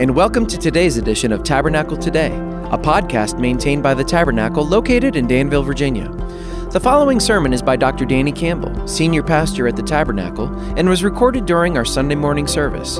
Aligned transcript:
And 0.00 0.16
welcome 0.16 0.46
to 0.46 0.56
today's 0.56 0.96
edition 0.96 1.30
of 1.30 1.42
Tabernacle 1.42 1.98
Today, 1.98 2.34
a 2.70 2.78
podcast 2.78 3.38
maintained 3.38 3.82
by 3.82 3.92
the 3.92 4.02
Tabernacle 4.02 4.64
located 4.64 5.14
in 5.14 5.26
Danville, 5.26 5.62
Virginia. 5.62 6.08
The 6.70 6.80
following 6.80 7.20
sermon 7.20 7.52
is 7.52 7.60
by 7.60 7.76
Dr. 7.76 8.06
Danny 8.06 8.32
Campbell, 8.32 8.88
senior 8.88 9.22
pastor 9.22 9.68
at 9.68 9.76
the 9.76 9.82
Tabernacle, 9.82 10.46
and 10.78 10.88
was 10.88 11.04
recorded 11.04 11.44
during 11.44 11.76
our 11.76 11.84
Sunday 11.84 12.14
morning 12.14 12.46
service. 12.46 12.98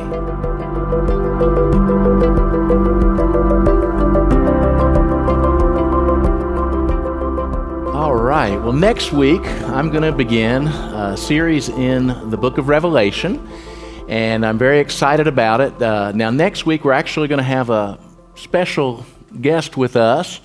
All 7.93 8.15
right. 8.15 8.57
Well, 8.57 8.73
next 8.73 9.11
week 9.11 9.41
I'm 9.45 9.91
going 9.91 10.01
to 10.01 10.11
begin 10.11 10.67
a 10.67 11.15
series 11.15 11.69
in 11.69 12.07
the 12.31 12.37
book 12.37 12.57
of 12.57 12.69
Revelation, 12.69 13.47
and 14.07 14.43
I'm 14.43 14.57
very 14.57 14.79
excited 14.79 15.27
about 15.27 15.61
it. 15.61 15.79
Uh, 15.79 16.11
now, 16.13 16.31
next 16.31 16.65
week 16.65 16.83
we're 16.83 16.93
actually 16.93 17.27
going 17.27 17.37
to 17.37 17.43
have 17.43 17.69
a 17.69 17.99
special 18.33 19.05
guest 19.39 19.77
with 19.77 19.95
us 19.95 20.41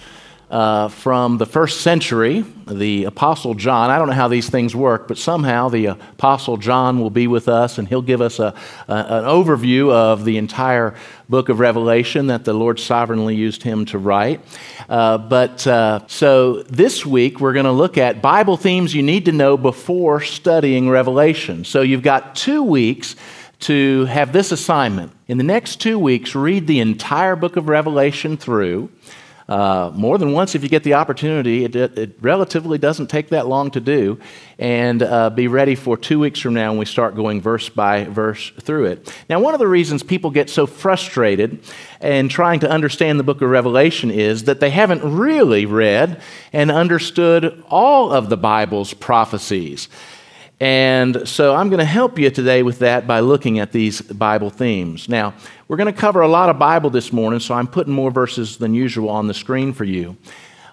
uh, 0.52 0.88
from 0.88 1.38
the 1.38 1.46
first 1.46 1.80
century, 1.80 2.44
the 2.68 3.04
Apostle 3.04 3.54
John. 3.54 3.88
I 3.88 3.96
don't 3.98 4.08
know 4.08 4.14
how 4.14 4.28
these 4.28 4.50
things 4.50 4.76
work, 4.76 5.08
but 5.08 5.16
somehow 5.16 5.70
the 5.70 5.86
Apostle 5.86 6.58
John 6.58 7.00
will 7.00 7.08
be 7.08 7.26
with 7.26 7.48
us 7.48 7.78
and 7.78 7.88
he'll 7.88 8.02
give 8.02 8.20
us 8.20 8.38
a, 8.38 8.54
a, 8.86 8.92
an 8.92 9.24
overview 9.24 9.90
of 9.90 10.26
the 10.26 10.36
entire 10.36 10.94
book 11.26 11.48
of 11.48 11.58
Revelation 11.58 12.26
that 12.26 12.44
the 12.44 12.52
Lord 12.52 12.78
sovereignly 12.78 13.34
used 13.34 13.62
him 13.62 13.86
to 13.86 13.98
write. 13.98 14.42
Uh, 14.90 15.16
but 15.16 15.66
uh, 15.66 16.06
so 16.06 16.62
this 16.64 17.06
week 17.06 17.40
we're 17.40 17.54
going 17.54 17.64
to 17.64 17.72
look 17.72 17.96
at 17.96 18.20
Bible 18.20 18.58
themes 18.58 18.94
you 18.94 19.02
need 19.02 19.24
to 19.24 19.32
know 19.32 19.56
before 19.56 20.20
studying 20.20 20.90
Revelation. 20.90 21.64
So 21.64 21.80
you've 21.80 22.02
got 22.02 22.36
two 22.36 22.62
weeks 22.62 23.16
to 23.60 24.04
have 24.04 24.34
this 24.34 24.52
assignment. 24.52 25.12
In 25.28 25.38
the 25.38 25.44
next 25.44 25.80
two 25.80 25.98
weeks, 25.98 26.34
read 26.34 26.66
the 26.66 26.80
entire 26.80 27.36
book 27.36 27.56
of 27.56 27.68
Revelation 27.68 28.36
through. 28.36 28.90
Uh, 29.52 29.92
more 29.94 30.16
than 30.16 30.32
once 30.32 30.54
if 30.54 30.62
you 30.62 30.68
get 30.70 30.82
the 30.82 30.94
opportunity. 30.94 31.66
It, 31.66 31.76
it, 31.76 31.98
it 31.98 32.16
relatively 32.22 32.78
doesn't 32.78 33.08
take 33.08 33.28
that 33.28 33.46
long 33.46 33.70
to 33.72 33.80
do. 33.80 34.18
And 34.58 35.02
uh, 35.02 35.28
be 35.28 35.46
ready 35.46 35.74
for 35.74 35.98
two 35.98 36.18
weeks 36.18 36.40
from 36.40 36.54
now 36.54 36.70
when 36.70 36.78
we 36.78 36.86
start 36.86 37.14
going 37.14 37.42
verse 37.42 37.68
by 37.68 38.04
verse 38.04 38.50
through 38.62 38.86
it. 38.86 39.14
Now, 39.28 39.40
one 39.40 39.52
of 39.52 39.60
the 39.60 39.68
reasons 39.68 40.02
people 40.02 40.30
get 40.30 40.48
so 40.48 40.66
frustrated 40.66 41.62
in 42.00 42.30
trying 42.30 42.60
to 42.60 42.70
understand 42.70 43.20
the 43.20 43.24
book 43.24 43.42
of 43.42 43.50
Revelation 43.50 44.10
is 44.10 44.44
that 44.44 44.60
they 44.60 44.70
haven't 44.70 45.02
really 45.04 45.66
read 45.66 46.22
and 46.54 46.70
understood 46.70 47.62
all 47.68 48.10
of 48.10 48.30
the 48.30 48.38
Bible's 48.38 48.94
prophecies. 48.94 49.90
And 50.62 51.28
so 51.28 51.56
I'm 51.56 51.70
going 51.70 51.80
to 51.80 51.84
help 51.84 52.20
you 52.20 52.30
today 52.30 52.62
with 52.62 52.78
that 52.78 53.04
by 53.04 53.18
looking 53.18 53.58
at 53.58 53.72
these 53.72 54.00
Bible 54.00 54.48
themes. 54.48 55.08
Now, 55.08 55.34
we're 55.72 55.78
going 55.78 55.86
to 55.86 55.98
cover 55.98 56.20
a 56.20 56.28
lot 56.28 56.50
of 56.50 56.58
Bible 56.58 56.90
this 56.90 57.14
morning, 57.14 57.40
so 57.40 57.54
I'm 57.54 57.66
putting 57.66 57.94
more 57.94 58.10
verses 58.10 58.58
than 58.58 58.74
usual 58.74 59.08
on 59.08 59.26
the 59.26 59.32
screen 59.32 59.72
for 59.72 59.84
you. 59.84 60.18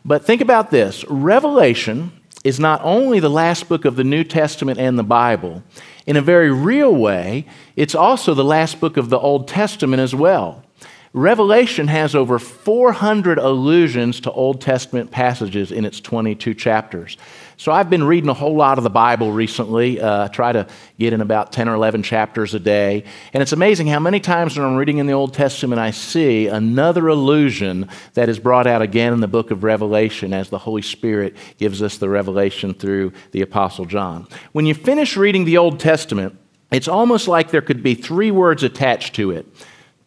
But 0.04 0.26
think 0.26 0.42
about 0.42 0.72
this 0.72 1.06
Revelation 1.08 2.12
is 2.44 2.60
not 2.60 2.82
only 2.84 3.22
the 3.22 3.30
last 3.30 3.70
book 3.70 3.86
of 3.86 3.96
the 3.96 4.04
New 4.04 4.26
Testament 4.26 4.78
and 4.78 5.00
the 5.00 5.04
Bible, 5.04 5.64
in 6.06 6.18
a 6.18 6.22
very 6.22 6.52
real 6.52 6.94
way, 6.94 7.46
it's 7.78 7.96
also 7.96 8.34
the 8.34 8.44
last 8.44 8.82
book 8.82 8.98
of 8.98 9.10
the 9.10 9.18
Old 9.18 9.48
Testament 9.48 10.02
as 10.02 10.14
well. 10.14 10.66
Revelation 11.14 11.88
has 11.88 12.14
over 12.14 12.38
400 12.38 13.40
allusions 13.40 14.20
to 14.20 14.32
Old 14.34 14.60
Testament 14.60 15.12
passages 15.12 15.72
in 15.72 15.86
its 15.86 16.02
22 16.02 16.54
chapters. 16.54 17.16
So 17.60 17.74
I've 17.74 17.90
been 17.90 18.06
reading 18.06 18.30
a 18.30 18.34
whole 18.34 18.56
lot 18.56 18.78
of 18.78 18.86
the 18.86 18.90
Bible 18.90 19.34
recently. 19.34 20.00
Uh, 20.00 20.24
I 20.24 20.28
try 20.30 20.54
to 20.54 20.66
get 20.98 21.12
in 21.12 21.20
about 21.20 21.52
10 21.52 21.68
or 21.68 21.74
11 21.74 22.04
chapters 22.04 22.54
a 22.54 22.60
day. 22.60 23.04
And 23.34 23.44
it's 23.44 23.52
amazing 23.52 23.88
how 23.88 24.00
many 24.00 24.22
times 24.22 24.58
when 24.58 24.66
I'm 24.66 24.78
reading 24.78 25.00
in 25.00 25.08
the 25.08 25.12
Old 25.12 25.34
Testament, 25.34 25.78
I 25.78 25.92
see 25.92 26.48
another 26.48 27.10
allusion 27.10 27.90
that 28.14 28.30
is 28.30 28.40
brought 28.40 28.66
out 28.66 28.82
again 28.82 29.12
in 29.12 29.20
the 29.20 29.28
book 29.28 29.52
of 29.52 29.66
Revelation 29.66 30.32
as 30.32 30.50
the 30.50 30.58
Holy 30.58 30.82
Spirit 30.82 31.36
gives 31.58 31.82
us 31.82 31.98
the 31.98 32.08
revelation 32.08 32.74
through 32.74 33.12
the 33.32 33.42
Apostle 33.42 33.84
John. 33.84 34.26
When 34.54 34.66
you 34.66 34.74
finish 34.74 35.18
reading 35.18 35.44
the 35.44 35.58
Old 35.58 35.82
Testament, 35.82 36.40
it's 36.72 36.88
almost 36.88 37.28
like 37.28 37.52
there 37.52 37.62
could 37.62 37.84
be 37.84 37.94
three 37.94 38.32
words 38.32 38.64
attached 38.64 39.16
to 39.16 39.32
it 39.32 39.46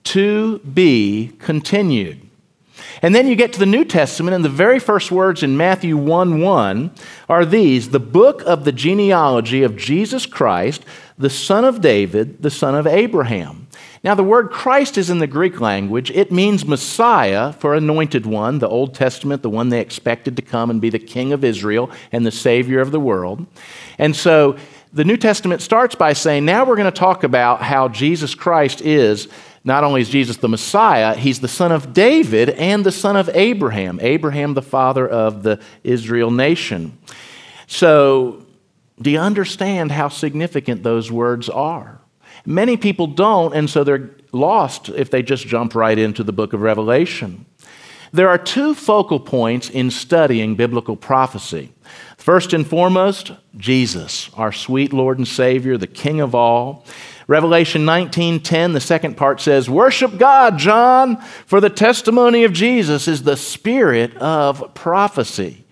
to 0.05 0.59
be 0.61 1.37
continued. 1.39 2.31
And 3.03 3.15
then 3.15 3.27
you 3.27 3.37
get 3.37 3.53
to 3.55 3.59
the 3.59 3.67
New 3.67 3.85
Testament, 3.85 4.35
and 4.35 4.45
the 4.45 4.49
very 4.49 4.79
first 4.79 5.11
words 5.11 5.43
in 5.43 5.57
Matthew 5.57 5.97
1 5.97 6.41
1 6.41 6.91
are 7.29 7.45
these 7.45 7.91
the 7.91 8.01
book 8.01 8.43
of 8.43 8.65
the 8.65 8.73
genealogy 8.73 9.63
of 9.63 9.77
Jesus 9.77 10.27
Christ, 10.27 10.85
the 11.19 11.31
son 11.31 11.65
of 11.65 11.81
David, 11.81 12.43
the 12.43 12.51
son 12.51 12.75
of 12.75 12.87
Abraham. 12.87 13.69
Now, 14.05 14.17
the 14.17 14.25
word 14.25 14.51
Christ 14.51 14.99
is 14.99 15.11
in 15.11 15.21
the 15.21 15.29
Greek 15.29 15.61
language. 15.61 16.11
It 16.11 16.33
means 16.33 16.67
Messiah 16.67 17.53
for 17.53 17.75
anointed 17.75 18.27
one, 18.27 18.59
the 18.59 18.69
Old 18.69 18.95
Testament, 18.95 19.43
the 19.43 19.51
one 19.51 19.69
they 19.69 19.81
expected 19.81 20.35
to 20.37 20.43
come 20.43 20.71
and 20.71 20.81
be 20.81 20.91
the 20.91 20.99
king 20.99 21.33
of 21.33 21.45
Israel 21.45 21.89
and 22.11 22.27
the 22.27 22.33
Savior 22.33 22.81
of 22.81 22.91
the 22.91 22.99
world. 22.99 23.47
And 23.99 24.17
so 24.17 24.57
the 24.93 25.05
New 25.05 25.17
Testament 25.17 25.63
starts 25.63 25.95
by 25.95 26.15
saying, 26.15 26.45
now 26.45 26.65
we're 26.65 26.77
going 26.77 26.91
to 26.93 26.99
talk 26.99 27.23
about 27.23 27.63
how 27.63 27.89
Jesus 27.89 28.35
Christ 28.35 28.81
is 28.81 29.29
not 29.65 29.85
only 29.85 30.01
is 30.01 30.09
Jesus 30.09 30.39
the 30.39 30.49
Messiah, 30.49 31.15
he's 31.15 31.41
the 31.41 31.49
son 31.49 31.71
of 31.71 31.93
David 31.93 32.51
and 32.51 32.85
the 32.85 32.93
son 32.93 33.17
of 33.17 33.31
Abraham, 33.33 34.01
Abraham, 34.03 34.55
the 34.55 34.63
father 34.63 35.09
of 35.09 35.43
the 35.43 35.61
Israel 35.85 36.31
nation. 36.31 36.99
So, 37.67 38.45
do 39.01 39.11
you 39.11 39.19
understand 39.19 39.93
how 39.93 40.09
significant 40.09 40.83
those 40.83 41.11
words 41.11 41.49
are? 41.49 42.01
Many 42.45 42.77
people 42.77 43.07
don't, 43.07 43.55
and 43.55 43.71
so 43.71 43.85
they're 43.85 44.11
lost 44.33 44.89
if 44.89 45.11
they 45.11 45.23
just 45.23 45.47
jump 45.47 45.75
right 45.75 45.99
into 45.99 46.25
the 46.25 46.33
book 46.33 46.53
of 46.53 46.61
Revelation. 46.61 47.47
There 48.13 48.29
are 48.29 48.39
two 48.39 48.75
focal 48.75 49.21
points 49.21 49.71
in 49.71 49.91
studying 49.91 50.55
biblical 50.55 50.97
prophecy. 50.97 51.73
First 52.19 52.53
and 52.53 52.67
foremost, 52.67 53.33
Jesus, 53.57 54.29
our 54.35 54.53
sweet 54.53 54.93
Lord 54.93 55.19
and 55.19 55.27
Savior, 55.27 55.79
the 55.79 55.87
King 55.87 56.21
of 56.21 56.35
all. 56.35 56.85
Revelation 57.29 57.85
19:10, 57.85 58.73
the 58.73 58.81
second 58.81 59.17
part 59.17 59.41
says, 59.41 59.71
"Worship 59.71 60.19
God, 60.19 60.59
John, 60.59 61.19
for 61.47 61.61
the 61.61 61.71
testimony 61.71 62.45
of 62.45 62.53
Jesus 62.53 63.09
is 63.09 63.23
the 63.23 63.37
spirit 63.37 64.17
of 64.17 64.75
prophecy." 64.75 65.65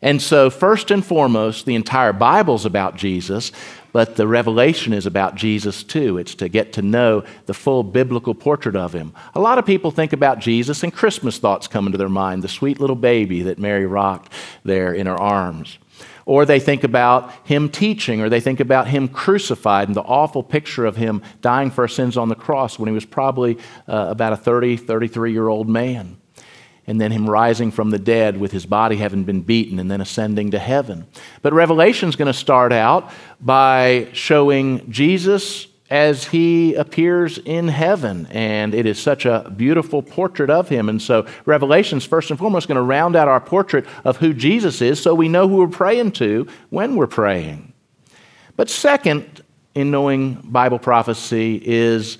And 0.00 0.22
so, 0.22 0.48
first 0.48 0.90
and 0.90 1.04
foremost, 1.04 1.66
the 1.66 1.74
entire 1.74 2.12
Bible's 2.12 2.64
about 2.64 2.96
Jesus, 2.96 3.50
but 3.92 4.16
the 4.16 4.28
revelation 4.28 4.92
is 4.92 5.06
about 5.06 5.34
Jesus 5.34 5.82
too. 5.82 6.18
It's 6.18 6.34
to 6.36 6.48
get 6.48 6.72
to 6.74 6.82
know 6.82 7.24
the 7.46 7.54
full 7.54 7.82
biblical 7.82 8.34
portrait 8.34 8.76
of 8.76 8.92
him. 8.92 9.12
A 9.34 9.40
lot 9.40 9.58
of 9.58 9.66
people 9.66 9.90
think 9.90 10.12
about 10.12 10.38
Jesus 10.38 10.84
and 10.84 10.92
Christmas 10.92 11.38
thoughts 11.38 11.66
come 11.66 11.86
into 11.86 11.98
their 11.98 12.08
mind, 12.08 12.42
the 12.42 12.48
sweet 12.48 12.80
little 12.80 12.94
baby 12.94 13.42
that 13.42 13.58
Mary 13.58 13.86
rocked 13.86 14.32
there 14.64 14.92
in 14.92 15.06
her 15.06 15.20
arms. 15.20 15.78
Or 16.28 16.44
they 16.44 16.60
think 16.60 16.84
about 16.84 17.32
him 17.46 17.70
teaching, 17.70 18.20
or 18.20 18.28
they 18.28 18.40
think 18.40 18.60
about 18.60 18.86
him 18.86 19.08
crucified 19.08 19.88
and 19.88 19.96
the 19.96 20.02
awful 20.02 20.42
picture 20.42 20.84
of 20.84 20.94
him 20.94 21.22
dying 21.40 21.70
for 21.70 21.80
our 21.80 21.88
sins 21.88 22.18
on 22.18 22.28
the 22.28 22.34
cross 22.34 22.78
when 22.78 22.86
he 22.86 22.92
was 22.92 23.06
probably 23.06 23.56
uh, 23.88 24.08
about 24.10 24.34
a 24.34 24.36
30, 24.36 24.76
33 24.76 25.32
year 25.32 25.48
old 25.48 25.70
man. 25.70 26.18
And 26.86 27.00
then 27.00 27.12
him 27.12 27.30
rising 27.30 27.70
from 27.70 27.88
the 27.88 27.98
dead 27.98 28.36
with 28.36 28.52
his 28.52 28.66
body 28.66 28.96
having 28.96 29.24
been 29.24 29.40
beaten 29.40 29.78
and 29.78 29.90
then 29.90 30.02
ascending 30.02 30.50
to 30.50 30.58
heaven. 30.58 31.06
But 31.40 31.54
Revelation 31.54 32.10
is 32.10 32.16
going 32.16 32.26
to 32.26 32.38
start 32.38 32.74
out 32.74 33.10
by 33.40 34.08
showing 34.12 34.90
Jesus 34.90 35.67
as 35.90 36.24
he 36.24 36.74
appears 36.74 37.38
in 37.38 37.68
heaven. 37.68 38.26
And 38.30 38.74
it 38.74 38.86
is 38.86 38.98
such 38.98 39.24
a 39.24 39.52
beautiful 39.56 40.02
portrait 40.02 40.50
of 40.50 40.68
him. 40.68 40.88
And 40.88 41.00
so, 41.00 41.26
Revelation's 41.46 42.04
first 42.04 42.30
and 42.30 42.38
foremost 42.38 42.68
going 42.68 42.76
to 42.76 42.82
round 42.82 43.16
out 43.16 43.28
our 43.28 43.40
portrait 43.40 43.86
of 44.04 44.18
who 44.18 44.34
Jesus 44.34 44.82
is 44.82 45.00
so 45.00 45.14
we 45.14 45.28
know 45.28 45.48
who 45.48 45.56
we're 45.56 45.68
praying 45.68 46.12
to 46.12 46.46
when 46.70 46.96
we're 46.96 47.06
praying. 47.06 47.72
But, 48.56 48.68
second, 48.68 49.42
in 49.74 49.90
knowing 49.90 50.34
Bible 50.44 50.78
prophecy 50.78 51.62
is, 51.64 52.18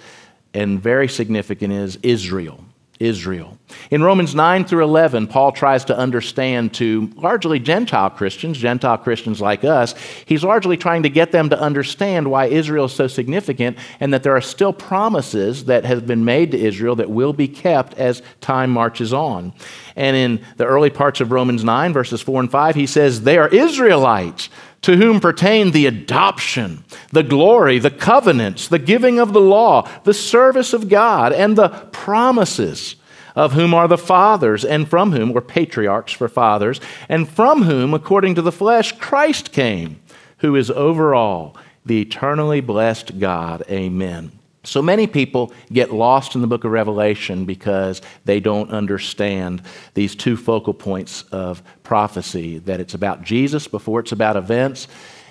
and 0.54 0.80
very 0.80 1.08
significant, 1.08 1.72
is 1.72 1.98
Israel. 2.02 2.64
Israel. 3.00 3.58
In 3.90 4.02
Romans 4.02 4.34
9 4.34 4.64
through 4.64 4.84
11, 4.84 5.26
Paul 5.28 5.52
tries 5.52 5.84
to 5.86 5.96
understand 5.96 6.74
to 6.74 7.10
largely 7.16 7.58
Gentile 7.58 8.10
Christians, 8.10 8.58
Gentile 8.58 8.98
Christians 8.98 9.40
like 9.40 9.64
us, 9.64 9.94
he's 10.26 10.42
largely 10.42 10.76
trying 10.76 11.02
to 11.02 11.10
get 11.10 11.32
them 11.32 11.50
to 11.50 11.60
understand 11.60 12.30
why 12.30 12.46
Israel 12.46 12.86
is 12.86 12.94
so 12.94 13.06
significant 13.06 13.78
and 14.00 14.12
that 14.12 14.22
there 14.22 14.34
are 14.34 14.40
still 14.40 14.72
promises 14.72 15.66
that 15.66 15.84
have 15.84 16.06
been 16.06 16.24
made 16.24 16.50
to 16.52 16.58
Israel 16.58 16.96
that 16.96 17.10
will 17.10 17.32
be 17.32 17.48
kept 17.48 17.94
as 17.94 18.22
time 18.40 18.70
marches 18.70 19.12
on. 19.12 19.52
And 19.94 20.16
in 20.16 20.44
the 20.56 20.66
early 20.66 20.90
parts 20.90 21.20
of 21.20 21.32
Romans 21.32 21.64
9, 21.64 21.92
verses 21.92 22.20
4 22.20 22.40
and 22.40 22.50
5, 22.50 22.74
he 22.74 22.86
says, 22.86 23.22
They 23.22 23.38
are 23.38 23.48
Israelites 23.48 24.48
to 24.82 24.96
whom 24.96 25.20
pertain 25.20 25.70
the 25.70 25.86
adoption, 25.86 26.84
the 27.12 27.22
glory, 27.22 27.78
the 27.78 27.90
covenants, 27.90 28.68
the 28.68 28.78
giving 28.78 29.18
of 29.18 29.32
the 29.32 29.40
law, 29.40 29.88
the 30.04 30.14
service 30.14 30.72
of 30.72 30.88
God, 30.88 31.32
and 31.32 31.56
the 31.56 31.68
promises, 31.92 32.96
of 33.34 33.52
whom 33.52 33.74
are 33.74 33.88
the 33.88 33.98
fathers, 33.98 34.64
and 34.64 34.88
from 34.88 35.12
whom 35.12 35.32
were 35.32 35.40
patriarchs 35.40 36.12
for 36.12 36.28
fathers, 36.28 36.80
and 37.08 37.28
from 37.28 37.62
whom, 37.62 37.94
according 37.94 38.34
to 38.34 38.42
the 38.42 38.52
flesh, 38.52 38.92
Christ 38.98 39.52
came, 39.52 40.00
who 40.38 40.56
is 40.56 40.70
over 40.70 41.14
all, 41.14 41.56
the 41.84 42.00
eternally 42.02 42.60
blessed 42.60 43.18
God. 43.18 43.62
Amen. 43.70 44.37
So 44.68 44.82
many 44.82 45.06
people 45.06 45.50
get 45.72 45.94
lost 45.94 46.34
in 46.34 46.42
the 46.42 46.46
book 46.46 46.64
of 46.64 46.70
Revelation 46.70 47.46
because 47.46 48.02
they 48.26 48.38
don't 48.38 48.70
understand 48.70 49.62
these 49.94 50.14
two 50.14 50.36
focal 50.36 50.74
points 50.74 51.22
of 51.32 51.62
prophecy 51.82 52.58
that 52.58 52.78
it's 52.78 52.92
about 52.92 53.22
Jesus 53.22 53.66
before 53.66 54.00
it's 54.00 54.12
about 54.12 54.36
events, 54.36 54.86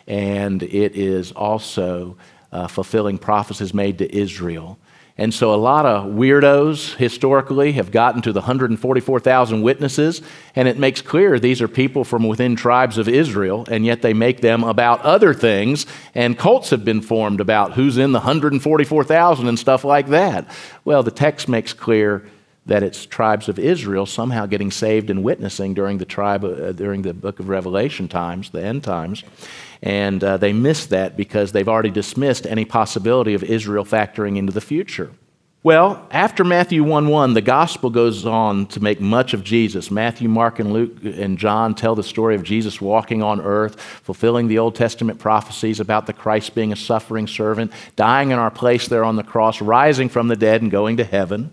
and 0.07 0.63
it 0.63 0.95
is 0.95 1.31
also 1.33 2.17
uh, 2.51 2.65
fulfilling 2.65 3.19
prophecies 3.19 3.75
made 3.75 3.99
to 3.99 4.15
Israel. 4.15 4.79
And 5.19 5.33
so 5.33 5.51
a 5.51 5.57
lot 5.57 5.87
of 5.87 6.11
weirdos 6.11 6.95
historically 6.95 7.71
have 7.71 7.89
gotten 7.89 8.21
to 8.21 8.31
the 8.31 8.41
144,000 8.41 9.61
witnesses, 9.63 10.21
and 10.55 10.67
it 10.67 10.77
makes 10.77 11.01
clear 11.01 11.39
these 11.39 11.59
are 11.59 11.67
people 11.67 12.03
from 12.03 12.27
within 12.27 12.55
tribes 12.55 12.99
of 12.99 13.09
Israel, 13.09 13.65
and 13.69 13.83
yet 13.83 14.03
they 14.03 14.13
make 14.13 14.41
them 14.41 14.63
about 14.63 15.01
other 15.01 15.33
things, 15.33 15.87
and 16.13 16.37
cults 16.37 16.69
have 16.69 16.85
been 16.85 17.01
formed 17.01 17.41
about 17.41 17.73
who's 17.73 17.97
in 17.97 18.11
the 18.11 18.19
144,000 18.19 19.47
and 19.47 19.57
stuff 19.57 19.83
like 19.83 20.07
that. 20.07 20.47
Well, 20.85 21.01
the 21.01 21.09
text 21.09 21.49
makes 21.49 21.73
clear 21.73 22.29
that 22.67 22.83
it's 22.83 23.05
tribes 23.05 23.49
of 23.49 23.57
Israel 23.57 24.05
somehow 24.05 24.45
getting 24.45 24.69
saved 24.69 25.09
and 25.09 25.23
witnessing 25.23 25.73
during 25.73 25.97
the 25.97 26.05
tribe 26.05 26.43
uh, 26.43 26.73
during 26.73 27.01
the 27.01 27.13
book 27.13 27.39
of 27.39 27.49
Revelation 27.49 28.07
times, 28.07 28.51
the 28.51 28.61
end 28.61 28.83
times. 28.83 29.23
And 29.81 30.23
uh, 30.23 30.37
they 30.37 30.53
miss 30.53 30.85
that 30.87 31.15
because 31.15 31.51
they've 31.51 31.67
already 31.67 31.91
dismissed 31.91 32.45
any 32.45 32.65
possibility 32.65 33.33
of 33.33 33.43
Israel 33.43 33.85
factoring 33.85 34.37
into 34.37 34.51
the 34.51 34.61
future. 34.61 35.11
Well, 35.67 36.07
after 36.11 36.45
Matthew 36.45 36.81
1 36.81 37.09
1, 37.09 37.33
the 37.33 37.41
gospel 37.41 37.89
goes 37.89 38.25
on 38.25 38.67
to 38.67 38.79
make 38.79 39.01
much 39.01 39.33
of 39.33 39.43
Jesus. 39.43 39.91
Matthew, 39.91 40.29
Mark, 40.29 40.59
and 40.59 40.71
Luke 40.71 40.97
and 41.03 41.37
John 41.37 41.75
tell 41.75 41.93
the 41.93 42.03
story 42.03 42.35
of 42.35 42.43
Jesus 42.43 42.79
walking 42.79 43.21
on 43.21 43.41
earth, 43.41 43.77
fulfilling 43.81 44.47
the 44.47 44.59
Old 44.59 44.75
Testament 44.75 45.19
prophecies 45.19 45.81
about 45.81 46.05
the 46.05 46.13
Christ 46.13 46.55
being 46.55 46.71
a 46.71 46.77
suffering 46.77 47.27
servant, 47.27 47.73
dying 47.97 48.31
in 48.31 48.39
our 48.39 48.49
place 48.51 48.87
there 48.87 49.03
on 49.03 49.17
the 49.17 49.23
cross, 49.23 49.59
rising 49.59 50.07
from 50.07 50.29
the 50.29 50.37
dead, 50.37 50.61
and 50.61 50.71
going 50.71 50.95
to 50.97 51.03
heaven. 51.03 51.51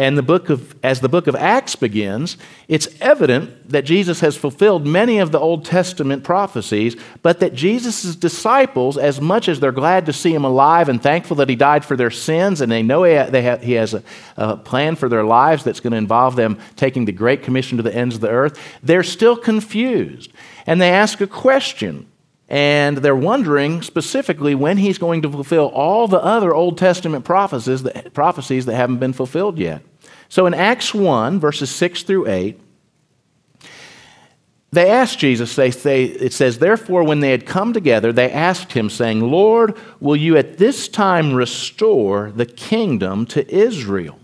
And 0.00 0.16
the 0.16 0.22
book 0.22 0.48
of, 0.48 0.74
as 0.82 1.02
the 1.02 1.10
book 1.10 1.26
of 1.26 1.36
Acts 1.36 1.76
begins, 1.76 2.38
it's 2.68 2.88
evident 3.02 3.68
that 3.68 3.84
Jesus 3.84 4.20
has 4.20 4.34
fulfilled 4.34 4.86
many 4.86 5.18
of 5.18 5.30
the 5.30 5.38
Old 5.38 5.66
Testament 5.66 6.24
prophecies, 6.24 6.96
but 7.22 7.40
that 7.40 7.52
Jesus' 7.52 8.16
disciples, 8.16 8.96
as 8.96 9.20
much 9.20 9.46
as 9.46 9.60
they're 9.60 9.72
glad 9.72 10.06
to 10.06 10.14
see 10.14 10.32
him 10.32 10.42
alive 10.42 10.88
and 10.88 11.02
thankful 11.02 11.36
that 11.36 11.50
he 11.50 11.54
died 11.54 11.84
for 11.84 11.98
their 11.98 12.10
sins, 12.10 12.62
and 12.62 12.72
they 12.72 12.82
know 12.82 13.02
he, 13.02 13.12
he 13.62 13.74
has 13.74 13.92
a, 13.92 14.02
a 14.38 14.56
plan 14.56 14.96
for 14.96 15.10
their 15.10 15.22
lives 15.22 15.64
that's 15.64 15.80
going 15.80 15.90
to 15.90 15.98
involve 15.98 16.34
them 16.34 16.58
taking 16.76 17.04
the 17.04 17.12
Great 17.12 17.42
Commission 17.42 17.76
to 17.76 17.82
the 17.82 17.94
ends 17.94 18.14
of 18.14 18.22
the 18.22 18.30
earth, 18.30 18.58
they're 18.82 19.02
still 19.02 19.36
confused. 19.36 20.32
And 20.66 20.80
they 20.80 20.88
ask 20.88 21.20
a 21.20 21.26
question 21.26 22.06
and 22.48 22.96
they're 22.96 23.14
wondering 23.14 23.82
specifically 23.82 24.54
when 24.54 24.78
he's 24.78 24.96
going 24.96 25.20
to 25.22 25.30
fulfill 25.30 25.66
all 25.66 26.08
the 26.08 26.22
other 26.24 26.54
Old 26.54 26.78
Testament 26.78 27.26
prophecies 27.26 27.82
that, 27.82 28.14
prophecies 28.14 28.64
that 28.64 28.76
haven't 28.76 28.96
been 28.96 29.12
fulfilled 29.12 29.58
yet. 29.58 29.82
So 30.30 30.46
in 30.46 30.54
Acts 30.54 30.94
1, 30.94 31.40
verses 31.40 31.70
6 31.70 32.04
through 32.04 32.28
8, 32.28 32.58
they 34.72 34.88
asked 34.88 35.18
Jesus, 35.18 35.56
they 35.56 35.72
say, 35.72 36.04
it 36.04 36.32
says, 36.32 36.60
Therefore, 36.60 37.02
when 37.02 37.18
they 37.18 37.32
had 37.32 37.44
come 37.44 37.72
together, 37.72 38.12
they 38.12 38.30
asked 38.30 38.72
him, 38.72 38.88
saying, 38.88 39.20
Lord, 39.20 39.76
will 39.98 40.14
you 40.14 40.36
at 40.36 40.58
this 40.58 40.86
time 40.86 41.34
restore 41.34 42.30
the 42.30 42.46
kingdom 42.46 43.26
to 43.26 43.52
Israel? 43.52 44.20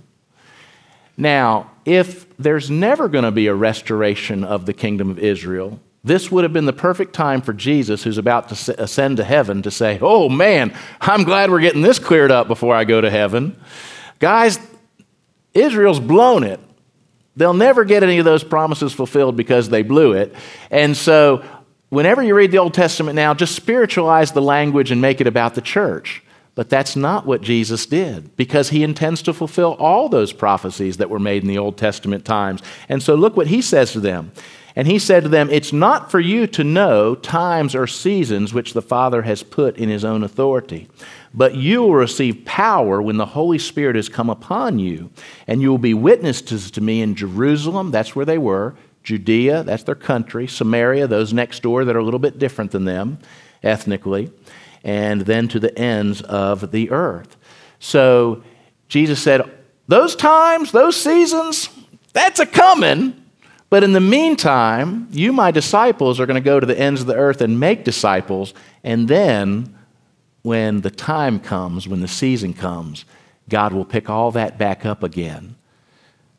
Now, 1.17 1.73
if 1.85 2.37
there's 2.37 2.71
never 2.71 3.09
going 3.09 3.25
to 3.25 3.33
be 3.33 3.49
a 3.49 3.55
restoration 3.55 4.45
of 4.45 4.67
the 4.67 4.73
kingdom 4.73 5.11
of 5.11 5.19
Israel, 5.19 5.81
this 6.05 6.31
would 6.31 6.45
have 6.45 6.53
been 6.53 6.67
the 6.67 6.73
perfect 6.73 7.15
time 7.15 7.43
for 7.43 7.53
Jesus, 7.53 8.05
who's 8.05 8.19
about 8.19 8.49
to 8.51 8.81
ascend 8.81 9.17
to 9.17 9.25
heaven, 9.25 9.63
to 9.63 9.73
say, 9.73 9.99
Oh 10.01 10.29
man, 10.29 10.73
I'm 11.01 11.25
glad 11.25 11.51
we're 11.51 11.59
getting 11.59 11.83
this 11.83 11.99
cleared 11.99 12.31
up 12.31 12.47
before 12.47 12.77
I 12.77 12.85
go 12.85 13.01
to 13.01 13.11
heaven. 13.11 13.57
Guys, 14.21 14.61
Israel's 15.57 16.01
blown 16.01 16.45
it. 16.45 16.61
They'll 17.37 17.55
never 17.55 17.85
get 17.85 18.03
any 18.03 18.19
of 18.19 18.25
those 18.25 18.43
promises 18.43 18.93
fulfilled 18.93 19.37
because 19.37 19.69
they 19.69 19.83
blew 19.83 20.13
it. 20.13 20.35
And 20.71 20.97
so, 20.97 21.45
whenever 21.91 22.23
you 22.23 22.35
read 22.35 22.51
the 22.51 22.59
Old 22.59 22.75
Testament 22.75 23.15
now, 23.15 23.35
just 23.35 23.55
spiritualize 23.55 24.33
the 24.33 24.43
language 24.43 24.91
and 24.91 25.01
make 25.01 25.21
it 25.21 25.27
about 25.27 25.55
the 25.55 25.61
church. 25.61 26.23
But 26.55 26.71
that's 26.71 26.97
not 26.97 27.27
what 27.27 27.43
Jesus 27.43 27.85
did 27.85 28.35
because 28.37 28.71
he 28.71 28.83
intends 28.83 29.21
to 29.23 29.35
fulfill 29.35 29.75
all 29.75 30.09
those 30.09 30.33
prophecies 30.33 30.97
that 30.97 31.11
were 31.11 31.19
made 31.19 31.43
in 31.43 31.49
the 31.49 31.59
Old 31.59 31.77
Testament 31.77 32.25
times. 32.25 32.63
And 32.89 33.03
so, 33.03 33.15
look 33.15 33.37
what 33.37 33.49
he 33.49 33.61
says 33.61 33.93
to 33.93 34.01
them. 34.01 34.33
And 34.77 34.87
he 34.87 34.99
said 34.99 35.23
to 35.23 35.31
them, 35.31 35.49
It's 35.51 35.73
not 35.73 36.11
for 36.11 36.21
you 36.21 36.47
to 36.49 36.63
know 36.63 37.15
times 37.15 37.75
or 37.75 37.87
seasons 37.87 38.53
which 38.53 38.75
the 38.75 38.83
Father 38.83 39.23
has 39.23 39.43
put 39.43 39.79
in 39.79 39.89
his 39.89 40.05
own 40.05 40.23
authority. 40.23 40.89
But 41.33 41.55
you 41.55 41.83
will 41.83 41.95
receive 41.95 42.45
power 42.45 43.01
when 43.01 43.17
the 43.17 43.27
Holy 43.27 43.59
Spirit 43.59 43.97
has 43.97 44.11
come 44.11 44.29
upon 44.29 44.79
you, 44.79 45.11
and 45.47 45.63
you 45.63 45.71
will 45.71 45.79
be 45.79 45.95
witnesses 45.95 46.71
to 46.73 46.83
me 46.83 47.01
in 47.01 47.15
Jerusalem, 47.15 47.91
that's 47.91 48.15
where 48.15 48.27
they 48.27 48.39
were, 48.39 48.75
Judea, 49.03 49.63
that's 49.63 49.85
their 49.85 49.95
country, 49.95 50.47
Samaria, 50.47 51.07
those 51.07 51.33
next 51.33 51.63
door 51.63 51.85
that 51.85 51.97
are 51.97 52.01
a 52.01 52.05
little 52.05 52.21
bit 52.21 52.39
different 52.39 52.73
than 52.73 52.85
them 52.85 53.19
ethnically, 53.63 54.31
and 54.85 55.23
then 55.23 55.49
to 55.49 55.59
the 55.59 55.77
ends 55.79 56.21
of 56.23 56.71
the 56.71 56.91
earth. 56.91 57.37
So 57.79 58.43
Jesus 58.89 59.23
said, 59.23 59.43
Those 59.89 60.17
times, 60.17 60.73
those 60.73 61.01
seasons, 61.01 61.71
that's 62.13 62.41
a 62.41 62.47
coming. 62.47 63.26
But 63.69 63.83
in 63.83 63.93
the 63.93 64.01
meantime, 64.01 65.09
you, 65.11 65.33
my 65.33 65.51
disciples, 65.51 66.21
are 66.21 66.27
going 66.27 66.41
to 66.41 66.41
go 66.41 66.61
to 66.61 66.67
the 66.67 66.79
ends 66.79 67.01
of 67.01 67.07
the 67.07 67.17
earth 67.17 67.41
and 67.41 67.59
make 67.59 67.85
disciples, 67.85 68.55
and 68.85 69.09
then 69.09 69.77
when 70.43 70.83
the 70.83 70.91
time 70.91 71.41
comes, 71.41 71.89
when 71.89 72.01
the 72.01 72.09
season 72.09 72.55
comes, 72.55 73.05
God 73.49 73.73
will 73.73 73.85
pick 73.85 74.09
all 74.09 74.31
that 74.33 74.59
back 74.59 74.87
up 74.87 75.03
again. 75.03 75.57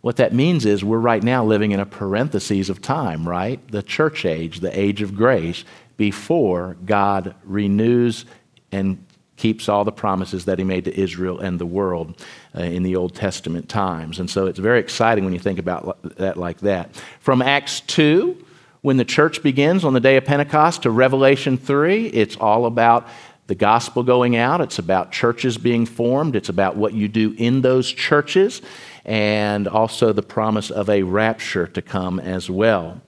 What 0.01 0.17
that 0.17 0.33
means 0.33 0.65
is 0.65 0.83
we're 0.83 0.99
right 0.99 1.23
now 1.23 1.43
living 1.43 1.71
in 1.71 1.79
a 1.81 1.85
parenthesis 1.85 2.69
of 2.69 2.81
time, 2.81 3.27
right? 3.27 3.59
The 3.69 3.83
church 3.83 4.23
age, 4.23 4.61
the 4.61 4.79
age 4.79 5.01
of 5.01 5.15
grace, 5.15 5.65
before 5.97 6.77
God 6.85 7.35
renews 7.43 8.25
and 8.71 9.03
keeps 9.37 9.69
all 9.69 9.85
the 9.85 9.91
promises 9.91 10.45
that 10.45 10.57
he 10.57 10.65
made 10.65 10.83
to 10.85 10.99
Israel 10.99 11.39
and 11.39 11.59
the 11.59 11.65
world 11.65 12.21
uh, 12.57 12.63
in 12.63 12.83
the 12.83 12.95
Old 12.95 13.15
Testament 13.15 13.69
times. 13.69 14.19
And 14.19 14.29
so 14.29 14.47
it's 14.47 14.59
very 14.59 14.79
exciting 14.79 15.23
when 15.23 15.33
you 15.33 15.39
think 15.39 15.59
about 15.59 15.99
that 16.17 16.37
like 16.37 16.59
that. 16.59 16.95
From 17.19 17.41
Acts 17.41 17.81
2, 17.81 18.45
when 18.81 18.97
the 18.97 19.05
church 19.05 19.41
begins 19.41 19.85
on 19.85 19.93
the 19.93 19.99
day 19.99 20.17
of 20.17 20.25
Pentecost, 20.25 20.83
to 20.83 20.91
Revelation 20.91 21.57
3, 21.57 22.07
it's 22.07 22.35
all 22.35 22.65
about 22.65 23.07
the 23.47 23.55
gospel 23.55 24.03
going 24.03 24.35
out, 24.35 24.59
it's 24.59 24.79
about 24.79 25.11
churches 25.11 25.57
being 25.57 25.85
formed, 25.85 26.35
it's 26.35 26.49
about 26.49 26.75
what 26.75 26.93
you 26.93 27.07
do 27.07 27.33
in 27.37 27.61
those 27.61 27.91
churches, 27.91 28.61
and 29.05 29.67
also 29.67 30.11
the 30.11 30.23
promise 30.23 30.69
of 30.69 30.89
a 30.89 31.03
rapture 31.03 31.65
to 31.67 31.81
come 31.81 32.19
as 32.19 32.49
well. 32.49 33.01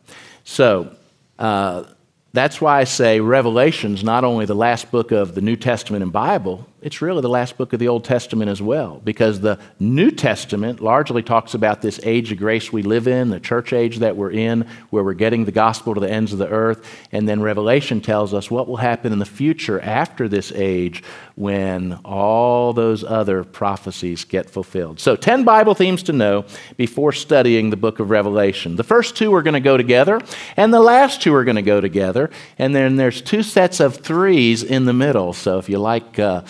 So, 0.46 0.96
uh, 1.38 1.84
that's 2.32 2.62
why 2.62 2.80
I 2.80 2.84
say 2.84 3.20
Revelation's 3.20 4.04
not 4.04 4.24
only 4.24 4.46
the 4.46 4.56
last 4.56 4.92
book 4.92 5.12
of 5.12 5.36
the 5.36 5.42
New 5.42 5.56
Testament 5.56 6.04
and 6.04 6.12
Bible, 6.12 6.68
it's 6.82 7.02
really 7.02 7.22
the 7.22 7.30
last 7.30 7.58
book 7.58 7.74
of 7.74 7.80
the 7.80 7.90
Old 7.90 8.06
Testament 8.06 8.50
as 8.50 8.62
well, 8.62 9.02
because 9.04 9.42
the 9.42 9.60
New 9.80 10.12
Testament 10.12 10.80
largely 10.80 11.22
talks 11.22 11.54
about 11.54 11.82
this 11.82 12.00
age 12.04 12.32
of 12.32 12.38
grace 12.38 12.72
we 12.72 12.84
live 12.84 13.08
in, 13.08 13.30
the 13.30 13.40
church 13.40 13.74
age 13.74 13.98
that 13.98 14.16
we're 14.16 14.32
in, 14.32 14.66
where 14.90 15.04
we're 15.04 15.14
getting 15.14 15.44
the 15.44 15.52
gospel 15.52 15.94
to 15.94 16.00
the 16.00 16.10
ends 16.10 16.32
of 16.32 16.40
the 16.40 16.48
earth. 16.48 16.86
And 17.12 17.28
then 17.28 17.42
Revelation 17.42 18.00
tells 18.00 18.34
us 18.34 18.50
what 18.50 18.68
will 18.68 18.78
happen 18.78 19.12
in 19.12 19.20
the 19.20 19.26
future 19.26 19.80
after 19.82 20.30
this 20.30 20.54
age 20.54 21.04
when 21.36 22.00
all 22.06 22.74
those 22.74 23.04
other 23.04 23.44
prophecies 23.44 24.24
get 24.24 24.50
fulfilled. 24.50 25.00
So, 25.00 25.16
10 25.16 25.44
Bible 25.44 25.74
themes 25.74 26.04
to 26.04 26.14
know 26.14 26.46
before 26.78 27.12
studying 27.12 27.70
the 27.70 27.78
book 27.78 28.00
of 28.00 28.10
Revelation. 28.10 28.78
The 28.78 28.84
first 28.84 29.18
two 29.18 29.34
are 29.34 29.42
going 29.42 29.54
to 29.54 29.60
go 29.60 29.76
together, 29.76 30.22
and 30.56 30.74
the 30.74 30.80
last 30.80 31.22
two 31.22 31.34
are 31.34 31.44
going 31.44 31.56
to 31.56 31.62
go 31.62 31.82
together. 31.82 32.30
And 32.58 32.74
then 32.74 32.96
there's 32.96 33.22
two 33.22 33.44
sets 33.44 33.80
of 33.80 33.98
threes 33.98 34.64
in 34.64 34.86
the 34.86 34.94
middle. 34.94 35.34
So, 35.34 35.60
if 35.60 35.68
you 35.68 35.78
like, 35.78 36.20
uh, 36.20 36.44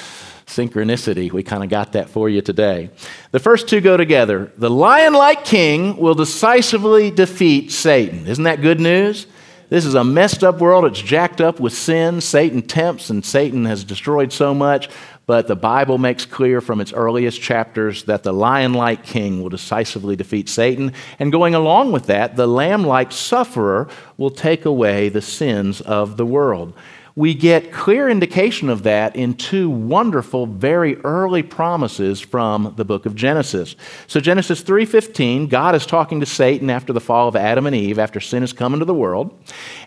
synchronicity. 0.49 1.31
We 1.31 1.43
kind 1.43 1.63
of 1.63 1.69
got 1.69 1.93
that 1.93 2.09
for 2.09 2.27
you 2.27 2.41
today. 2.41 2.89
The 3.31 3.39
first 3.39 3.69
two 3.69 3.81
go 3.81 3.97
together. 3.97 4.51
The 4.57 4.69
lion 4.69 5.13
like 5.13 5.45
king 5.45 5.97
will 5.97 6.15
decisively 6.15 7.11
defeat 7.11 7.71
Satan. 7.71 8.27
Isn't 8.27 8.43
that 8.43 8.61
good 8.61 8.79
news? 8.79 9.27
This 9.69 9.85
is 9.85 9.93
a 9.93 10.03
messed 10.03 10.43
up 10.43 10.59
world. 10.59 10.85
It's 10.85 10.99
jacked 10.99 11.39
up 11.41 11.59
with 11.59 11.73
sin. 11.73 12.21
Satan 12.21 12.63
tempts, 12.63 13.11
and 13.11 13.23
Satan 13.23 13.65
has 13.65 13.83
destroyed 13.83 14.33
so 14.33 14.53
much. 14.53 14.89
but 15.29 15.45
the 15.45 15.55
Bible 15.55 15.99
makes 15.99 16.25
clear 16.25 16.59
from 16.59 16.81
its 16.81 16.91
earliest 16.91 17.39
chapters 17.39 18.05
that 18.05 18.23
the 18.23 18.33
lion 18.33 18.73
like 18.73 19.03
king 19.03 19.43
will 19.43 19.49
decisively 19.49 20.15
defeat 20.15 20.49
Satan. 20.49 20.91
And 21.19 21.31
going 21.31 21.53
along 21.53 21.91
with 21.91 22.07
that, 22.07 22.35
the 22.35 22.47
lamb 22.47 22.83
like 22.83 23.11
sufferer 23.11 23.87
will 24.17 24.31
take 24.31 24.65
away 24.65 25.07
the 25.07 25.21
sins 25.21 25.81
of 25.81 26.17
the 26.17 26.25
world 26.25 26.73
we 27.15 27.33
get 27.33 27.71
clear 27.71 28.09
indication 28.09 28.69
of 28.69 28.83
that 28.83 29.15
in 29.15 29.33
two 29.33 29.69
wonderful 29.69 30.45
very 30.45 30.97
early 30.97 31.43
promises 31.43 32.19
from 32.19 32.73
the 32.77 32.85
book 32.85 33.05
of 33.05 33.15
Genesis. 33.15 33.75
So 34.07 34.19
Genesis 34.19 34.61
3:15, 34.61 35.47
God 35.47 35.75
is 35.75 35.85
talking 35.85 36.19
to 36.19 36.25
Satan 36.25 36.69
after 36.69 36.93
the 36.93 37.01
fall 37.01 37.27
of 37.27 37.35
Adam 37.35 37.67
and 37.67 37.75
Eve, 37.75 37.99
after 37.99 38.19
sin 38.19 38.41
has 38.41 38.53
come 38.53 38.73
into 38.73 38.85
the 38.85 38.93
world. 38.93 39.33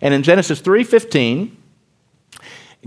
And 0.01 0.13
in 0.13 0.23
Genesis 0.23 0.61
3:15, 0.61 1.57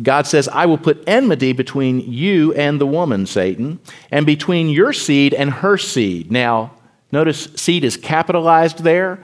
God 0.01 0.27
says, 0.27 0.50
I 0.50 0.65
will 0.65 0.77
put 0.77 1.04
enmity 1.08 1.54
between 1.54 2.01
you 2.01 2.54
and 2.54 2.82
the 2.82 2.86
woman, 2.86 3.25
Satan, 3.25 3.80
and 4.12 4.25
between 4.25 4.68
your 4.68 4.92
seed 4.92 5.34
and 5.34 5.50
her 5.50 5.77
seed. 5.77 6.32
Now, 6.32 6.74
notice 7.13 7.48
seed 7.56 7.86
is 7.86 7.96
capitalized 7.96 8.84
there. 8.84 9.20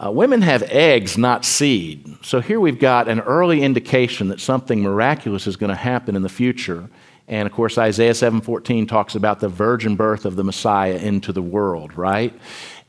Uh, 0.00 0.12
women 0.12 0.42
have 0.42 0.62
eggs, 0.64 1.18
not 1.18 1.44
seed. 1.44 2.16
So 2.22 2.40
here 2.40 2.60
we've 2.60 2.78
got 2.78 3.08
an 3.08 3.18
early 3.20 3.62
indication 3.62 4.28
that 4.28 4.38
something 4.38 4.80
miraculous 4.80 5.48
is 5.48 5.56
going 5.56 5.70
to 5.70 5.76
happen 5.76 6.14
in 6.14 6.22
the 6.22 6.28
future. 6.28 6.88
And 7.26 7.46
of 7.46 7.52
course, 7.52 7.76
Isaiah 7.76 8.14
7:14 8.14 8.86
talks 8.86 9.16
about 9.16 9.40
the 9.40 9.48
virgin 9.48 9.96
birth 9.96 10.24
of 10.24 10.36
the 10.36 10.44
Messiah 10.44 10.96
into 10.96 11.32
the 11.32 11.42
world, 11.42 11.98
right? 11.98 12.32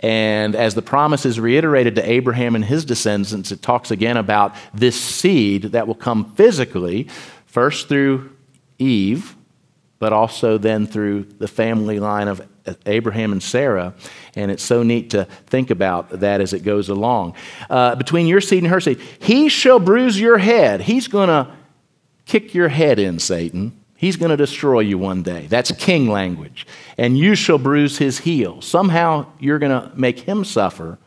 And 0.01 0.55
as 0.55 0.75
the 0.75 0.81
promise 0.83 1.25
is 1.25 1.39
reiterated 1.39 1.95
to 1.95 2.09
Abraham 2.09 2.55
and 2.55 2.63
his 2.63 2.85
descendants, 2.85 3.51
it 3.51 3.61
talks 3.61 3.89
again 3.91 4.15
about 4.15 4.55
this 4.73 4.99
seed 4.99 5.63
that 5.63 5.87
will 5.87 5.95
come 5.95 6.31
physically, 6.35 7.07
first 7.47 7.89
through 7.89 8.29
Eve, 8.77 9.35
but 9.97 10.13
also 10.13 10.57
then 10.57 10.85
through 10.87 11.23
the 11.23 11.47
family 11.47 11.99
line 11.99 12.27
of 12.29 12.41
Abraham 12.85 13.31
and 13.31 13.41
Sarah. 13.41 13.93
And 14.35 14.51
it's 14.51 14.63
so 14.63 14.83
neat 14.83 15.11
to 15.11 15.25
think 15.47 15.69
about 15.69 16.09
that 16.21 16.41
as 16.41 16.53
it 16.53 16.63
goes 16.63 16.89
along. 16.89 17.35
Uh, 17.69 17.95
between 17.95 18.27
your 18.27 18.41
seed 18.41 18.63
and 18.63 18.71
her 18.71 18.79
seed, 18.79 18.99
he 19.19 19.49
shall 19.49 19.79
bruise 19.79 20.19
your 20.19 20.37
head. 20.37 20.81
He's 20.81 21.07
going 21.07 21.29
to 21.29 21.51
kick 22.25 22.53
your 22.53 22.69
head 22.69 22.99
in, 22.99 23.19
Satan. 23.19 23.79
He's 23.99 24.15
going 24.15 24.29
to 24.29 24.37
destroy 24.37 24.79
you 24.79 24.97
one 24.97 25.23
day. 25.23 25.47
That's 25.47 25.71
king 25.73 26.07
language. 26.07 26.65
And 26.97 27.17
you 27.17 27.35
shall 27.35 27.57
bruise 27.57 27.97
his 27.97 28.19
heel. 28.19 28.61
Somehow 28.61 29.25
you're 29.39 29.59
going 29.59 29.73
to 29.73 29.91
make 29.93 30.21
him 30.21 30.45
suffer, 30.45 30.97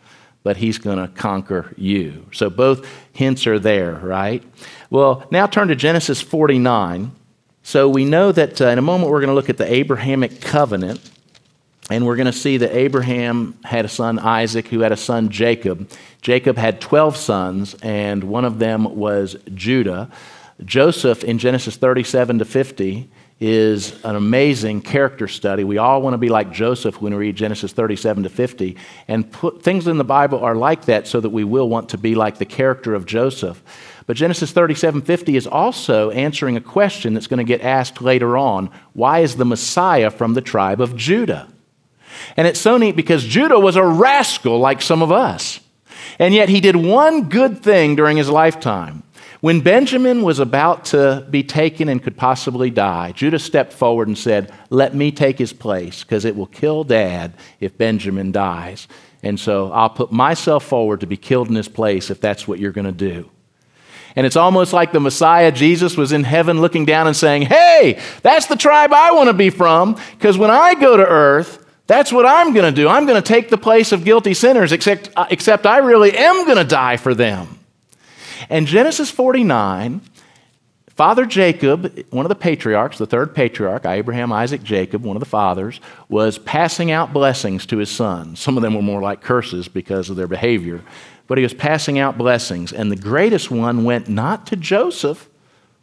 but 0.43 0.59
he's 0.59 0.77
going 0.77 0.99
to 0.99 1.09
conquer 1.09 1.73
you. 1.79 2.27
So 2.33 2.51
both 2.51 2.87
hints 3.15 3.47
are 3.47 3.59
there, 3.59 3.95
right? 3.95 4.45
Well, 4.91 5.27
now 5.31 5.47
turn 5.47 5.69
to 5.69 5.75
Genesis 5.75 6.21
49. 6.21 7.13
So 7.63 7.89
we 7.89 8.05
know 8.05 8.31
that 8.33 8.61
uh, 8.61 8.67
in 8.67 8.79
a 8.79 8.83
moment 8.83 9.11
we're 9.11 9.21
going 9.21 9.29
to 9.29 9.35
look 9.35 9.49
at 9.49 9.57
the 9.57 9.73
Abrahamic 9.73 10.43
covenant. 10.43 11.11
And 11.93 12.07
we're 12.07 12.17
going 12.17 12.25
to 12.25 12.33
see 12.33 12.57
that 12.57 12.75
Abraham 12.75 13.55
had 13.65 13.85
a 13.85 13.89
son, 13.89 14.19
Isaac, 14.19 14.69
who 14.69 14.81
had 14.81 14.93
a 14.93 14.97
son, 14.97 15.29
Jacob. 15.29 15.91
Jacob 16.23 16.57
had 16.57 16.81
12 16.81 17.19
sons, 17.19 17.77
and 17.83 18.25
one 18.25 18.47
of 18.47 18.59
them 18.59 18.97
was 18.97 19.37
Judah. 19.53 20.11
Joseph 20.65 21.23
in 21.23 21.37
Genesis 21.37 21.77
37 21.77 22.39
to 22.39 22.47
50 22.47 23.11
is 23.41 24.03
an 24.05 24.17
amazing 24.17 24.81
character 24.81 25.29
study. 25.29 25.65
We 25.65 25.77
all 25.77 26.01
want 26.01 26.15
to 26.15 26.19
be 26.19 26.31
like 26.31 26.51
Joseph 26.51 27.03
when 27.03 27.13
we 27.13 27.27
read 27.27 27.37
Genesis 27.37 27.73
37 27.73 28.23
to 28.23 28.31
50. 28.31 28.75
And 29.07 29.31
put, 29.31 29.63
things 29.63 29.87
in 29.87 29.99
the 29.99 30.05
Bible 30.05 30.39
are 30.39 30.55
like 30.55 30.87
that 30.87 31.07
so 31.07 31.21
that 31.21 31.29
we 31.29 31.45
will 31.45 31.69
want 31.69 31.91
to 31.91 31.99
be 31.99 32.15
like 32.15 32.39
the 32.39 32.47
character 32.47 32.95
of 32.95 33.05
Joseph. 33.05 33.63
But 34.07 34.17
Genesis 34.17 34.51
37:50 34.51 35.37
is 35.37 35.47
also 35.47 36.11
answering 36.11 36.57
a 36.57 36.61
question 36.63 37.13
that's 37.13 37.27
going 37.27 37.37
to 37.37 37.45
get 37.45 37.61
asked 37.61 38.01
later 38.01 38.39
on. 38.39 38.71
Why 38.95 39.19
is 39.19 39.37
the 39.37 39.45
Messiah 39.45 40.11
from 40.11 40.33
the 40.33 40.41
tribe 40.41 40.81
of 40.81 40.97
Judah? 40.97 41.52
And 42.37 42.47
it's 42.47 42.61
so 42.61 42.77
neat 42.77 42.97
because 42.97 43.25
Judah 43.25 43.59
was 43.59 43.77
a 43.77 43.85
rascal 43.85 44.59
like 44.59 44.83
some 44.83 45.03
of 45.03 45.13
us. 45.13 45.61
And 46.19 46.35
yet 46.35 46.49
he 46.49 46.61
did 46.61 46.77
one 46.77 47.29
good 47.29 47.63
thing 47.63 47.97
during 47.97 48.17
his 48.17 48.29
lifetime. 48.29 49.03
When 49.41 49.61
Benjamin 49.61 50.23
was 50.23 50.39
about 50.39 50.85
to 50.87 51.27
be 51.29 51.43
taken 51.43 51.89
and 51.89 52.01
could 52.01 52.17
possibly 52.17 52.71
die, 52.71 53.11
Judah 53.11 53.41
stepped 53.41 53.73
forward 53.73 54.07
and 54.07 54.17
said, 54.17 54.53
Let 54.71 54.95
me 54.95 55.11
take 55.11 55.37
his 55.37 55.53
place 55.53 56.05
because 56.05 56.25
it 56.25 56.37
will 56.37 56.47
kill 56.47 56.85
dad 56.85 57.35
if 57.59 57.77
Benjamin 57.77 58.31
dies. 58.31 58.87
And 59.25 59.39
so 59.39 59.73
I'll 59.73 59.91
put 59.91 60.13
myself 60.13 60.65
forward 60.65 61.01
to 61.01 61.07
be 61.07 61.17
killed 61.17 61.49
in 61.49 61.57
his 61.57 61.69
place 61.69 62.09
if 62.11 62.21
that's 62.21 62.47
what 62.47 62.61
you're 62.61 62.73
going 62.73 62.87
to 62.87 62.93
do. 62.93 63.31
And 64.15 64.27
it's 64.27 64.37
almost 64.37 64.73
like 64.73 64.93
the 64.93 65.01
Messiah, 65.01 65.51
Jesus, 65.51 65.97
was 65.97 66.13
in 66.13 66.25
heaven 66.25 66.61
looking 66.61 66.85
down 66.85 67.07
and 67.07 67.17
saying, 67.17 67.43
Hey, 67.43 68.01
that's 68.23 68.47
the 68.47 68.57
tribe 68.57 68.93
I 68.93 69.13
want 69.13 69.29
to 69.29 69.35
be 69.35 69.51
from 69.51 69.97
because 70.13 70.39
when 70.39 70.51
I 70.51 70.75
go 70.75 70.97
to 70.97 71.07
earth, 71.07 71.62
that's 71.93 72.11
what 72.11 72.25
I'm 72.25 72.55
going 72.55 72.75
to 72.75 72.81
do. 72.81 72.89
I'm 72.89 73.05
going 73.05 73.23
to 73.23 73.27
take 73.27 73.51
the 73.51 73.59
place 73.59 73.93
of 73.93 74.03
guilty 74.03 74.33
sinners, 74.33 74.73
except, 74.73 75.11
uh, 75.15 75.27
except 75.29 75.67
I 75.67 75.79
really 75.79 76.17
am 76.17 76.47
going 76.47 76.57
to 76.57 76.65
die 76.65 76.97
for 76.97 77.15
them. 77.15 77.59
And 78.49 78.67
Genesis 78.67 79.11
49, 79.11 80.01
Father 80.89 81.27
Jacob, 81.27 82.05
one 82.09 82.25
of 82.25 82.31
the 82.31 82.35
patriarchs, 82.35 82.97
the 82.97 83.05
third 83.07 83.35
patriarch, 83.35 83.85
Abraham, 83.85 84.33
Isaac, 84.33 84.63
Jacob, 84.63 85.03
one 85.03 85.17
of 85.17 85.21
the 85.21 85.29
fathers, 85.29 85.81
was 86.09 86.39
passing 86.39 86.91
out 86.91 87.13
blessings 87.13 87.67
to 87.67 87.77
his 87.77 87.91
sons. 87.91 88.41
Some 88.41 88.57
of 88.57 88.63
them 88.63 88.75
were 88.75 88.83
more 88.83 89.03
like 89.03 89.21
curses 89.21 89.69
because 89.69 90.09
of 90.09 90.17
their 90.17 90.27
behavior, 90.27 90.83
but 91.27 91.37
he 91.37 91.45
was 91.45 91.53
passing 91.53 91.99
out 91.99 92.17
blessings. 92.17 92.73
And 92.73 92.91
the 92.91 92.97
greatest 92.97 93.51
one 93.51 93.85
went 93.85 94.09
not 94.09 94.47
to 94.47 94.57
Joseph, 94.57 95.29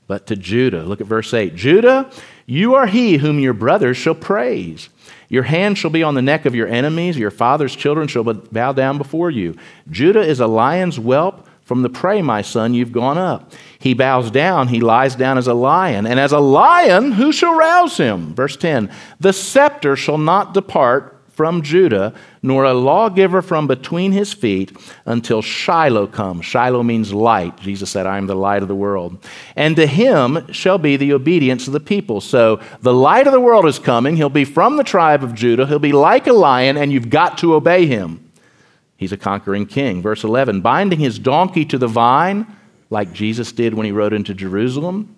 but 0.10 0.26
to 0.26 0.36
Judah. 0.36 0.82
Look 0.82 1.02
at 1.02 1.08
verse 1.08 1.34
8 1.34 1.56
Judah, 1.56 2.10
you 2.48 2.74
are 2.74 2.88
he 2.88 3.18
whom 3.18 3.40
your 3.40 3.54
brothers 3.54 3.96
shall 3.96 4.16
praise. 4.16 4.90
Your 5.30 5.44
hand 5.44 5.78
shall 5.78 5.92
be 5.92 6.02
on 6.02 6.16
the 6.16 6.22
neck 6.24 6.48
of 6.48 6.56
your 6.56 6.68
enemies. 6.68 7.16
Your 7.16 7.30
father's 7.30 7.76
children 7.76 8.08
shall 8.08 8.24
bow 8.24 8.74
down 8.74 8.98
before 8.98 9.30
you. 9.30 9.56
Judah 9.92 10.22
is 10.22 10.40
a 10.40 10.48
lion's 10.48 10.98
whelp. 10.98 11.46
From 11.62 11.84
the 11.84 11.90
prey, 11.90 12.24
my 12.24 12.42
son, 12.42 12.74
you've 12.74 12.92
gone 12.92 13.20
up. 13.20 13.54
He 13.78 13.94
bows 13.94 14.32
down, 14.32 14.70
he 14.70 14.80
lies 14.80 15.16
down 15.16 15.38
as 15.38 15.46
a 15.46 15.54
lion. 15.54 16.08
And 16.08 16.20
as 16.20 16.32
a 16.32 16.40
lion, 16.40 17.12
who 17.12 17.32
shall 17.32 17.54
rouse 17.56 17.96
him? 17.96 18.34
Verse 18.34 18.58
10 18.58 18.90
The 19.20 19.32
scepter 19.32 19.96
shall 19.96 20.18
not 20.18 20.56
depart 20.56 21.19
from 21.40 21.62
Judah, 21.62 22.14
nor 22.44 22.66
a 22.66 22.74
lawgiver 22.74 23.42
from 23.42 23.66
between 23.66 24.12
his 24.12 24.34
feet 24.34 24.78
until 25.06 25.42
Shiloh 25.42 26.06
comes. 26.06 26.46
Shiloh 26.46 26.84
means 26.84 27.14
light. 27.14 27.58
Jesus 27.62 27.90
said, 27.90 28.06
I 28.06 28.18
am 28.18 28.28
the 28.28 28.36
light 28.36 28.62
of 28.62 28.68
the 28.68 28.76
world. 28.76 29.26
And 29.56 29.78
to 29.78 29.88
him 29.88 30.52
shall 30.52 30.78
be 30.78 30.98
the 30.98 31.14
obedience 31.14 31.66
of 31.66 31.72
the 31.72 31.80
people. 31.80 32.20
So 32.20 32.60
the 32.82 32.94
light 32.94 33.26
of 33.26 33.32
the 33.32 33.40
world 33.40 33.66
is 33.68 33.80
coming. 33.80 34.18
He'll 34.18 34.28
be 34.28 34.44
from 34.44 34.76
the 34.76 34.84
tribe 34.84 35.24
of 35.24 35.34
Judah. 35.34 35.66
He'll 35.66 35.80
be 35.80 35.94
like 35.94 36.28
a 36.28 36.34
lion, 36.34 36.76
and 36.76 36.92
you've 36.92 37.10
got 37.10 37.38
to 37.38 37.54
obey 37.54 37.86
him. 37.86 38.30
He's 38.98 39.14
a 39.14 39.18
conquering 39.18 39.66
king. 39.66 40.02
Verse 40.02 40.26
11 40.26 40.60
binding 40.60 41.00
his 41.00 41.18
donkey 41.20 41.64
to 41.64 41.78
the 41.78 41.88
vine, 41.88 42.54
like 42.90 43.14
Jesus 43.14 43.54
did 43.54 43.76
when 43.76 43.86
he 43.86 43.94
rode 43.94 44.12
into 44.12 44.34
Jerusalem 44.34 45.16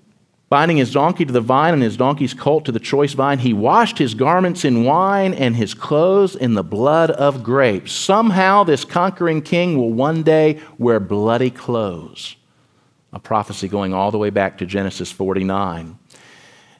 Binding 0.51 0.75
his 0.75 0.91
donkey 0.91 1.24
to 1.24 1.31
the 1.31 1.39
vine 1.39 1.74
and 1.74 1.81
his 1.81 1.96
donkey's 1.96 2.34
colt 2.34 2.65
to 2.65 2.74
the 2.74 2.79
choice 2.79 3.13
vine, 3.13 3.39
he 3.39 3.53
washed 3.53 3.98
his 3.98 4.13
garments 4.13 4.65
in 4.65 4.84
wine 4.84 5.34
and 5.34 5.55
his 5.55 5.74
clothes 5.74 6.36
in 6.36 6.55
the 6.55 6.63
blood 6.63 7.10
of 7.10 7.41
grapes. 7.41 7.93
Somehow, 7.93 8.65
this 8.65 8.84
conquering 8.84 9.41
king 9.41 9.77
will 9.77 9.93
one 9.93 10.24
day 10.24 10.60
wear 10.77 11.00
bloody 11.00 11.51
clothes. 11.51 12.36
A 13.13 13.20
prophecy 13.20 13.70
going 13.70 13.93
all 13.93 14.12
the 14.12 14.17
way 14.17 14.29
back 14.29 14.58
to 14.58 14.65
Genesis 14.65 15.10
49. 15.10 15.98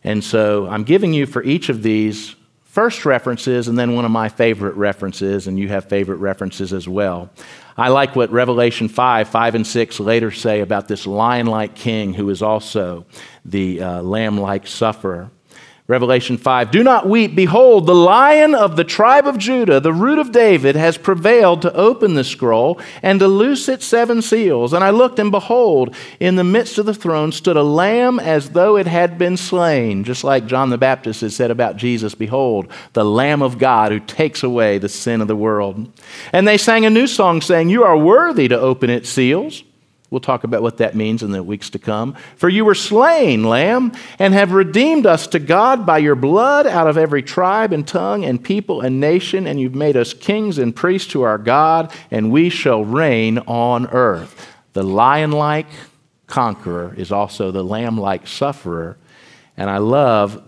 And 0.04 0.22
so 0.22 0.68
I'm 0.68 0.84
giving 0.84 1.14
you 1.14 1.26
for 1.26 1.42
each 1.42 1.70
of 1.70 1.82
these 1.82 2.36
first 2.72 3.04
references 3.06 3.68
and 3.68 3.78
then 3.78 3.96
one 3.96 4.06
of 4.06 4.12
my 4.12 4.30
favorite 4.30 4.76
references, 4.76 5.46
and 5.46 5.60
you 5.60 5.68
have 5.68 5.90
favorite 5.90 6.18
references 6.18 6.72
as 6.72 6.88
well. 6.88 7.30
I 7.78 7.90
like 7.90 8.16
what 8.16 8.32
Revelation 8.32 8.88
5, 8.88 9.28
5 9.28 9.56
and 9.56 9.68
6 9.68 10.00
later 10.00 10.32
say 10.32 10.62
about 10.62 10.88
this 10.88 11.06
lion 11.06 11.48
like 11.48 11.76
king 11.76 12.14
who 12.14 12.30
is 12.30 12.42
also 12.42 13.06
the 13.44 13.82
uh, 13.82 14.02
lamb 14.02 14.40
like 14.40 14.68
sufferer. 14.68 15.30
Revelation 15.88 16.38
5 16.38 16.72
Do 16.72 16.84
not 16.84 17.10
weep. 17.10 17.36
Behold, 17.36 17.86
the 17.86 17.96
lion 17.96 18.56
of 18.56 18.76
the 18.76 18.84
tribe 18.84 19.28
of 19.28 19.38
Judah, 19.38 19.80
the 19.80 19.94
root 19.94 20.20
of 20.20 20.32
David, 20.32 20.76
has 20.76 20.98
prevailed 20.98 21.62
to 21.64 21.74
open 21.74 22.14
the 22.14 22.24
scroll 22.24 22.80
and 23.02 23.20
to 23.20 23.28
loose 23.28 23.68
its 23.68 23.86
seven 23.86 24.22
seals. 24.22 24.74
And 24.74 24.84
I 24.84 24.92
looked, 24.92 25.20
and 25.20 25.32
behold, 25.32 25.96
in 26.20 26.36
the 26.36 26.44
midst 26.44 26.78
of 26.78 26.86
the 26.86 26.94
throne 26.94 27.32
stood 27.32 27.58
a 27.58 27.64
lamb 27.64 28.20
as 28.20 28.52
though 28.52 28.78
it 28.78 28.88
had 28.88 29.18
been 29.18 29.38
slain. 29.38 30.04
Just 30.04 30.24
like 30.24 30.46
John 30.46 30.70
the 30.70 30.78
Baptist 30.78 31.22
has 31.22 31.36
said 31.36 31.52
about 31.52 31.78
Jesus 31.78 32.16
Behold, 32.16 32.68
the 32.94 33.06
Lamb 33.06 33.42
of 33.42 33.58
God 33.58 33.92
who 33.92 34.00
takes 34.00 34.44
away 34.44 34.78
the 34.78 34.90
sin 34.90 35.22
of 35.22 35.28
the 35.28 35.36
world. 35.36 35.92
And 36.32 36.48
they 36.48 36.58
sang 36.58 36.86
a 36.86 36.90
new 36.90 37.08
song, 37.08 37.42
saying, 37.42 37.70
You 37.70 37.84
are 37.84 37.98
worthy 37.98 38.48
to 38.48 38.60
open 38.60 38.90
its 38.90 39.10
seals 39.10 39.64
We'll 40.12 40.20
talk 40.20 40.44
about 40.44 40.62
what 40.62 40.78
that 40.78 40.94
means 40.94 41.24
in 41.24 41.32
the 41.32 41.42
weeks 41.42 41.70
to 41.70 41.80
come. 41.80 42.16
For 42.36 42.50
you 42.50 42.66
were 42.66 42.76
slain, 42.76 43.46
Lamb, 43.46 43.94
and 44.20 44.34
have 44.34 44.52
redeemed 44.52 45.06
us 45.06 45.26
to 45.28 45.40
God 45.40 45.86
by 45.86 46.00
your 46.00 46.16
blood 46.16 46.68
out 46.68 46.88
of 46.88 46.98
every 46.98 47.24
tribe 47.24 47.72
and 47.72 47.88
tongue 47.88 48.26
and 48.26 48.44
people 48.44 48.82
and 48.82 49.00
nation, 49.00 49.48
and 49.48 49.58
you've 49.58 49.74
made 49.74 49.96
us 49.96 50.14
kings 50.14 50.58
and 50.58 50.76
priests 50.76 51.12
to 51.14 51.22
our 51.22 51.38
God, 51.38 51.94
and 52.12 52.30
we 52.30 52.50
shall 52.50 52.84
reign 52.84 53.38
on 53.40 53.88
earth. 53.88 54.50
The 54.74 54.84
lion 54.84 55.32
like 55.32 55.68
conqueror 56.28 56.94
is 56.98 57.14
also 57.14 57.52
the 57.52 57.64
lamb 57.64 57.98
like 57.98 58.28
sufferer. 58.28 58.98
And 59.56 59.70
I 59.70 59.78
love 59.78 60.44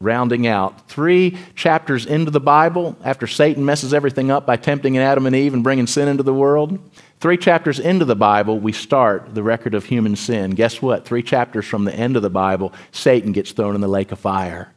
rounding 0.00 0.46
out 0.46 0.88
three 0.88 1.36
chapters 1.54 2.06
into 2.06 2.30
the 2.30 2.40
Bible 2.40 2.96
after 3.02 3.26
Satan 3.26 3.64
messes 3.64 3.92
everything 3.94 4.30
up 4.30 4.46
by 4.46 4.56
tempting 4.56 4.96
Adam 4.98 5.26
and 5.26 5.34
Eve 5.34 5.54
and 5.54 5.64
bringing 5.64 5.86
sin 5.86 6.08
into 6.08 6.22
the 6.22 6.34
world. 6.34 6.78
Three 7.20 7.36
chapters 7.36 7.80
into 7.80 8.04
the 8.04 8.14
Bible, 8.14 8.60
we 8.60 8.72
start 8.72 9.34
the 9.34 9.42
record 9.42 9.74
of 9.74 9.84
human 9.84 10.14
sin. 10.14 10.52
Guess 10.52 10.80
what? 10.80 11.04
Three 11.04 11.22
chapters 11.22 11.66
from 11.66 11.84
the 11.84 11.94
end 11.94 12.14
of 12.14 12.22
the 12.22 12.30
Bible, 12.30 12.72
Satan 12.92 13.32
gets 13.32 13.50
thrown 13.50 13.74
in 13.74 13.80
the 13.80 13.88
lake 13.88 14.12
of 14.12 14.20
fire. 14.20 14.72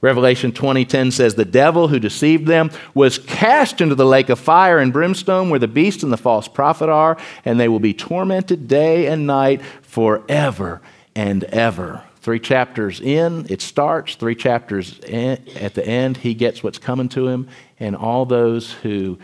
Revelation 0.00 0.52
20:10 0.52 1.12
says 1.12 1.36
the 1.36 1.44
devil 1.44 1.88
who 1.88 1.98
deceived 1.98 2.46
them 2.46 2.70
was 2.92 3.18
cast 3.18 3.80
into 3.80 3.94
the 3.94 4.04
lake 4.04 4.28
of 4.28 4.38
fire 4.38 4.78
and 4.78 4.92
brimstone 4.92 5.48
where 5.48 5.58
the 5.58 5.68
beast 5.68 6.02
and 6.02 6.12
the 6.12 6.18
false 6.18 6.48
prophet 6.48 6.88
are 6.88 7.16
and 7.44 7.58
they 7.58 7.68
will 7.68 7.80
be 7.80 7.94
tormented 7.94 8.68
day 8.68 9.06
and 9.06 9.26
night 9.26 9.62
forever 9.82 10.82
and 11.14 11.44
ever. 11.44 12.02
Three 12.20 12.40
chapters 12.40 13.00
in, 13.00 13.46
it 13.48 13.62
starts. 13.62 14.16
Three 14.16 14.34
chapters 14.34 14.98
in, 14.98 15.38
at 15.54 15.74
the 15.74 15.86
end, 15.86 16.18
he 16.18 16.34
gets 16.34 16.62
what's 16.62 16.78
coming 16.78 17.08
to 17.10 17.28
him. 17.28 17.48
And 17.78 17.94
all 17.94 18.26
those 18.26 18.72
who 18.72 19.18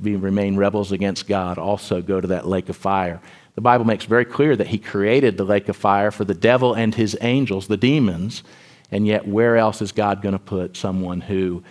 be, 0.00 0.16
remain 0.16 0.56
rebels 0.56 0.92
against 0.92 1.26
God 1.26 1.58
also 1.58 2.00
go 2.02 2.20
to 2.20 2.28
that 2.28 2.46
lake 2.46 2.68
of 2.68 2.76
fire. 2.76 3.20
The 3.54 3.60
Bible 3.60 3.84
makes 3.84 4.04
very 4.04 4.24
clear 4.24 4.54
that 4.54 4.68
he 4.68 4.78
created 4.78 5.36
the 5.36 5.44
lake 5.44 5.68
of 5.68 5.76
fire 5.76 6.10
for 6.10 6.24
the 6.24 6.34
devil 6.34 6.74
and 6.74 6.94
his 6.94 7.16
angels, 7.20 7.66
the 7.66 7.76
demons. 7.76 8.44
And 8.90 9.06
yet, 9.06 9.26
where 9.26 9.56
else 9.56 9.82
is 9.82 9.92
God 9.92 10.22
going 10.22 10.32
to 10.32 10.38
put 10.38 10.76
someone 10.76 11.20
who 11.20 11.62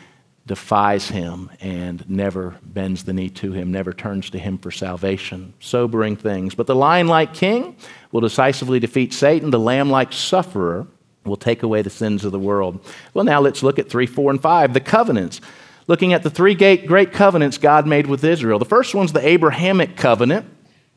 defies 0.46 1.10
him 1.10 1.50
and 1.62 2.10
never 2.10 2.55
bends 2.63 3.03
the 3.03 3.13
knee 3.13 3.29
to 3.29 3.51
him, 3.51 3.72
never 3.72 3.93
turns 3.93 4.29
to 4.31 4.39
him 4.39 4.57
for 4.57 4.72
salvation. 4.72 5.53
Sobering 5.60 6.15
things. 6.15 6.55
But 6.55 6.67
the 6.67 6.75
lion 6.75 7.07
like 7.07 7.34
king 7.34 7.75
will 8.12 8.22
decisively 8.22 8.79
defeat 8.79 9.13
Satan. 9.13 9.50
The 9.50 9.60
lamb 9.60 9.89
like 9.89 10.13
sufferer 10.13 10.88
will 11.25 11.38
take 11.38 11.63
away 11.63 11.81
the 11.81 11.89
sins 11.89 12.24
of 12.24 12.31
the 12.31 12.39
world. 12.39 12.84
Well, 13.13 13.25
now 13.25 13.41
let's 13.41 13.62
look 13.62 13.77
at 13.77 13.89
3, 13.89 14.05
4, 14.05 14.31
and 14.31 14.41
5, 14.41 14.74
the 14.74 14.79
covenants. 14.79 15.41
Looking 15.88 16.12
at 16.12 16.22
the 16.22 16.29
three 16.29 16.53
great 16.53 17.13
covenants 17.13 17.58
God 17.58 17.88
made 17.88 18.08
with 18.08 18.24
Israel. 18.24 18.60
The 18.60 18.65
first 18.65 18.94
one's 18.94 19.13
the 19.13 19.25
Abrahamic 19.25 19.96
covenant. 19.96 20.46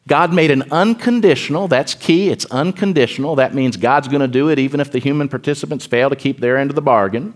God 0.08 0.32
made 0.32 0.50
an 0.50 0.64
unconditional, 0.72 1.68
that's 1.68 1.94
key, 1.94 2.30
it's 2.30 2.46
unconditional. 2.46 3.36
That 3.36 3.54
means 3.54 3.76
God's 3.76 4.08
going 4.08 4.22
to 4.22 4.28
do 4.28 4.48
it 4.48 4.58
even 4.58 4.80
if 4.80 4.90
the 4.90 4.98
human 4.98 5.28
participants 5.28 5.86
fail 5.86 6.10
to 6.10 6.16
keep 6.16 6.40
their 6.40 6.56
end 6.56 6.70
of 6.70 6.74
the 6.74 6.82
bargain. 6.82 7.34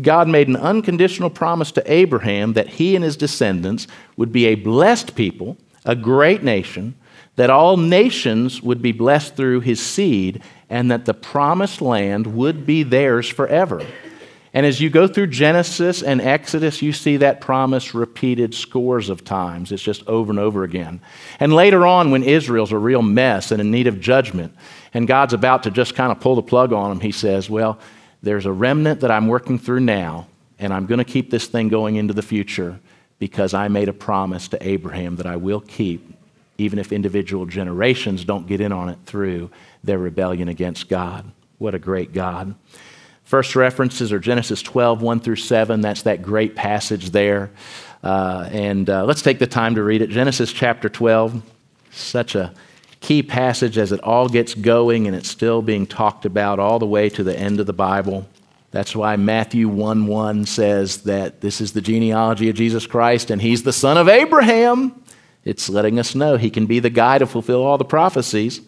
God 0.00 0.28
made 0.28 0.48
an 0.48 0.56
unconditional 0.56 1.30
promise 1.30 1.72
to 1.72 1.92
Abraham 1.92 2.52
that 2.54 2.68
he 2.68 2.94
and 2.94 3.04
his 3.04 3.16
descendants 3.16 3.86
would 4.16 4.32
be 4.32 4.46
a 4.46 4.56
blessed 4.56 5.14
people, 5.14 5.56
a 5.86 5.96
great 5.96 6.42
nation, 6.42 6.94
that 7.36 7.50
all 7.50 7.78
nations 7.78 8.62
would 8.62 8.82
be 8.82 8.92
blessed 8.92 9.36
through 9.36 9.60
his 9.60 9.80
seed, 9.80 10.42
and 10.68 10.90
that 10.90 11.06
the 11.06 11.14
promised 11.14 11.80
land 11.80 12.26
would 12.26 12.66
be 12.66 12.82
theirs 12.82 13.28
forever. 13.28 13.86
And 14.54 14.66
as 14.66 14.80
you 14.80 14.90
go 14.90 15.06
through 15.08 15.28
Genesis 15.28 16.02
and 16.02 16.20
Exodus, 16.20 16.82
you 16.82 16.92
see 16.92 17.16
that 17.18 17.40
promise 17.40 17.94
repeated 17.94 18.54
scores 18.54 19.08
of 19.08 19.24
times. 19.24 19.72
It's 19.72 19.82
just 19.82 20.06
over 20.06 20.30
and 20.30 20.38
over 20.38 20.62
again. 20.62 21.00
And 21.40 21.54
later 21.54 21.86
on, 21.86 22.10
when 22.10 22.22
Israel's 22.22 22.72
a 22.72 22.78
real 22.78 23.00
mess 23.00 23.50
and 23.50 23.62
in 23.62 23.70
need 23.70 23.86
of 23.86 23.98
judgment, 23.98 24.54
and 24.92 25.08
God's 25.08 25.32
about 25.32 25.62
to 25.62 25.70
just 25.70 25.94
kind 25.94 26.12
of 26.12 26.20
pull 26.20 26.34
the 26.34 26.42
plug 26.42 26.72
on 26.74 26.90
them, 26.90 27.00
he 27.00 27.12
says, 27.12 27.48
Well, 27.48 27.78
there's 28.22 28.44
a 28.44 28.52
remnant 28.52 29.00
that 29.00 29.10
I'm 29.10 29.26
working 29.26 29.58
through 29.58 29.80
now, 29.80 30.26
and 30.58 30.72
I'm 30.72 30.84
going 30.84 30.98
to 30.98 31.04
keep 31.04 31.30
this 31.30 31.46
thing 31.46 31.68
going 31.68 31.96
into 31.96 32.12
the 32.12 32.22
future 32.22 32.78
because 33.18 33.54
I 33.54 33.68
made 33.68 33.88
a 33.88 33.94
promise 33.94 34.48
to 34.48 34.66
Abraham 34.66 35.16
that 35.16 35.26
I 35.26 35.36
will 35.36 35.60
keep, 35.60 36.12
even 36.58 36.78
if 36.78 36.92
individual 36.92 37.46
generations 37.46 38.24
don't 38.24 38.46
get 38.46 38.60
in 38.60 38.70
on 38.70 38.90
it 38.90 38.98
through 39.06 39.50
their 39.82 39.98
rebellion 39.98 40.48
against 40.48 40.90
God. 40.90 41.24
What 41.58 41.74
a 41.74 41.78
great 41.78 42.12
God. 42.12 42.54
First 43.32 43.56
references 43.56 44.12
are 44.12 44.18
Genesis 44.18 44.60
12, 44.60 45.00
1 45.00 45.20
through 45.20 45.36
7. 45.36 45.80
That's 45.80 46.02
that 46.02 46.20
great 46.20 46.54
passage 46.54 47.12
there. 47.12 47.50
Uh, 48.04 48.46
and 48.52 48.90
uh, 48.90 49.06
let's 49.06 49.22
take 49.22 49.38
the 49.38 49.46
time 49.46 49.76
to 49.76 49.82
read 49.82 50.02
it. 50.02 50.10
Genesis 50.10 50.52
chapter 50.52 50.90
12, 50.90 51.42
such 51.92 52.34
a 52.34 52.52
key 53.00 53.22
passage 53.22 53.78
as 53.78 53.90
it 53.90 54.00
all 54.00 54.28
gets 54.28 54.52
going 54.52 55.06
and 55.06 55.16
it's 55.16 55.30
still 55.30 55.62
being 55.62 55.86
talked 55.86 56.26
about 56.26 56.58
all 56.58 56.78
the 56.78 56.84
way 56.84 57.08
to 57.08 57.24
the 57.24 57.34
end 57.34 57.58
of 57.58 57.64
the 57.64 57.72
Bible. 57.72 58.28
That's 58.70 58.94
why 58.94 59.16
Matthew 59.16 59.66
1 59.66 60.06
1 60.06 60.44
says 60.44 60.98
that 61.04 61.40
this 61.40 61.62
is 61.62 61.72
the 61.72 61.80
genealogy 61.80 62.50
of 62.50 62.54
Jesus 62.54 62.86
Christ 62.86 63.30
and 63.30 63.40
he's 63.40 63.62
the 63.62 63.72
son 63.72 63.96
of 63.96 64.10
Abraham. 64.10 65.02
It's 65.42 65.70
letting 65.70 65.98
us 65.98 66.14
know 66.14 66.36
he 66.36 66.50
can 66.50 66.66
be 66.66 66.80
the 66.80 66.90
guy 66.90 67.16
to 67.16 67.26
fulfill 67.26 67.62
all 67.62 67.78
the 67.78 67.84
prophecies. 67.86 68.60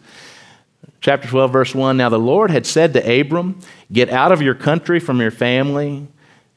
Chapter 1.01 1.29
12, 1.29 1.53
verse 1.53 1.75
1 1.75 1.97
Now 1.97 2.09
the 2.09 2.19
Lord 2.19 2.51
had 2.51 2.67
said 2.67 2.93
to 2.95 3.21
Abram, 3.21 3.61
Get 3.93 4.11
out 4.11 4.33
of 4.33 4.43
your 4.43 4.55
country, 4.55 5.01
from 5.01 5.21
your 5.21 5.31
family, 5.31 6.07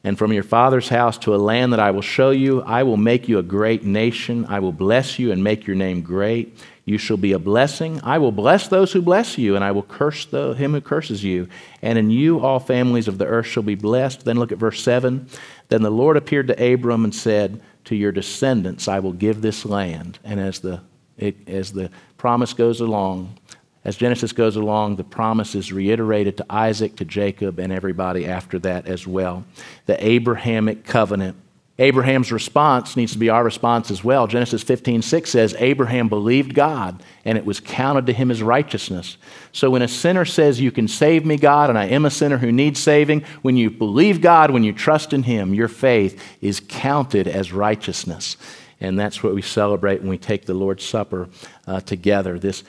and 0.04 0.16
from 0.16 0.32
your 0.32 0.42
father's 0.42 0.88
house 0.88 1.18
to 1.18 1.34
a 1.34 1.36
land 1.36 1.72
that 1.72 1.80
I 1.80 1.90
will 1.90 2.02
show 2.02 2.30
you. 2.30 2.62
I 2.62 2.82
will 2.82 2.96
make 2.96 3.28
you 3.28 3.38
a 3.38 3.42
great 3.42 3.84
nation. 3.84 4.46
I 4.48 4.60
will 4.60 4.72
bless 4.72 5.18
you 5.18 5.32
and 5.32 5.42
make 5.42 5.66
your 5.66 5.76
name 5.76 6.02
great. 6.02 6.56
You 6.84 6.96
shall 6.96 7.18
be 7.18 7.32
a 7.32 7.38
blessing. 7.38 8.00
I 8.02 8.16
will 8.16 8.32
bless 8.32 8.68
those 8.68 8.92
who 8.92 9.02
bless 9.02 9.36
you, 9.36 9.56
and 9.56 9.62
I 9.62 9.72
will 9.72 9.82
curse 9.82 10.24
the, 10.24 10.54
him 10.54 10.72
who 10.72 10.80
curses 10.80 11.22
you. 11.22 11.48
And 11.82 11.98
in 11.98 12.10
you 12.10 12.40
all 12.40 12.60
families 12.60 13.08
of 13.08 13.18
the 13.18 13.26
earth 13.26 13.46
shall 13.46 13.62
be 13.62 13.74
blessed. 13.74 14.24
Then 14.24 14.38
look 14.38 14.52
at 14.52 14.58
verse 14.58 14.82
7. 14.82 15.28
Then 15.68 15.82
the 15.82 15.90
Lord 15.90 16.16
appeared 16.16 16.46
to 16.48 16.72
Abram 16.72 17.04
and 17.04 17.14
said, 17.14 17.60
To 17.84 17.94
your 17.94 18.12
descendants 18.12 18.88
I 18.88 19.00
will 19.00 19.12
give 19.12 19.42
this 19.42 19.66
land. 19.66 20.18
And 20.24 20.40
as 20.40 20.60
the, 20.60 20.80
it, 21.18 21.36
as 21.46 21.72
the 21.72 21.90
promise 22.16 22.54
goes 22.54 22.80
along, 22.80 23.36
as 23.84 23.96
Genesis 23.96 24.32
goes 24.32 24.56
along, 24.56 24.96
the 24.96 25.04
promise 25.04 25.54
is 25.54 25.72
reiterated 25.72 26.36
to 26.38 26.46
Isaac, 26.50 26.96
to 26.96 27.04
Jacob, 27.04 27.58
and 27.58 27.72
everybody 27.72 28.26
after 28.26 28.58
that 28.60 28.86
as 28.86 29.06
well. 29.06 29.44
The 29.86 30.04
Abrahamic 30.04 30.84
covenant 30.84 31.36
Abraham's 31.80 32.32
response 32.32 32.96
needs 32.96 33.12
to 33.12 33.18
be 33.18 33.28
our 33.28 33.44
response 33.44 33.92
as 33.92 34.02
well. 34.02 34.26
Genesis 34.26 34.64
15, 34.64 35.00
6 35.00 35.30
says, 35.30 35.54
Abraham 35.58 36.08
believed 36.08 36.52
God, 36.52 37.00
and 37.24 37.38
it 37.38 37.44
was 37.44 37.60
counted 37.60 38.06
to 38.06 38.12
him 38.12 38.32
as 38.32 38.42
righteousness. 38.42 39.16
So 39.52 39.70
when 39.70 39.82
a 39.82 39.88
sinner 39.88 40.24
says, 40.24 40.60
You 40.60 40.72
can 40.72 40.88
save 40.88 41.24
me, 41.24 41.36
God, 41.36 41.70
and 41.70 41.78
I 41.78 41.84
am 41.86 42.04
a 42.04 42.10
sinner 42.10 42.38
who 42.38 42.50
needs 42.50 42.80
saving, 42.80 43.22
when 43.42 43.56
you 43.56 43.70
believe 43.70 44.20
God, 44.20 44.50
when 44.50 44.64
you 44.64 44.72
trust 44.72 45.12
in 45.12 45.22
him, 45.22 45.54
your 45.54 45.68
faith 45.68 46.20
is 46.40 46.60
counted 46.66 47.28
as 47.28 47.52
righteousness. 47.52 48.36
And 48.80 48.98
that's 48.98 49.22
what 49.22 49.34
we 49.34 49.42
celebrate 49.42 50.00
when 50.00 50.10
we 50.10 50.18
take 50.18 50.46
the 50.46 50.54
Lord's 50.54 50.84
Supper 50.84 51.28
uh, 51.68 51.80
together 51.80 52.40
this 52.40 52.64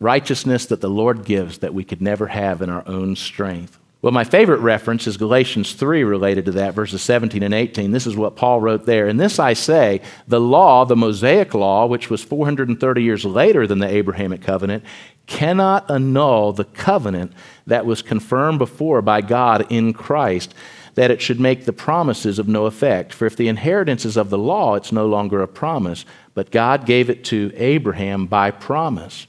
righteousness 0.00 0.66
that 0.66 0.80
the 0.80 0.90
Lord 0.90 1.24
gives 1.24 1.58
that 1.58 1.74
we 1.74 1.84
could 1.84 2.02
never 2.02 2.26
have 2.28 2.62
in 2.62 2.70
our 2.70 2.86
own 2.86 3.16
strength. 3.16 3.78
Well, 4.02 4.12
my 4.12 4.24
favorite 4.24 4.60
reference 4.60 5.06
is 5.06 5.16
Galatians 5.16 5.72
3 5.72 6.04
related 6.04 6.44
to 6.44 6.52
that, 6.52 6.74
verses 6.74 7.02
17 7.02 7.42
and 7.42 7.54
18. 7.54 7.90
This 7.90 8.06
is 8.06 8.14
what 8.14 8.36
Paul 8.36 8.60
wrote 8.60 8.86
there. 8.86 9.08
And 9.08 9.18
this 9.18 9.38
I 9.38 9.54
say, 9.54 10.02
the 10.28 10.40
law, 10.40 10.84
the 10.84 10.94
Mosaic 10.94 11.54
law, 11.54 11.86
which 11.86 12.10
was 12.10 12.22
430 12.22 13.02
years 13.02 13.24
later 13.24 13.66
than 13.66 13.78
the 13.78 13.88
Abrahamic 13.88 14.42
covenant, 14.42 14.84
cannot 15.26 15.90
annul 15.90 16.52
the 16.52 16.66
covenant 16.66 17.32
that 17.66 17.86
was 17.86 18.02
confirmed 18.02 18.58
before 18.58 19.02
by 19.02 19.22
God 19.22 19.66
in 19.70 19.92
Christ, 19.92 20.54
that 20.94 21.10
it 21.10 21.20
should 21.20 21.40
make 21.40 21.64
the 21.64 21.72
promises 21.72 22.38
of 22.38 22.46
no 22.46 22.66
effect. 22.66 23.12
For 23.12 23.26
if 23.26 23.34
the 23.34 23.48
inheritance 23.48 24.04
is 24.04 24.16
of 24.16 24.30
the 24.30 24.38
law, 24.38 24.76
it's 24.76 24.92
no 24.92 25.06
longer 25.06 25.42
a 25.42 25.48
promise, 25.48 26.04
but 26.34 26.50
God 26.50 26.86
gave 26.86 27.10
it 27.10 27.24
to 27.24 27.50
Abraham 27.56 28.26
by 28.26 28.50
promise. 28.50 29.26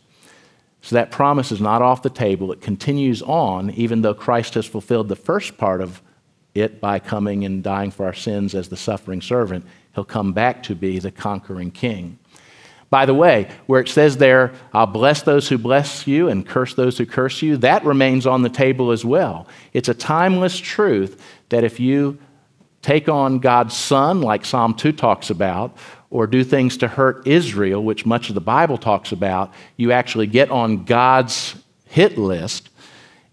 So 0.87 0.95
that 0.95 1.11
promise 1.11 1.51
is 1.51 1.59
not 1.59 1.81
off 1.81 2.01
the 2.01 2.09
table. 2.09 2.53
It 2.53 2.61
continues 2.61 3.21
on, 3.21 3.71
even 3.71 4.03
though 4.03 4.13
Christ 4.13 4.53
has 4.53 4.65
fulfilled 4.65 5.09
the 5.09 5.17
first 5.17 5.57
part 5.57 5.81
of 5.81 6.01
it 6.55 6.79
by 6.79 6.97
coming 6.97 7.43
and 7.43 7.61
dying 7.61 7.91
for 7.91 8.05
our 8.05 8.13
sins 8.13 8.55
as 8.55 8.69
the 8.69 8.77
suffering 8.77 9.21
servant. 9.21 9.65
He'll 9.93 10.05
come 10.05 10.31
back 10.31 10.63
to 10.63 10.75
be 10.75 10.99
the 10.99 11.11
conquering 11.11 11.71
king. 11.71 12.19
By 12.89 13.05
the 13.05 13.13
way, 13.13 13.49
where 13.65 13.81
it 13.81 13.89
says 13.89 14.15
there, 14.15 14.53
I'll 14.71 14.87
bless 14.87 15.23
those 15.23 15.49
who 15.49 15.57
bless 15.57 16.07
you 16.07 16.29
and 16.29 16.47
curse 16.47 16.73
those 16.73 16.97
who 16.97 17.05
curse 17.05 17.41
you, 17.41 17.57
that 17.57 17.83
remains 17.83 18.25
on 18.25 18.43
the 18.43 18.49
table 18.49 18.91
as 18.91 19.03
well. 19.03 19.45
It's 19.73 19.89
a 19.89 19.93
timeless 19.93 20.57
truth 20.57 21.21
that 21.49 21.65
if 21.65 21.81
you 21.81 22.17
take 22.81 23.09
on 23.09 23.39
God's 23.39 23.75
Son, 23.75 24.21
like 24.21 24.45
Psalm 24.45 24.73
2 24.73 24.93
talks 24.93 25.31
about, 25.31 25.75
or 26.09 26.27
do 26.27 26.43
things 26.43 26.77
to 26.77 26.87
hurt 26.87 27.27
Israel, 27.27 27.83
which 27.83 28.05
much 28.05 28.29
of 28.29 28.35
the 28.35 28.41
Bible 28.41 28.77
talks 28.77 29.11
about, 29.11 29.53
you 29.75 29.91
actually 29.91 30.27
get 30.27 30.49
on 30.49 30.85
God's 30.85 31.55
hit 31.85 32.17
list 32.17 32.69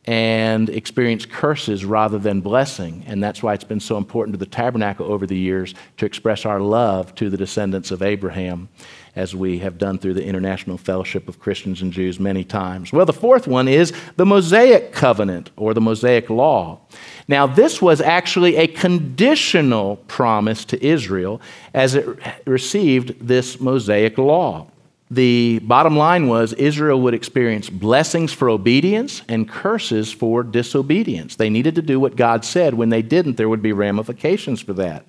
and 0.07 0.69
experience 0.69 1.25
curses 1.25 1.85
rather 1.85 2.19
than 2.19 2.41
blessing. 2.41 3.05
And 3.07 3.23
that's 3.23 3.43
why 3.43 3.55
it's 3.55 3.65
been 3.65 3.81
so 3.81 3.97
important 3.97 4.35
to 4.35 4.39
the 4.39 4.47
tabernacle 4.47 5.11
over 5.11 5.27
the 5.27 5.37
years 5.37 5.75
to 5.97 6.07
express 6.07 6.45
our 6.45 6.61
love 6.61 7.15
to 7.15 7.31
the 7.31 7.37
descendants 7.37 7.91
of 7.91 8.03
Abraham, 8.03 8.69
as 9.17 9.35
we 9.35 9.61
have 9.61 9.79
done 9.79 9.97
through 9.99 10.15
the 10.15 10.25
International 10.25 10.77
Fellowship 10.77 11.29
of 11.29 11.39
Christians 11.39 11.81
and 11.81 11.93
Jews 11.93 12.21
many 12.21 12.45
times. 12.45 12.93
Well, 12.93 13.07
the 13.07 13.13
fourth 13.13 13.47
one 13.47 13.69
is 13.69 13.93
the 14.17 14.27
Mosaic 14.27 14.93
covenant 14.93 15.51
or 15.57 15.73
the 15.73 15.81
Mosaic 15.81 16.29
law. 16.29 16.81
Now, 17.27 17.47
this 17.47 17.81
was 17.81 18.01
actually 18.01 18.57
a 18.57 18.67
conditional 18.67 19.97
promise 20.09 20.65
to 20.67 20.85
Israel 20.85 21.41
as 21.73 21.95
it 21.95 22.07
received 22.45 23.27
this 23.27 23.61
Mosaic 23.61 24.19
law. 24.19 24.67
The 25.11 25.59
bottom 25.61 25.97
line 25.97 26.29
was 26.29 26.53
Israel 26.55 27.01
would 27.03 27.15
experience 27.15 27.69
blessings 27.69 28.33
for 28.33 28.49
obedience 28.49 29.23
and 29.29 29.49
curses 29.49 30.13
for 30.13 30.43
disobedience. 30.43 31.37
They 31.37 31.51
needed 31.51 31.75
to 31.75 31.83
do 31.83 32.01
what 32.01 32.17
God 32.17 32.45
said. 32.45 32.75
When 32.75 32.89
they 32.89 33.03
didn't, 33.03 33.37
there 33.37 33.49
would 33.49 33.63
be 33.63 33.73
ramifications 33.73 34.61
for 34.61 34.73
that. 34.75 35.05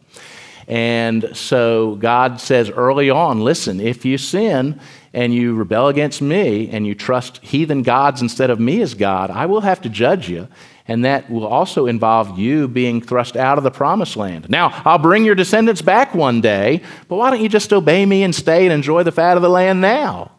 And 0.67 1.29
so 1.36 1.95
God 1.95 2.41
says 2.41 2.69
early 2.69 3.10
on 3.10 3.41
listen, 3.41 3.79
if 3.79 4.03
you 4.03 4.17
sin 4.17 4.79
and 5.13 5.34
you 5.34 5.55
rebel 5.55 5.88
against 5.88 6.21
me 6.21 6.69
and 6.69 6.86
you 6.86 6.95
trust 6.95 7.38
heathen 7.43 7.84
gods 7.84 8.21
instead 8.21 8.49
of 8.49 8.60
me 8.60 8.81
as 8.81 8.95
God, 8.95 9.29
I 9.29 9.45
will 9.45 9.62
have 9.62 9.81
to 9.81 9.89
judge 9.89 10.27
you. 10.29 10.47
And 10.88 11.04
that 11.04 11.30
will 11.32 11.48
also 11.48 11.88
involve 11.88 12.38
you 12.38 12.67
being 12.67 13.02
thrust 13.02 13.36
out 13.36 13.58
of 13.58 13.63
the 13.63 13.71
promised 13.71 14.15
land. 14.15 14.50
Now, 14.50 14.82
I'll 14.86 15.00
bring 15.00 15.26
your 15.26 15.34
descendants 15.34 15.82
back 15.82 16.13
one 16.13 16.41
day, 16.41 16.82
but 17.08 17.15
why 17.15 17.32
don't 17.32 17.41
you 17.41 17.50
just 17.50 17.74
obey 17.74 18.06
me 18.06 18.21
and 18.24 18.36
stay 18.36 18.65
and 18.65 18.74
enjoy 18.74 19.02
the 19.04 19.12
fat 19.12 19.36
of 19.36 19.41
the 19.41 19.50
land 19.50 19.82
now? 19.82 20.32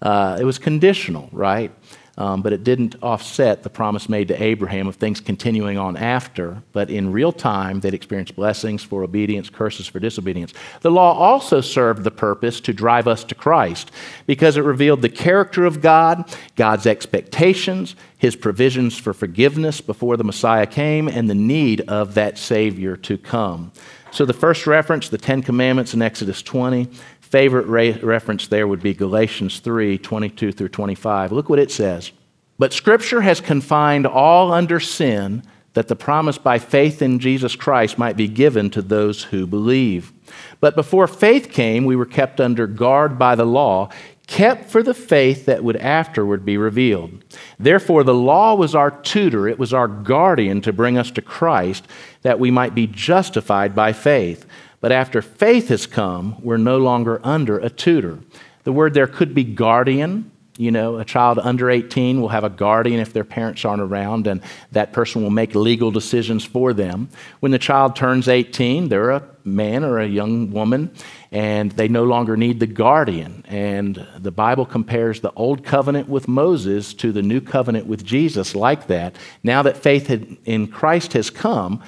Uh, 0.00 0.38
it 0.40 0.44
was 0.44 0.58
conditional, 0.58 1.28
right? 1.32 1.72
Um, 2.18 2.42
but 2.42 2.52
it 2.52 2.64
didn't 2.64 2.96
offset 3.00 3.62
the 3.62 3.70
promise 3.70 4.08
made 4.08 4.26
to 4.28 4.42
Abraham 4.42 4.88
of 4.88 4.96
things 4.96 5.20
continuing 5.20 5.78
on 5.78 5.96
after. 5.96 6.60
But 6.72 6.90
in 6.90 7.12
real 7.12 7.30
time, 7.30 7.78
they'd 7.78 7.94
experience 7.94 8.32
blessings 8.32 8.82
for 8.82 9.04
obedience, 9.04 9.48
curses 9.48 9.86
for 9.86 10.00
disobedience. 10.00 10.52
The 10.80 10.90
law 10.90 11.16
also 11.16 11.60
served 11.60 12.02
the 12.02 12.10
purpose 12.10 12.60
to 12.62 12.72
drive 12.72 13.06
us 13.06 13.22
to 13.22 13.36
Christ 13.36 13.92
because 14.26 14.56
it 14.56 14.62
revealed 14.62 15.00
the 15.00 15.08
character 15.08 15.64
of 15.64 15.80
God, 15.80 16.28
God's 16.56 16.88
expectations, 16.88 17.94
his 18.18 18.34
provisions 18.34 18.98
for 18.98 19.12
forgiveness 19.12 19.80
before 19.80 20.16
the 20.16 20.24
Messiah 20.24 20.66
came, 20.66 21.06
and 21.06 21.30
the 21.30 21.36
need 21.36 21.82
of 21.82 22.14
that 22.14 22.36
Savior 22.36 22.96
to 22.96 23.16
come. 23.16 23.70
So 24.10 24.24
the 24.24 24.32
first 24.32 24.66
reference, 24.66 25.08
the 25.08 25.18
Ten 25.18 25.42
Commandments 25.42 25.94
in 25.94 26.02
Exodus 26.02 26.42
20, 26.42 26.88
favorite 27.28 27.66
re- 27.66 27.92
reference 27.92 28.46
there 28.46 28.66
would 28.66 28.82
be 28.82 28.94
Galatians 28.94 29.60
3 29.60 29.98
22 29.98 30.52
through 30.52 30.68
25. 30.68 31.32
Look 31.32 31.48
what 31.48 31.58
it 31.58 31.70
says. 31.70 32.12
But 32.58 32.72
Scripture 32.72 33.20
has 33.20 33.40
confined 33.40 34.06
all 34.06 34.52
under 34.52 34.80
sin 34.80 35.42
that 35.74 35.88
the 35.88 35.96
promise 35.96 36.38
by 36.38 36.58
faith 36.58 37.02
in 37.02 37.20
Jesus 37.20 37.54
Christ 37.54 37.98
might 37.98 38.16
be 38.16 38.26
given 38.26 38.68
to 38.70 38.82
those 38.82 39.22
who 39.24 39.46
believe. 39.46 40.12
But 40.60 40.74
before 40.74 41.06
faith 41.06 41.52
came, 41.52 41.84
we 41.84 41.94
were 41.94 42.06
kept 42.06 42.40
under 42.40 42.66
guard 42.66 43.18
by 43.18 43.36
the 43.36 43.46
law, 43.46 43.90
kept 44.26 44.70
for 44.70 44.82
the 44.82 44.94
faith 44.94 45.46
that 45.46 45.62
would 45.62 45.76
afterward 45.76 46.44
be 46.44 46.58
revealed. 46.58 47.22
Therefore, 47.60 48.02
the 48.02 48.14
law 48.14 48.54
was 48.54 48.74
our 48.74 48.90
tutor, 48.90 49.46
it 49.46 49.58
was 49.58 49.72
our 49.72 49.86
guardian 49.86 50.60
to 50.62 50.72
bring 50.72 50.98
us 50.98 51.10
to 51.12 51.22
Christ, 51.22 51.86
that 52.22 52.40
we 52.40 52.50
might 52.50 52.74
be 52.74 52.86
justified 52.86 53.74
by 53.74 53.92
faith. 53.92 54.46
But 54.80 54.92
after 54.92 55.22
faith 55.22 55.68
has 55.68 55.86
come, 55.86 56.36
we're 56.40 56.56
no 56.56 56.78
longer 56.78 57.20
under 57.24 57.58
a 57.58 57.70
tutor. 57.70 58.20
The 58.64 58.72
word 58.72 58.94
there 58.94 59.06
could 59.06 59.34
be 59.34 59.44
guardian. 59.44 60.30
You 60.56 60.72
know, 60.72 60.98
a 60.98 61.04
child 61.04 61.38
under 61.38 61.70
18 61.70 62.20
will 62.20 62.30
have 62.30 62.42
a 62.42 62.50
guardian 62.50 62.98
if 62.98 63.12
their 63.12 63.22
parents 63.22 63.64
aren't 63.64 63.80
around, 63.80 64.26
and 64.26 64.40
that 64.72 64.92
person 64.92 65.22
will 65.22 65.30
make 65.30 65.54
legal 65.54 65.92
decisions 65.92 66.44
for 66.44 66.72
them. 66.72 67.10
When 67.38 67.52
the 67.52 67.60
child 67.60 67.94
turns 67.94 68.28
18, 68.28 68.88
they're 68.88 69.10
a 69.10 69.22
man 69.44 69.84
or 69.84 70.00
a 70.00 70.06
young 70.06 70.50
woman, 70.50 70.92
and 71.30 71.70
they 71.72 71.86
no 71.86 72.02
longer 72.02 72.36
need 72.36 72.58
the 72.58 72.66
guardian. 72.66 73.44
And 73.46 74.04
the 74.18 74.32
Bible 74.32 74.66
compares 74.66 75.20
the 75.20 75.32
old 75.34 75.64
covenant 75.64 76.08
with 76.08 76.26
Moses 76.26 76.92
to 76.94 77.12
the 77.12 77.22
new 77.22 77.40
covenant 77.40 77.86
with 77.86 78.04
Jesus, 78.04 78.56
like 78.56 78.88
that. 78.88 79.14
Now 79.44 79.62
that 79.62 79.76
faith 79.76 80.10
in 80.44 80.66
Christ 80.66 81.12
has 81.12 81.30
come, 81.30 81.82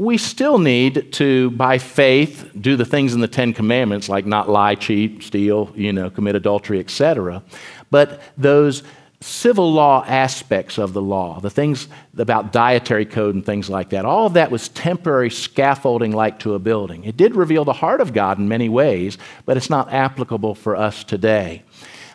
we 0.00 0.16
still 0.16 0.58
need 0.58 1.12
to, 1.12 1.50
by 1.50 1.76
faith, 1.76 2.52
do 2.58 2.74
the 2.74 2.86
things 2.86 3.12
in 3.12 3.20
the 3.20 3.28
Ten 3.28 3.52
Commandments, 3.52 4.08
like 4.08 4.24
not 4.24 4.48
lie, 4.48 4.74
cheat, 4.74 5.22
steal, 5.22 5.70
you 5.76 5.92
know, 5.92 6.08
commit 6.08 6.34
adultery, 6.34 6.80
etc. 6.80 7.42
But 7.90 8.22
those 8.38 8.82
civil 9.20 9.70
law 9.70 10.02
aspects 10.06 10.78
of 10.78 10.94
the 10.94 11.02
law, 11.02 11.38
the 11.40 11.50
things 11.50 11.86
about 12.16 12.50
dietary 12.50 13.04
code 13.04 13.34
and 13.34 13.44
things 13.44 13.68
like 13.68 13.90
that, 13.90 14.06
all 14.06 14.24
of 14.24 14.32
that 14.32 14.50
was 14.50 14.70
temporary 14.70 15.28
scaffolding 15.28 16.12
like 16.12 16.38
to 16.38 16.54
a 16.54 16.58
building. 16.58 17.04
It 17.04 17.18
did 17.18 17.36
reveal 17.36 17.66
the 17.66 17.74
heart 17.74 18.00
of 18.00 18.14
God 18.14 18.38
in 18.38 18.48
many 18.48 18.70
ways, 18.70 19.18
but 19.44 19.58
it's 19.58 19.68
not 19.68 19.92
applicable 19.92 20.54
for 20.54 20.76
us 20.76 21.04
today. 21.04 21.62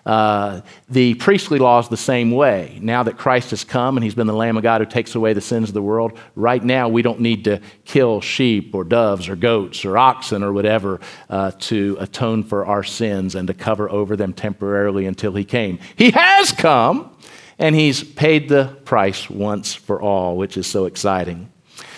Uh, 0.05 0.61
the 0.87 1.15
priestly 1.15 1.57
law 1.57 1.79
is 1.79 1.89
the 1.89 1.97
same 1.97 2.29
way. 2.31 2.77
Now 2.81 3.03
that 3.03 3.17
Christ 3.17 3.49
has 3.49 3.63
come 3.63 3.97
and 3.97 4.03
he's 4.03 4.13
been 4.13 4.27
the 4.27 4.33
Lamb 4.33 4.55
of 4.55 4.61
God 4.61 4.81
who 4.81 4.85
takes 4.85 5.15
away 5.15 5.33
the 5.33 5.41
sins 5.41 5.69
of 5.69 5.73
the 5.73 5.81
world, 5.81 6.17
right 6.35 6.63
now 6.63 6.89
we 6.89 7.01
don't 7.01 7.21
need 7.21 7.45
to 7.45 7.59
kill 7.85 8.21
sheep 8.21 8.75
or 8.75 8.83
doves 8.83 9.27
or 9.27 9.35
goats 9.35 9.83
or 9.83 9.97
oxen 9.97 10.43
or 10.43 10.53
whatever 10.53 10.99
uh, 11.29 11.51
to 11.59 11.97
atone 11.99 12.43
for 12.43 12.65
our 12.65 12.83
sins 12.83 13.33
and 13.33 13.47
to 13.47 13.53
cover 13.53 13.89
over 13.89 14.15
them 14.15 14.31
temporarily 14.31 15.07
until 15.07 15.33
he 15.33 15.43
came. 15.43 15.79
He 15.95 16.11
has 16.11 16.51
come 16.51 17.15
and 17.57 17.73
he's 17.73 18.03
paid 18.03 18.47
the 18.47 18.77
price 18.85 19.27
once 19.27 19.73
for 19.73 20.01
all, 20.01 20.37
which 20.37 20.55
is 20.55 20.67
so 20.67 20.85
exciting. 20.85 21.51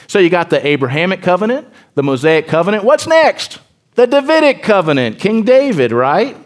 So 0.08 0.20
you 0.20 0.30
got 0.30 0.50
the 0.50 0.66
Abrahamic 0.66 1.22
covenant, 1.22 1.68
the 1.96 2.04
Mosaic 2.04 2.48
covenant. 2.48 2.86
What's 2.86 3.06
next? 3.06 3.60
The 3.96 4.08
Davidic 4.08 4.64
covenant, 4.64 5.20
King 5.20 5.44
David, 5.44 5.92
right? 5.92 6.38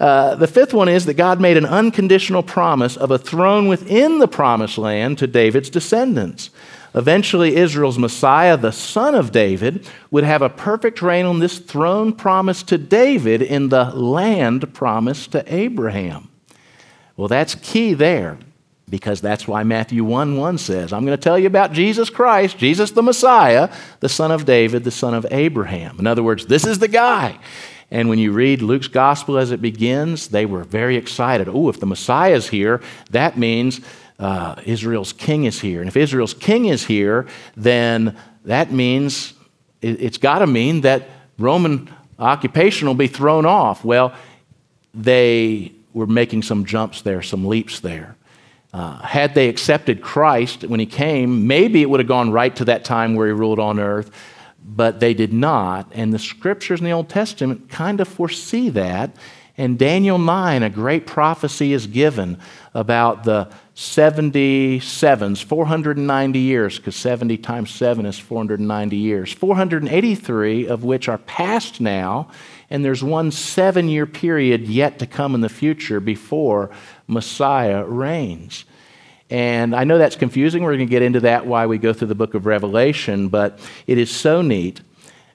Uh, 0.00 0.34
the 0.36 0.46
fifth 0.46 0.72
one 0.72 0.88
is 0.88 1.06
that 1.06 1.14
God 1.14 1.40
made 1.40 1.56
an 1.56 1.66
unconditional 1.66 2.42
promise 2.42 2.96
of 2.96 3.10
a 3.10 3.18
throne 3.18 3.66
within 3.66 4.18
the 4.18 4.28
promised 4.28 4.78
land 4.78 5.18
to 5.18 5.26
David's 5.26 5.70
descendants. 5.70 6.50
Eventually, 6.94 7.56
Israel's 7.56 7.98
Messiah, 7.98 8.56
the 8.56 8.72
son 8.72 9.14
of 9.14 9.32
David, 9.32 9.88
would 10.10 10.24
have 10.24 10.42
a 10.42 10.48
perfect 10.48 11.02
reign 11.02 11.26
on 11.26 11.38
this 11.38 11.58
throne 11.58 12.12
promised 12.12 12.68
to 12.68 12.78
David 12.78 13.42
in 13.42 13.68
the 13.68 13.84
land 13.84 14.72
promised 14.72 15.32
to 15.32 15.54
Abraham. 15.54 16.30
Well, 17.16 17.28
that's 17.28 17.56
key 17.56 17.94
there 17.94 18.38
because 18.88 19.20
that's 19.20 19.46
why 19.46 19.64
Matthew 19.64 20.02
1 20.02 20.36
1 20.36 20.58
says, 20.58 20.92
I'm 20.92 21.04
going 21.04 21.16
to 21.16 21.22
tell 21.22 21.38
you 21.38 21.46
about 21.46 21.72
Jesus 21.72 22.08
Christ, 22.08 22.56
Jesus 22.56 22.92
the 22.92 23.02
Messiah, 23.02 23.70
the 24.00 24.08
son 24.08 24.30
of 24.30 24.46
David, 24.46 24.84
the 24.84 24.90
son 24.90 25.12
of 25.14 25.26
Abraham. 25.30 25.98
In 25.98 26.06
other 26.06 26.22
words, 26.22 26.46
this 26.46 26.64
is 26.64 26.78
the 26.78 26.88
guy. 26.88 27.38
And 27.90 28.08
when 28.08 28.18
you 28.18 28.32
read 28.32 28.60
Luke's 28.60 28.88
gospel 28.88 29.38
as 29.38 29.50
it 29.50 29.62
begins, 29.62 30.28
they 30.28 30.44
were 30.44 30.64
very 30.64 30.96
excited. 30.96 31.48
Oh, 31.48 31.68
if 31.68 31.80
the 31.80 31.86
Messiah 31.86 32.34
is 32.34 32.48
here, 32.48 32.82
that 33.10 33.38
means 33.38 33.80
uh, 34.18 34.56
Israel's 34.66 35.12
king 35.12 35.44
is 35.44 35.60
here. 35.60 35.80
And 35.80 35.88
if 35.88 35.96
Israel's 35.96 36.34
king 36.34 36.66
is 36.66 36.84
here, 36.84 37.26
then 37.56 38.16
that 38.44 38.72
means 38.72 39.32
it, 39.80 40.02
it's 40.02 40.18
got 40.18 40.40
to 40.40 40.46
mean 40.46 40.82
that 40.82 41.08
Roman 41.38 41.90
occupation 42.18 42.88
will 42.88 42.94
be 42.94 43.06
thrown 43.06 43.46
off. 43.46 43.84
Well, 43.84 44.12
they 44.92 45.72
were 45.94 46.06
making 46.06 46.42
some 46.42 46.64
jumps 46.66 47.02
there, 47.02 47.22
some 47.22 47.46
leaps 47.46 47.80
there. 47.80 48.16
Uh, 48.74 48.98
had 48.98 49.34
they 49.34 49.48
accepted 49.48 50.02
Christ 50.02 50.62
when 50.64 50.78
he 50.78 50.84
came, 50.84 51.46
maybe 51.46 51.80
it 51.80 51.88
would 51.88 52.00
have 52.00 52.08
gone 52.08 52.32
right 52.32 52.54
to 52.56 52.66
that 52.66 52.84
time 52.84 53.14
where 53.14 53.26
he 53.26 53.32
ruled 53.32 53.58
on 53.58 53.78
earth 53.78 54.10
but 54.76 55.00
they 55.00 55.14
did 55.14 55.32
not. 55.32 55.90
And 55.92 56.12
the 56.12 56.18
scriptures 56.18 56.80
in 56.80 56.84
the 56.84 56.92
Old 56.92 57.08
Testament 57.08 57.68
kind 57.68 58.00
of 58.00 58.08
foresee 58.08 58.68
that. 58.70 59.16
And 59.56 59.76
Daniel 59.76 60.18
9, 60.18 60.62
a 60.62 60.70
great 60.70 61.06
prophecy 61.06 61.72
is 61.72 61.88
given 61.88 62.38
about 62.74 63.24
the 63.24 63.50
77s, 63.74 65.42
490 65.42 66.38
years, 66.38 66.78
because 66.78 66.94
70 66.94 67.38
times 67.38 67.70
7 67.70 68.06
is 68.06 68.18
490 68.18 68.96
years, 68.96 69.32
483 69.32 70.68
of 70.68 70.84
which 70.84 71.08
are 71.08 71.18
past 71.18 71.80
now, 71.80 72.28
and 72.70 72.84
there's 72.84 73.02
one 73.02 73.32
seven 73.32 73.88
year 73.88 74.06
period 74.06 74.68
yet 74.68 74.98
to 74.98 75.06
come 75.06 75.34
in 75.34 75.40
the 75.40 75.48
future 75.48 75.98
before 76.00 76.70
Messiah 77.06 77.84
reigns. 77.84 78.64
And 79.30 79.74
I 79.74 79.84
know 79.84 79.98
that's 79.98 80.16
confusing. 80.16 80.62
We're 80.62 80.76
going 80.76 80.86
to 80.86 80.90
get 80.90 81.02
into 81.02 81.20
that 81.20 81.46
why 81.46 81.66
we 81.66 81.78
go 81.78 81.92
through 81.92 82.08
the 82.08 82.14
book 82.14 82.34
of 82.34 82.46
Revelation, 82.46 83.28
but 83.28 83.58
it 83.86 83.98
is 83.98 84.10
so 84.10 84.40
neat 84.42 84.80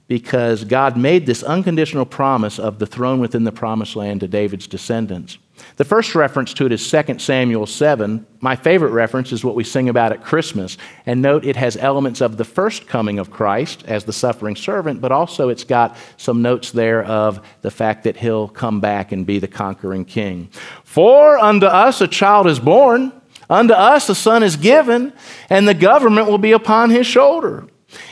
because 0.08 0.64
God 0.64 0.98
made 0.98 1.26
this 1.26 1.44
unconditional 1.44 2.06
promise 2.06 2.60
of 2.60 2.80
the 2.80 2.86
throne 2.86 3.20
within 3.20 3.44
the 3.44 3.52
promised 3.52 3.96
land 3.96 4.20
to 4.22 4.28
David's 4.28 4.68
descendants. 4.68 5.38
The 5.78 5.86
first 5.86 6.16
reference 6.16 6.54
to 6.56 6.66
it 6.66 6.72
is 6.72 6.90
2 6.90 7.20
Samuel 7.20 7.66
7. 7.66 8.26
My 8.42 8.56
favorite 8.56 8.92
reference 8.92 9.32
is 9.32 9.44
what 9.44 9.56
we 9.56 9.64
sing 9.64 9.88
about 9.88 10.12
at 10.12 10.24
Christmas. 10.24 10.78
And 11.06 11.22
note 11.22 11.46
it 11.46 11.56
has 11.56 11.78
elements 11.78 12.22
of 12.22 12.38
the 12.38 12.44
first 12.44 12.88
coming 12.88 13.20
of 13.20 13.32
Christ 13.32 13.84
as 13.88 14.04
the 14.04 14.14
suffering 14.14 14.56
servant, 14.56 15.00
but 15.00 15.12
also 15.12 15.50
it's 15.50 15.64
got 15.64 15.96
some 16.18 16.42
notes 16.42 16.72
there 16.72 17.04
of 17.04 17.46
the 17.62 17.72
fact 17.72 18.04
that 18.04 18.18
he'll 18.18 18.48
come 18.48 18.82
back 18.82 19.12
and 19.12 19.26
be 19.26 19.40
the 19.40 19.48
conquering 19.48 20.06
king. 20.06 20.50
For 20.84 21.38
unto 21.38 21.68
us 21.68 22.02
a 22.02 22.08
child 22.08 22.48
is 22.48 22.60
born. 22.60 23.14
Unto 23.54 23.76
us 23.76 24.10
a 24.10 24.16
son 24.16 24.42
is 24.42 24.56
given, 24.56 25.14
and 25.48 25.68
the 25.68 25.76
government 25.76 26.28
will 26.28 26.40
be 26.40 26.54
upon 26.54 26.90
his 26.90 27.06
shoulder. 27.06 27.68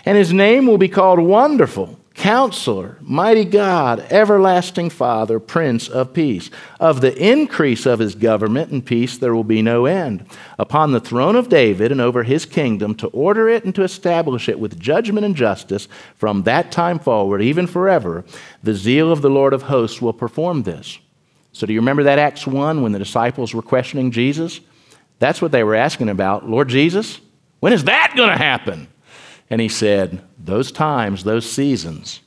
And 0.05 0.15
his 0.15 0.31
name 0.31 0.67
will 0.67 0.77
be 0.77 0.87
called 0.87 1.19
Wonderful, 1.19 1.97
Counselor, 2.13 2.99
Mighty 3.01 3.45
God, 3.45 4.05
Everlasting 4.11 4.91
Father, 4.91 5.39
Prince 5.39 5.89
of 5.89 6.13
Peace. 6.13 6.51
Of 6.79 7.01
the 7.01 7.17
increase 7.17 7.87
of 7.87 7.97
his 7.97 8.13
government 8.13 8.69
and 8.69 8.85
peace 8.85 9.17
there 9.17 9.33
will 9.33 9.43
be 9.43 9.63
no 9.63 9.87
end. 9.87 10.27
Upon 10.59 10.91
the 10.91 10.99
throne 10.99 11.35
of 11.35 11.49
David 11.49 11.91
and 11.91 12.01
over 12.01 12.21
his 12.21 12.45
kingdom, 12.45 12.93
to 12.93 13.07
order 13.07 13.49
it 13.49 13.65
and 13.65 13.73
to 13.73 13.83
establish 13.83 14.47
it 14.47 14.59
with 14.59 14.79
judgment 14.79 15.25
and 15.25 15.35
justice 15.35 15.87
from 16.17 16.43
that 16.43 16.71
time 16.71 16.99
forward, 16.99 17.41
even 17.41 17.65
forever, 17.65 18.23
the 18.61 18.75
zeal 18.75 19.11
of 19.11 19.23
the 19.23 19.29
Lord 19.31 19.53
of 19.55 19.63
hosts 19.63 20.03
will 20.03 20.13
perform 20.13 20.61
this. 20.61 20.99
So, 21.51 21.65
do 21.65 21.73
you 21.73 21.79
remember 21.79 22.03
that 22.03 22.19
Acts 22.19 22.45
1 22.45 22.83
when 22.83 22.91
the 22.91 22.99
disciples 22.99 23.55
were 23.55 23.63
questioning 23.63 24.11
Jesus? 24.11 24.61
That's 25.21 25.39
what 25.39 25.51
they 25.51 25.63
were 25.63 25.75
asking 25.75 26.09
about. 26.09 26.49
Lord 26.49 26.67
Jesus, 26.67 27.21
when 27.59 27.73
is 27.73 27.83
that 27.83 28.13
going 28.17 28.31
to 28.31 28.43
happen? 28.43 28.87
And 29.51 29.61
he 29.61 29.69
said, 29.69 30.19
Those 30.43 30.71
times, 30.71 31.23
those 31.23 31.47
seasons, 31.47 32.21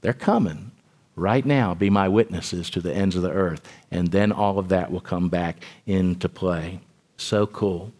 they're 0.00 0.14
coming 0.14 0.70
right 1.14 1.44
now. 1.44 1.74
Be 1.74 1.90
my 1.90 2.08
witnesses 2.08 2.70
to 2.70 2.80
the 2.80 2.94
ends 2.94 3.16
of 3.16 3.22
the 3.22 3.30
earth. 3.30 3.70
And 3.90 4.08
then 4.08 4.32
all 4.32 4.58
of 4.58 4.70
that 4.70 4.90
will 4.90 5.02
come 5.02 5.28
back 5.28 5.62
into 5.84 6.26
play. 6.26 6.80
So 7.18 7.46
cool. 7.46 7.92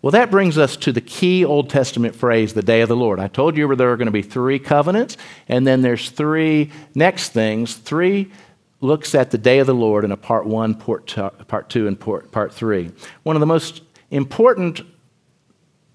Well, 0.00 0.12
that 0.12 0.30
brings 0.30 0.56
us 0.56 0.74
to 0.78 0.92
the 0.92 1.02
key 1.02 1.44
Old 1.44 1.68
Testament 1.68 2.14
phrase, 2.14 2.54
the 2.54 2.62
day 2.62 2.80
of 2.80 2.88
the 2.88 2.96
Lord. 2.96 3.20
I 3.20 3.28
told 3.28 3.54
you 3.54 3.76
there 3.76 3.92
are 3.92 3.98
going 3.98 4.06
to 4.06 4.12
be 4.12 4.22
three 4.22 4.58
covenants, 4.58 5.18
and 5.46 5.66
then 5.66 5.82
there's 5.82 6.08
three 6.08 6.70
next 6.94 7.34
things, 7.34 7.74
three 7.74 8.32
looks 8.80 9.14
at 9.14 9.30
the 9.30 9.38
day 9.38 9.58
of 9.58 9.66
the 9.66 9.74
Lord 9.74 10.04
in 10.04 10.12
a 10.12 10.16
part 10.16 10.46
one, 10.46 10.74
part 10.74 11.06
two, 11.06 11.86
and 11.86 11.98
part 11.98 12.54
three. 12.54 12.90
One 13.22 13.36
of 13.36 13.40
the 13.40 13.46
most 13.46 13.82
important 14.10 14.80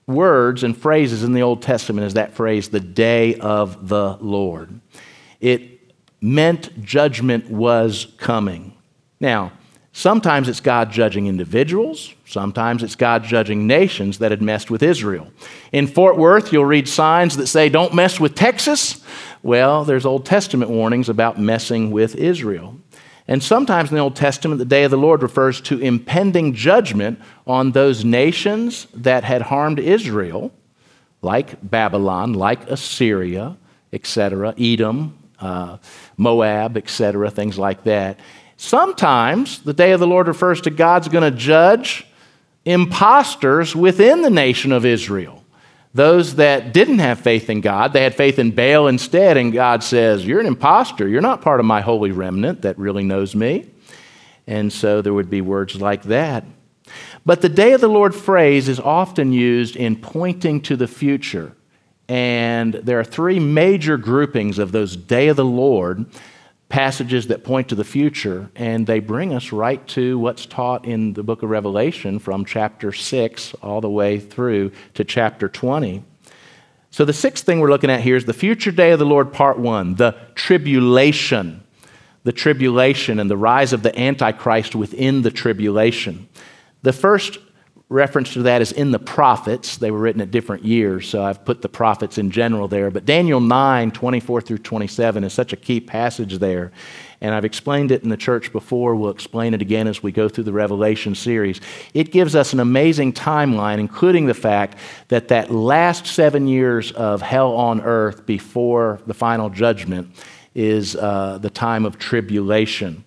words 0.06 0.64
and 0.64 0.78
phrases 0.78 1.24
in 1.24 1.34
the 1.34 1.42
Old 1.42 1.62
Testament 1.62 2.06
is 2.08 2.16
that 2.16 2.34
phrase, 2.34 2.70
the 2.70 2.80
day 2.80 3.36
of 3.36 3.88
the 3.88 4.18
Lord. 4.20 4.82
It 5.40 5.80
meant 6.22 6.84
judgment 6.84 7.50
was 7.50 8.14
coming. 8.18 8.76
Now, 9.20 9.54
Sometimes 9.96 10.50
it's 10.50 10.60
God 10.60 10.92
judging 10.92 11.28
individuals, 11.28 12.16
sometimes 12.26 12.82
it's 12.82 12.96
God 12.96 13.24
judging 13.24 13.68
nations 13.68 14.18
that 14.18 14.32
had 14.32 14.42
messed 14.42 14.72
with 14.72 14.82
Israel. 14.82 15.32
In 15.72 15.86
Fort 15.86 16.18
Worth, 16.18 16.52
you'll 16.52 16.66
read 16.66 16.90
signs 16.90 17.38
that 17.38 17.46
say, 17.46 17.70
Don't 17.70 17.94
mess 17.94 18.20
with 18.20 18.34
Texas. 18.34 19.04
Well, 19.44 19.84
there's 19.84 20.06
Old 20.06 20.26
Testament 20.26 20.72
warnings 20.72 21.10
about 21.10 21.38
messing 21.38 21.92
with 21.92 22.16
Israel. 22.16 22.80
And 23.28 23.44
sometimes 23.44 23.90
in 23.90 23.96
the 23.96 24.02
Old 24.02 24.16
Testament, 24.16 24.60
the 24.60 24.66
day 24.66 24.86
of 24.86 24.92
the 24.92 24.98
Lord 24.98 25.22
refers 25.22 25.60
to 25.62 25.80
impending 25.80 26.54
judgment 26.54 27.20
on 27.46 27.72
those 27.72 28.06
nations 28.06 28.88
that 28.94 29.26
had 29.26 29.42
harmed 29.42 29.80
Israel, 29.80 30.52
like 31.22 31.58
Babylon, 31.62 32.34
like 32.34 32.70
Assyria, 32.70 33.58
etc., 33.92 34.56
Edom, 34.58 35.18
uh, 35.40 35.78
Moab, 36.18 36.78
etc., 36.78 37.30
things 37.30 37.60
like 37.60 37.84
that. 37.84 38.20
Sometimes 38.56 39.62
the 39.64 39.74
day 39.74 39.92
of 39.92 40.00
the 40.00 40.08
Lord 40.08 40.28
refers 40.28 40.62
to 40.62 40.70
God's 40.70 41.10
going 41.10 41.30
to 41.30 41.38
judge 41.38 42.08
impostors 42.64 43.76
within 43.76 44.22
the 44.22 44.30
nation 44.30 44.72
of 44.72 44.86
Israel. 44.86 45.43
Those 45.94 46.36
that 46.36 46.74
didn't 46.74 47.00
have 47.00 47.20
faith 47.20 47.50
in 47.50 47.62
God, 47.62 47.94
they 47.94 48.04
had 48.04 48.16
faith 48.16 48.40
in 48.40 48.52
Baal 48.52 48.88
instead, 48.88 49.38
and 49.38 49.54
God 49.54 49.84
says, 49.84 50.26
You're 50.26 50.40
an 50.40 50.48
impostor. 50.48 51.08
You're 51.08 51.22
not 51.22 51.42
part 51.42 51.60
of 51.60 51.68
my 51.68 51.82
holy 51.82 52.12
remnant 52.12 52.64
that 52.64 52.78
really 52.80 53.04
knows 53.04 53.36
me. 53.36 53.70
And 54.48 54.74
so 54.74 55.02
there 55.02 55.14
would 55.14 55.30
be 55.30 55.42
words 55.42 55.80
like 55.80 56.04
that. 56.04 56.46
But 57.26 57.42
the 57.42 57.50
day 57.50 57.74
of 57.74 57.82
the 57.82 57.88
Lord 57.88 58.14
phrase 58.14 58.68
is 58.68 58.80
often 58.80 59.32
used 59.32 59.76
in 59.76 59.96
pointing 59.96 60.62
to 60.62 60.76
the 60.76 60.88
future. 60.88 61.56
And 62.10 62.74
there 62.74 63.00
are 63.00 63.06
three 63.06 63.40
major 63.40 63.98
groupings 63.98 64.60
of 64.60 64.72
those 64.72 64.98
day 64.98 65.30
of 65.30 65.38
the 65.38 65.46
Lord 65.46 66.06
passages 66.74 67.28
that 67.28 67.44
point 67.44 67.70
to 67.70 67.76
the 67.76 67.84
future, 67.84 68.50
and 68.56 68.88
they 68.88 69.00
bring 69.00 69.32
us 69.32 69.52
right 69.52 69.88
to 69.88 70.18
what's 70.18 70.48
taught 70.48 70.86
in 70.86 71.14
the 71.14 71.22
book 71.22 71.44
of 71.44 71.52
Revelation 71.52 72.18
from 72.18 72.44
chapter 72.46 72.92
6 72.92 73.54
all 73.62 73.80
the 73.80 73.92
way 73.92 74.20
through 74.20 74.72
to 74.96 75.04
chapter 75.04 75.48
20. 75.48 76.04
So, 76.90 77.06
the 77.06 77.14
sixth 77.14 77.46
thing 77.46 77.60
we're 77.60 77.70
looking 77.70 77.92
at 77.92 78.02
here 78.02 78.16
is 78.16 78.26
the 78.26 78.34
future 78.34 78.72
day 78.72 78.90
of 78.90 78.98
the 78.98 79.06
Lord, 79.06 79.32
part 79.32 79.60
one, 79.60 79.94
the 79.94 80.16
tribulation. 80.34 81.64
The 82.24 82.32
tribulation 82.32 83.20
and 83.20 83.30
the 83.30 83.38
rise 83.38 83.72
of 83.72 83.84
the 83.84 83.96
Antichrist 84.00 84.74
within 84.74 85.22
the 85.22 85.30
tribulation. 85.30 86.28
The 86.82 86.94
first 86.94 87.38
reference 87.94 88.34
to 88.34 88.42
that 88.44 88.62
is 88.62 88.72
in 88.72 88.92
the 88.92 89.00
prophets. 89.00 89.78
They 89.78 89.92
were 89.92 90.00
written 90.00 90.22
at 90.22 90.32
different 90.32 90.66
years, 90.66 91.08
so 91.08 91.24
I've 91.24 91.46
put 91.46 91.62
the 91.62 91.70
prophets 91.70 92.18
in 92.18 92.32
general 92.32 92.68
there. 92.68 92.90
But 92.90 93.06
Daniel 93.06 93.40
9, 93.40 93.92
24 93.92 94.42
through 94.42 94.58
27 94.58 95.24
is 95.24 95.32
such 95.32 95.54
a 95.54 95.56
key 95.56 95.80
passage 95.80 96.40
there. 96.40 96.72
And 97.22 97.34
I've 97.34 97.46
explained 97.46 97.92
it 97.92 98.04
in 98.04 98.10
the 98.10 98.18
church 98.18 98.52
before. 98.52 98.96
We'll 98.96 99.12
explain 99.12 99.54
it 99.54 99.62
again 99.62 99.88
as 99.88 100.02
we 100.02 100.12
go 100.12 100.28
through 100.28 100.44
the 100.44 100.52
Revelation 100.52 101.16
series. 101.16 101.62
It 101.94 102.12
gives 102.12 102.36
us 102.36 102.52
an 102.52 102.60
amazing 102.60 103.14
timeline, 103.14 103.78
including 103.78 104.26
the 104.26 104.34
fact 104.34 104.78
that 105.08 105.28
that 105.30 105.52
last 105.52 106.08
seven 106.08 106.48
years 106.48 106.92
of 106.92 107.22
hell 107.22 107.54
on 107.54 107.80
earth 107.80 108.26
before 108.26 109.00
the 109.06 109.14
final 109.14 109.50
judgment 109.50 110.10
is 110.56 110.96
uh, 110.96 111.38
the 111.42 111.50
time 111.50 111.86
of 111.86 111.98
tribulation. 111.98 113.06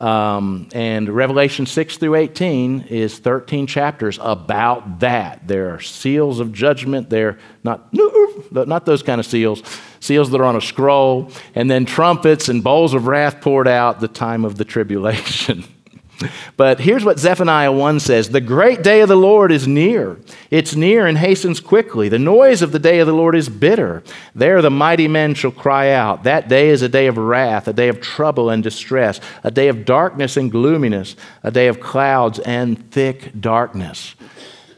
Um, 0.00 0.68
and 0.74 1.08
Revelation 1.08 1.66
6 1.66 1.98
through 1.98 2.16
18 2.16 2.82
is 2.82 3.18
13 3.18 3.66
chapters 3.66 4.18
about 4.20 5.00
that. 5.00 5.46
There 5.46 5.74
are 5.74 5.80
seals 5.80 6.40
of 6.40 6.52
judgment. 6.52 7.10
They're 7.10 7.38
not, 7.62 7.92
not 8.52 8.86
those 8.86 9.02
kind 9.02 9.20
of 9.20 9.26
seals, 9.26 9.62
seals 10.00 10.30
that 10.30 10.40
are 10.40 10.44
on 10.44 10.56
a 10.56 10.60
scroll, 10.60 11.30
and 11.54 11.70
then 11.70 11.86
trumpets 11.86 12.48
and 12.48 12.62
bowls 12.62 12.94
of 12.94 13.06
wrath 13.06 13.40
poured 13.40 13.68
out 13.68 14.00
the 14.00 14.08
time 14.08 14.44
of 14.44 14.56
the 14.56 14.64
tribulation. 14.64 15.64
But 16.56 16.80
here's 16.80 17.04
what 17.04 17.18
Zephaniah 17.18 17.72
1 17.72 18.00
says 18.00 18.28
The 18.28 18.40
great 18.40 18.82
day 18.82 19.00
of 19.00 19.08
the 19.08 19.16
Lord 19.16 19.52
is 19.52 19.66
near. 19.66 20.18
It's 20.50 20.74
near 20.74 21.06
and 21.06 21.18
hastens 21.18 21.60
quickly. 21.60 22.08
The 22.08 22.18
noise 22.18 22.62
of 22.62 22.72
the 22.72 22.78
day 22.78 23.00
of 23.00 23.06
the 23.06 23.12
Lord 23.12 23.34
is 23.34 23.48
bitter. 23.48 24.02
There 24.34 24.62
the 24.62 24.70
mighty 24.70 25.08
men 25.08 25.34
shall 25.34 25.50
cry 25.50 25.90
out. 25.90 26.24
That 26.24 26.48
day 26.48 26.68
is 26.68 26.82
a 26.82 26.88
day 26.88 27.06
of 27.06 27.18
wrath, 27.18 27.68
a 27.68 27.72
day 27.72 27.88
of 27.88 28.00
trouble 28.00 28.50
and 28.50 28.62
distress, 28.62 29.20
a 29.42 29.50
day 29.50 29.68
of 29.68 29.84
darkness 29.84 30.36
and 30.36 30.50
gloominess, 30.50 31.16
a 31.42 31.50
day 31.50 31.68
of 31.68 31.80
clouds 31.80 32.38
and 32.40 32.90
thick 32.90 33.32
darkness. 33.40 34.14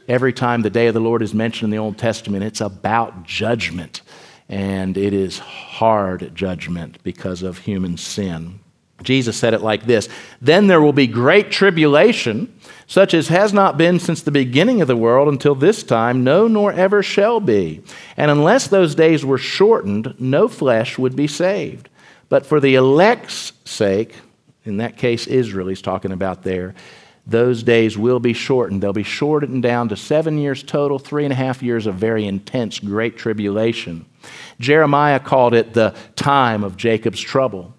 Every 0.09 0.33
time 0.33 0.63
the 0.63 0.71
day 0.71 0.87
of 0.87 0.95
the 0.95 1.01
Lord 1.01 1.23
is 1.23 1.35
mentioned 1.35 1.67
in 1.67 1.71
the 1.71 1.83
Old 1.83 1.99
Testament, 1.99 2.45
it's 2.45 2.61
about 2.61 3.25
judgment. 3.25 4.03
And 4.49 4.97
it 4.97 5.13
is 5.13 5.41
hard 5.41 6.33
judgment 6.35 6.99
because 7.03 7.43
of 7.43 7.59
human 7.59 7.97
sin. 7.97 8.61
Jesus 9.03 9.37
said 9.37 9.55
it 9.55 9.63
like 9.63 9.85
this 9.85 10.09
Then 10.41 10.67
there 10.67 10.81
will 10.81 10.93
be 10.93 11.07
great 11.07 11.51
tribulation, 11.51 12.53
such 12.87 13.15
as 13.15 13.29
has 13.29 13.53
not 13.53 13.77
been 13.77 13.99
since 13.99 14.23
the 14.23 14.31
beginning 14.31 14.81
of 14.81 14.89
the 14.89 14.97
world 14.97 15.29
until 15.29 15.55
this 15.55 15.83
time, 15.83 16.25
no, 16.25 16.47
nor 16.47 16.73
ever 16.73 17.03
shall 17.03 17.41
be. 17.41 17.83
And 18.17 18.31
unless 18.31 18.67
those 18.69 18.95
days 18.95 19.25
were 19.25 19.39
shortened, 19.39 20.15
no 20.19 20.49
flesh 20.49 20.99
would 20.99 21.17
be 21.17 21.27
saved. 21.27 21.89
But 22.29 22.47
for 22.47 22.61
the 22.61 22.75
elect's 22.75 23.53
sake, 23.65 24.15
in 24.65 24.79
that 24.79 24.97
case, 24.97 25.27
Israel, 25.27 25.69
he's 25.69 25.83
talking 25.83 26.13
about 26.13 26.43
there, 26.43 26.75
those 27.27 27.63
days 27.63 27.99
will 27.99 28.21
be 28.21 28.33
shortened. 28.33 28.83
They'll 28.83 28.93
be 28.93 29.03
shortened 29.03 29.63
down 29.63 29.89
to 29.89 29.97
seven 29.97 30.39
years 30.39 30.63
total, 30.63 30.99
three 30.99 31.25
and 31.25 31.33
a 31.33 31.37
half 31.37 31.63
years 31.63 31.87
of 31.87 31.97
very 31.97 32.25
intense, 32.25 32.79
great 32.79 33.17
tribulation. 33.17 34.07
Jeremiah 34.61 35.19
called 35.19 35.53
it 35.53 35.75
the 35.75 35.95
time 36.15 36.63
of 36.63 36.77
Jacob's 36.77 37.21
trouble. 37.21 37.75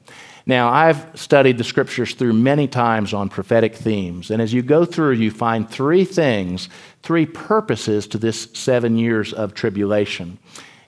Now, 0.48 0.70
I've 0.70 1.06
studied 1.14 1.58
the 1.58 1.66
scriptures 1.66 2.14
through 2.14 2.32
many 2.32 2.70
times 2.70 3.14
on 3.14 3.28
prophetic 3.28 3.76
themes, 3.76 4.32
and 4.32 4.42
as 4.42 4.54
you 4.54 4.62
go 4.62 4.86
through, 4.86 5.12
you 5.12 5.30
find 5.30 5.70
three 5.70 6.06
things, 6.06 6.70
three 7.04 7.26
purposes 7.26 8.08
to 8.08 8.18
this 8.18 8.48
seven 8.54 8.98
years 8.98 9.34
of 9.34 9.54
tribulation. 9.54 10.40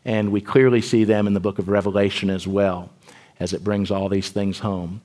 And 0.06 0.32
we 0.32 0.40
clearly 0.40 0.80
see 0.80 1.04
them 1.04 1.28
in 1.28 1.34
the 1.34 1.42
book 1.42 1.60
of 1.60 1.68
Revelation 1.68 2.30
as 2.30 2.48
well, 2.48 2.90
as 3.42 3.52
it 3.52 3.62
brings 3.62 3.92
all 3.92 4.08
these 4.08 4.30
things 4.30 4.60
home. 4.60 5.02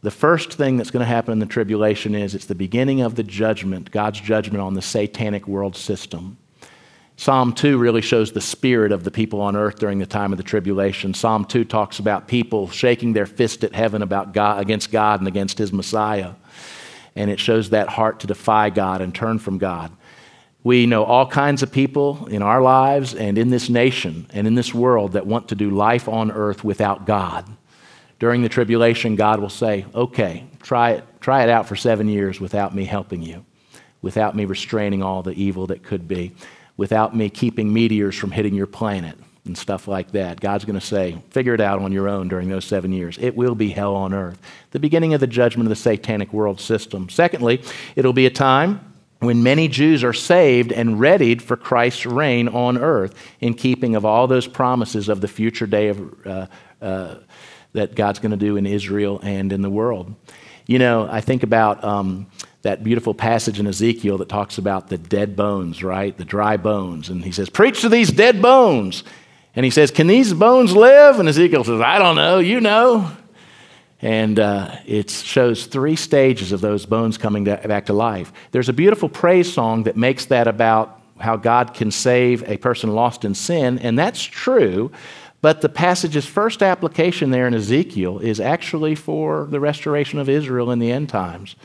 The 0.00 0.10
first 0.10 0.54
thing 0.54 0.78
that's 0.78 0.90
going 0.90 1.04
to 1.04 1.06
happen 1.06 1.32
in 1.32 1.38
the 1.38 1.46
tribulation 1.46 2.14
is 2.14 2.34
it's 2.34 2.46
the 2.46 2.54
beginning 2.54 3.02
of 3.02 3.16
the 3.16 3.22
judgment, 3.22 3.90
God's 3.90 4.20
judgment 4.20 4.62
on 4.62 4.72
the 4.72 4.82
satanic 4.82 5.46
world 5.46 5.76
system. 5.76 6.38
Psalm 7.16 7.52
2 7.52 7.78
really 7.78 8.00
shows 8.00 8.32
the 8.32 8.40
spirit 8.40 8.90
of 8.90 9.04
the 9.04 9.10
people 9.10 9.40
on 9.40 9.54
earth 9.54 9.78
during 9.78 9.98
the 9.98 10.06
time 10.06 10.32
of 10.32 10.36
the 10.36 10.42
tribulation. 10.42 11.14
Psalm 11.14 11.44
2 11.44 11.64
talks 11.64 12.00
about 12.00 12.26
people 12.26 12.68
shaking 12.68 13.12
their 13.12 13.26
fist 13.26 13.62
at 13.62 13.72
heaven 13.72 14.02
about 14.02 14.32
God, 14.32 14.60
against 14.60 14.90
God 14.90 15.20
and 15.20 15.28
against 15.28 15.58
his 15.58 15.72
Messiah. 15.72 16.32
And 17.14 17.30
it 17.30 17.38
shows 17.38 17.70
that 17.70 17.88
heart 17.88 18.20
to 18.20 18.26
defy 18.26 18.70
God 18.70 19.00
and 19.00 19.14
turn 19.14 19.38
from 19.38 19.58
God. 19.58 19.92
We 20.64 20.86
know 20.86 21.04
all 21.04 21.26
kinds 21.26 21.62
of 21.62 21.70
people 21.70 22.26
in 22.26 22.42
our 22.42 22.60
lives 22.60 23.14
and 23.14 23.38
in 23.38 23.50
this 23.50 23.68
nation 23.68 24.26
and 24.32 24.46
in 24.46 24.56
this 24.56 24.74
world 24.74 25.12
that 25.12 25.26
want 25.26 25.48
to 25.48 25.54
do 25.54 25.70
life 25.70 26.08
on 26.08 26.32
earth 26.32 26.64
without 26.64 27.06
God. 27.06 27.46
During 28.18 28.42
the 28.42 28.48
tribulation, 28.48 29.14
God 29.14 29.38
will 29.38 29.50
say, 29.50 29.84
okay, 29.94 30.46
try 30.62 30.92
it, 30.92 31.04
try 31.20 31.44
it 31.44 31.48
out 31.48 31.68
for 31.68 31.76
seven 31.76 32.08
years 32.08 32.40
without 32.40 32.74
me 32.74 32.86
helping 32.86 33.22
you, 33.22 33.44
without 34.02 34.34
me 34.34 34.46
restraining 34.46 35.02
all 35.02 35.22
the 35.22 35.32
evil 35.32 35.68
that 35.68 35.82
could 35.84 36.08
be 36.08 36.32
without 36.76 37.16
me 37.16 37.30
keeping 37.30 37.72
meteors 37.72 38.16
from 38.16 38.30
hitting 38.30 38.54
your 38.54 38.66
planet 38.66 39.16
and 39.44 39.56
stuff 39.56 39.86
like 39.86 40.12
that. 40.12 40.40
God's 40.40 40.64
going 40.64 40.78
to 40.78 40.84
say, 40.84 41.18
figure 41.30 41.54
it 41.54 41.60
out 41.60 41.80
on 41.80 41.92
your 41.92 42.08
own 42.08 42.28
during 42.28 42.48
those 42.48 42.64
seven 42.64 42.92
years. 42.92 43.18
It 43.20 43.36
will 43.36 43.54
be 43.54 43.70
hell 43.70 43.94
on 43.94 44.14
earth. 44.14 44.38
The 44.70 44.80
beginning 44.80 45.12
of 45.12 45.20
the 45.20 45.26
judgment 45.26 45.66
of 45.66 45.70
the 45.70 45.76
satanic 45.76 46.32
world 46.32 46.60
system. 46.60 47.08
Secondly, 47.08 47.62
it'll 47.94 48.14
be 48.14 48.26
a 48.26 48.30
time 48.30 48.94
when 49.20 49.42
many 49.42 49.68
Jews 49.68 50.02
are 50.02 50.12
saved 50.12 50.72
and 50.72 50.98
readied 50.98 51.42
for 51.42 51.56
Christ's 51.56 52.06
reign 52.06 52.48
on 52.48 52.78
earth 52.78 53.14
in 53.40 53.54
keeping 53.54 53.96
of 53.96 54.04
all 54.04 54.26
those 54.26 54.46
promises 54.46 55.08
of 55.08 55.20
the 55.20 55.28
future 55.28 55.66
day 55.66 55.88
of, 55.88 56.26
uh, 56.26 56.46
uh, 56.80 57.16
that 57.72 57.94
God's 57.94 58.18
going 58.18 58.32
to 58.32 58.36
do 58.36 58.56
in 58.56 58.66
Israel 58.66 59.20
and 59.22 59.52
in 59.52 59.62
the 59.62 59.70
world. 59.70 60.14
You 60.66 60.78
know, 60.78 61.06
I 61.10 61.20
think 61.20 61.42
about 61.42 61.84
um, 61.84 62.26
that 62.64 62.82
beautiful 62.82 63.12
passage 63.12 63.60
in 63.60 63.66
Ezekiel 63.66 64.18
that 64.18 64.28
talks 64.28 64.56
about 64.56 64.88
the 64.88 64.96
dead 64.96 65.36
bones, 65.36 65.84
right? 65.84 66.16
The 66.16 66.24
dry 66.24 66.56
bones. 66.56 67.10
And 67.10 67.22
he 67.22 67.30
says, 67.30 67.50
Preach 67.50 67.82
to 67.82 67.90
these 67.90 68.10
dead 68.10 68.40
bones. 68.40 69.04
And 69.54 69.64
he 69.64 69.70
says, 69.70 69.90
Can 69.90 70.06
these 70.06 70.32
bones 70.32 70.74
live? 70.74 71.20
And 71.20 71.28
Ezekiel 71.28 71.64
says, 71.64 71.82
I 71.82 71.98
don't 71.98 72.16
know, 72.16 72.38
you 72.38 72.60
know. 72.60 73.10
And 74.00 74.40
uh, 74.40 74.76
it 74.86 75.10
shows 75.10 75.66
three 75.66 75.94
stages 75.94 76.52
of 76.52 76.62
those 76.62 76.86
bones 76.86 77.18
coming 77.18 77.44
to, 77.44 77.56
back 77.68 77.86
to 77.86 77.92
life. 77.92 78.32
There's 78.50 78.70
a 78.70 78.72
beautiful 78.72 79.10
praise 79.10 79.52
song 79.52 79.82
that 79.84 79.96
makes 79.96 80.24
that 80.26 80.48
about 80.48 81.02
how 81.20 81.36
God 81.36 81.74
can 81.74 81.90
save 81.90 82.48
a 82.48 82.56
person 82.56 82.94
lost 82.94 83.24
in 83.24 83.34
sin, 83.34 83.78
and 83.78 83.98
that's 83.98 84.22
true. 84.22 84.90
But 85.42 85.60
the 85.60 85.68
passage's 85.68 86.24
first 86.24 86.62
application 86.62 87.30
there 87.30 87.46
in 87.46 87.52
Ezekiel 87.52 88.20
is 88.20 88.40
actually 88.40 88.94
for 88.94 89.46
the 89.50 89.60
restoration 89.60 90.18
of 90.18 90.30
Israel 90.30 90.70
in 90.70 90.78
the 90.78 90.90
end 90.90 91.10
times. 91.10 91.56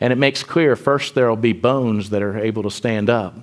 And 0.00 0.12
it 0.12 0.16
makes 0.16 0.42
clear 0.42 0.76
first 0.76 1.14
there 1.14 1.28
will 1.28 1.36
be 1.36 1.52
bones 1.52 2.10
that 2.10 2.22
are 2.22 2.38
able 2.38 2.62
to 2.62 2.70
stand 2.70 3.10
up, 3.10 3.34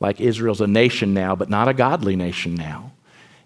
like 0.00 0.20
Israel's 0.20 0.62
a 0.62 0.66
nation 0.66 1.12
now, 1.12 1.36
but 1.36 1.50
not 1.50 1.68
a 1.68 1.74
godly 1.74 2.16
nation 2.16 2.54
now. 2.54 2.92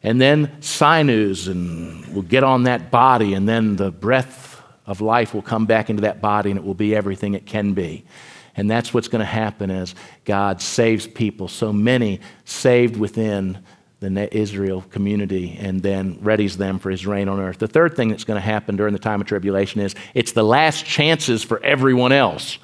And 0.02 0.20
then 0.20 0.62
sinews 0.62 1.48
and 1.48 2.06
will 2.14 2.22
get 2.22 2.44
on 2.44 2.64
that 2.64 2.90
body, 2.90 3.34
and 3.34 3.48
then 3.48 3.76
the 3.76 3.90
breath 3.90 4.62
of 4.86 5.00
life 5.00 5.34
will 5.34 5.42
come 5.42 5.66
back 5.66 5.90
into 5.90 6.02
that 6.02 6.20
body, 6.20 6.50
and 6.50 6.58
it 6.58 6.64
will 6.64 6.74
be 6.74 6.94
everything 6.94 7.34
it 7.34 7.46
can 7.46 7.72
be. 7.72 8.04
And 8.56 8.70
that's 8.70 8.94
what's 8.94 9.08
going 9.08 9.20
to 9.20 9.26
happen 9.26 9.70
as 9.70 9.94
God 10.24 10.60
saves 10.60 11.06
people. 11.06 11.48
So 11.48 11.72
many 11.72 12.20
saved 12.44 12.96
within 12.96 13.58
the 14.00 14.36
Israel 14.36 14.82
community 14.90 15.56
and 15.58 15.82
then 15.82 16.16
readies 16.16 16.56
them 16.56 16.78
for 16.78 16.90
his 16.90 17.06
reign 17.06 17.28
on 17.28 17.40
earth. 17.40 17.58
The 17.58 17.68
third 17.68 17.96
thing 17.96 18.10
that's 18.10 18.24
going 18.24 18.36
to 18.36 18.46
happen 18.46 18.76
during 18.76 18.92
the 18.92 18.98
time 18.98 19.20
of 19.20 19.26
tribulation 19.26 19.80
is 19.80 19.94
it's 20.12 20.32
the 20.32 20.42
last 20.42 20.84
chances 20.84 21.42
for 21.42 21.62
everyone 21.64 22.12
else. 22.12 22.58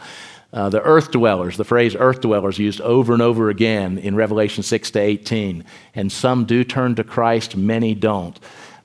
Uh, 0.53 0.69
the 0.69 0.83
earth 0.83 1.13
dwellers, 1.13 1.57
the 1.57 1.65
phrase 1.65 1.95
earth 1.97 2.21
dwellers 2.21 2.59
used 2.59 2.81
over 2.81 3.13
and 3.13 3.23
over 3.23 3.51
again 3.51 3.99
in 3.99 4.17
Revelation 4.17 4.63
6 4.63 4.91
to 4.91 4.99
18. 4.99 5.65
And 5.95 6.11
some 6.11 6.45
do 6.45 6.65
turn 6.65 6.97
to 6.97 7.05
Christ, 7.05 7.57
many 7.57 7.95
don't. 7.95 8.39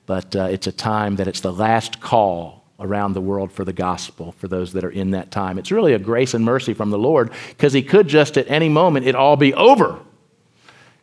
But 0.06 0.36
uh, 0.36 0.44
it's 0.44 0.68
a 0.68 0.72
time 0.72 1.16
that 1.16 1.26
it's 1.26 1.40
the 1.40 1.52
last 1.52 2.00
call 2.00 2.64
around 2.78 3.14
the 3.14 3.20
world 3.20 3.50
for 3.50 3.64
the 3.64 3.72
gospel 3.72 4.32
for 4.32 4.48
those 4.48 4.72
that 4.74 4.84
are 4.84 4.90
in 4.90 5.10
that 5.10 5.30
time. 5.30 5.58
It's 5.58 5.72
really 5.72 5.94
a 5.94 5.98
grace 5.98 6.34
and 6.34 6.44
mercy 6.44 6.74
from 6.74 6.90
the 6.90 6.98
Lord 6.98 7.32
because 7.48 7.72
He 7.72 7.82
could 7.82 8.06
just 8.06 8.38
at 8.38 8.48
any 8.48 8.68
moment 8.68 9.06
it 9.06 9.16
all 9.16 9.36
be 9.36 9.52
over. 9.54 9.98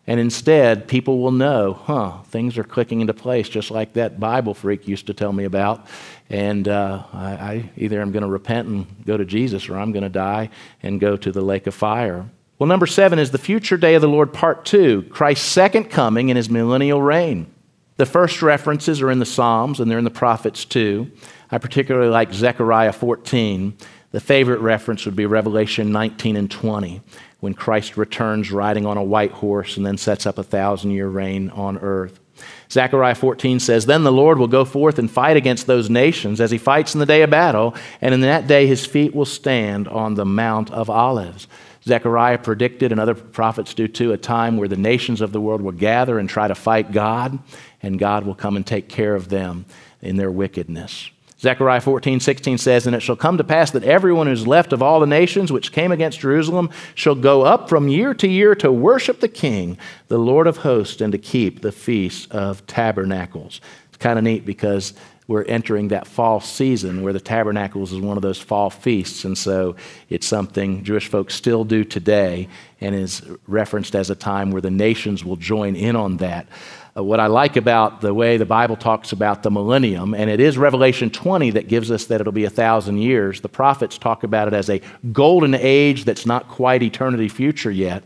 And 0.06 0.20
instead, 0.20 0.88
people 0.88 1.20
will 1.20 1.32
know, 1.32 1.74
huh, 1.74 2.22
things 2.24 2.58
are 2.58 2.64
clicking 2.64 3.00
into 3.00 3.14
place, 3.14 3.48
just 3.48 3.72
like 3.72 3.94
that 3.94 4.20
Bible 4.20 4.54
freak 4.54 4.86
used 4.88 5.08
to 5.08 5.14
tell 5.14 5.32
me 5.32 5.46
about. 5.46 5.88
And 6.30 6.68
uh, 6.68 7.04
I, 7.14 7.32
I 7.32 7.70
either 7.78 8.02
am 8.02 8.12
going 8.12 8.24
to 8.24 8.30
repent 8.30 8.68
and 8.68 9.06
go 9.06 9.16
to 9.16 9.24
Jesus, 9.24 9.70
or 9.70 9.78
I'm 9.78 9.94
going 9.94 10.04
to 10.04 10.10
die 10.10 10.50
and 10.82 11.00
go 11.00 11.16
to 11.16 11.32
the 11.32 11.42
lake 11.42 11.68
of 11.68 11.74
fire. 11.74 12.26
Well, 12.60 12.68
number 12.68 12.86
seven 12.86 13.18
is 13.18 13.32
the 13.32 13.38
future 13.38 13.78
day 13.78 13.96
of 13.96 14.02
the 14.02 14.10
Lord, 14.10 14.34
part 14.34 14.66
two 14.66 15.04
Christ's 15.04 15.48
second 15.48 15.86
coming 15.86 16.30
and 16.30 16.38
his 16.38 16.50
millennial 16.50 17.02
reign. 17.02 17.48
The 17.96 18.06
first 18.06 18.42
references 18.42 19.02
are 19.02 19.12
in 19.12 19.20
the 19.20 19.26
Psalms, 19.26 19.80
and 19.80 19.90
they're 19.90 19.98
in 19.98 20.04
the 20.04 20.10
prophets 20.10 20.66
too. 20.66 21.12
I 21.50 21.60
particularly 21.60 22.10
like 22.10 22.34
Zechariah 22.34 22.94
14. 22.94 23.78
The 24.12 24.20
favorite 24.20 24.60
reference 24.60 25.06
would 25.06 25.16
be 25.16 25.26
Revelation 25.26 25.92
19 25.92 26.36
and 26.36 26.50
20 26.50 27.02
when 27.44 27.54
Christ 27.54 27.98
returns 27.98 28.54
riding 28.54 28.86
on 28.86 28.96
a 28.96 29.04
white 29.04 29.34
horse 29.34 29.76
and 29.76 29.86
then 29.86 29.98
sets 29.98 30.26
up 30.26 30.38
a 30.38 30.44
thousand 30.44 30.92
year 30.92 31.10
reign 31.10 31.50
on 31.50 31.78
earth. 31.80 32.22
Zechariah 32.72 33.16
14 33.16 33.60
says, 33.60 33.86
Then 33.86 34.06
the 34.06 34.14
Lord 34.14 34.38
will 34.38 34.48
go 34.48 34.64
forth 34.64 34.98
and 34.98 35.12
fight 35.12 35.36
against 35.36 35.68
those 35.68 35.90
nations 35.90 36.40
as 36.40 36.52
he 36.52 36.58
fights 36.58 36.94
in 36.94 37.02
the 37.02 37.06
day 37.06 37.22
of 37.22 37.32
battle, 37.32 37.76
and 38.00 38.14
in 38.14 38.22
that 38.22 38.48
day 38.48 38.66
his 38.66 38.86
feet 38.86 39.14
will 39.14 39.26
stand 39.26 39.90
on 39.90 40.16
the 40.16 40.24
Mount 40.24 40.72
of 40.72 40.90
Olives. 40.90 41.50
Zechariah 41.84 42.38
predicted, 42.38 42.94
and 42.94 43.02
other 43.02 43.14
prophets 43.14 43.74
do 43.74 43.90
too, 43.90 44.14
a 44.14 44.18
time 44.18 44.56
where 44.56 44.70
the 44.70 44.78
nations 44.78 45.20
of 45.20 45.34
the 45.34 45.42
world 45.42 45.62
will 45.62 45.74
gather 45.74 46.20
and 46.20 46.30
try 46.30 46.48
to 46.48 46.56
fight 46.56 46.94
God, 46.94 47.40
and 47.82 48.00
God 48.00 48.26
will 48.26 48.36
come 48.36 48.56
and 48.56 48.66
take 48.66 48.88
care 48.88 49.16
of 49.16 49.28
them 49.28 49.66
in 50.02 50.16
their 50.16 50.32
wickedness. 50.32 51.10
Zechariah 51.44 51.82
14, 51.82 52.22
16 52.22 52.58
says, 52.58 52.88
And 52.88 52.96
it 52.96 53.02
shall 53.02 53.18
come 53.18 53.38
to 53.38 53.44
pass 53.44 53.70
that 53.72 53.84
everyone 53.84 54.28
who's 54.28 54.48
left 54.48 54.72
of 54.72 54.82
all 54.82 55.02
the 55.02 55.06
nations 55.06 55.52
which 55.52 55.74
came 55.74 55.92
against 55.92 56.22
Jerusalem 56.22 56.70
shall 56.96 57.16
go 57.16 57.42
up 57.42 57.68
from 57.68 57.90
year 57.90 58.14
to 58.14 58.30
year 58.30 58.56
to 58.56 58.72
worship 58.72 59.20
the 59.20 59.28
King, 59.28 59.78
the 60.08 60.18
Lord 60.18 60.48
of 60.48 60.58
hosts, 60.58 61.02
and 61.02 61.12
to 61.12 61.18
keep 61.18 61.62
the 61.62 61.74
feast 61.74 62.32
of 62.32 62.66
tabernacles. 62.66 63.60
It's 63.90 63.98
kind 63.98 64.18
of 64.18 64.24
neat 64.24 64.46
because 64.46 64.94
we're 65.28 65.44
entering 65.44 65.90
that 65.90 66.08
fall 66.08 66.40
season 66.40 67.02
where 67.02 67.12
the 67.12 67.20
tabernacles 67.20 67.92
is 67.92 68.00
one 68.00 68.18
of 68.18 68.24
those 68.24 68.40
fall 68.40 68.70
feasts. 68.70 69.26
And 69.26 69.38
so 69.38 69.76
it's 70.10 70.28
something 70.28 70.84
Jewish 70.86 71.10
folks 71.10 71.34
still 71.34 71.66
do 71.66 71.84
today 71.84 72.48
and 72.80 72.96
is 72.96 73.22
referenced 73.48 73.96
as 73.96 74.10
a 74.10 74.16
time 74.16 74.52
where 74.52 74.62
the 74.62 74.72
nations 74.72 75.26
will 75.26 75.36
join 75.36 75.76
in 75.76 75.98
on 75.98 76.18
that. 76.18 76.48
Uh, 76.96 77.04
what 77.04 77.20
I 77.20 77.26
like 77.26 77.56
about 77.56 78.02
the 78.02 78.14
way 78.14 78.38
the 78.38 78.46
Bible 78.46 78.76
talks 78.76 79.14
about 79.14 79.42
the 79.42 79.50
millennium, 79.50 80.14
and 80.14 80.30
it 80.30 80.40
is 80.40 80.60
Revelation 80.60 81.10
20 81.10 81.52
that 81.52 81.68
gives 81.68 81.90
us 81.90 82.06
that 82.06 82.22
it'll 82.22 82.34
be 82.34 82.46
a 82.46 82.52
thousand 82.52 82.98
years. 82.98 83.42
The 83.42 83.50
prophets 83.50 83.98
talk 83.98 84.24
about 84.24 84.48
it 84.48 84.54
as 84.54 84.70
a 84.70 84.80
golden 85.12 85.56
age 85.56 86.06
that's 86.06 86.28
not 86.28 86.48
quite 86.50 86.84
eternity 86.84 87.30
future 87.30 87.72
yet. 87.72 88.04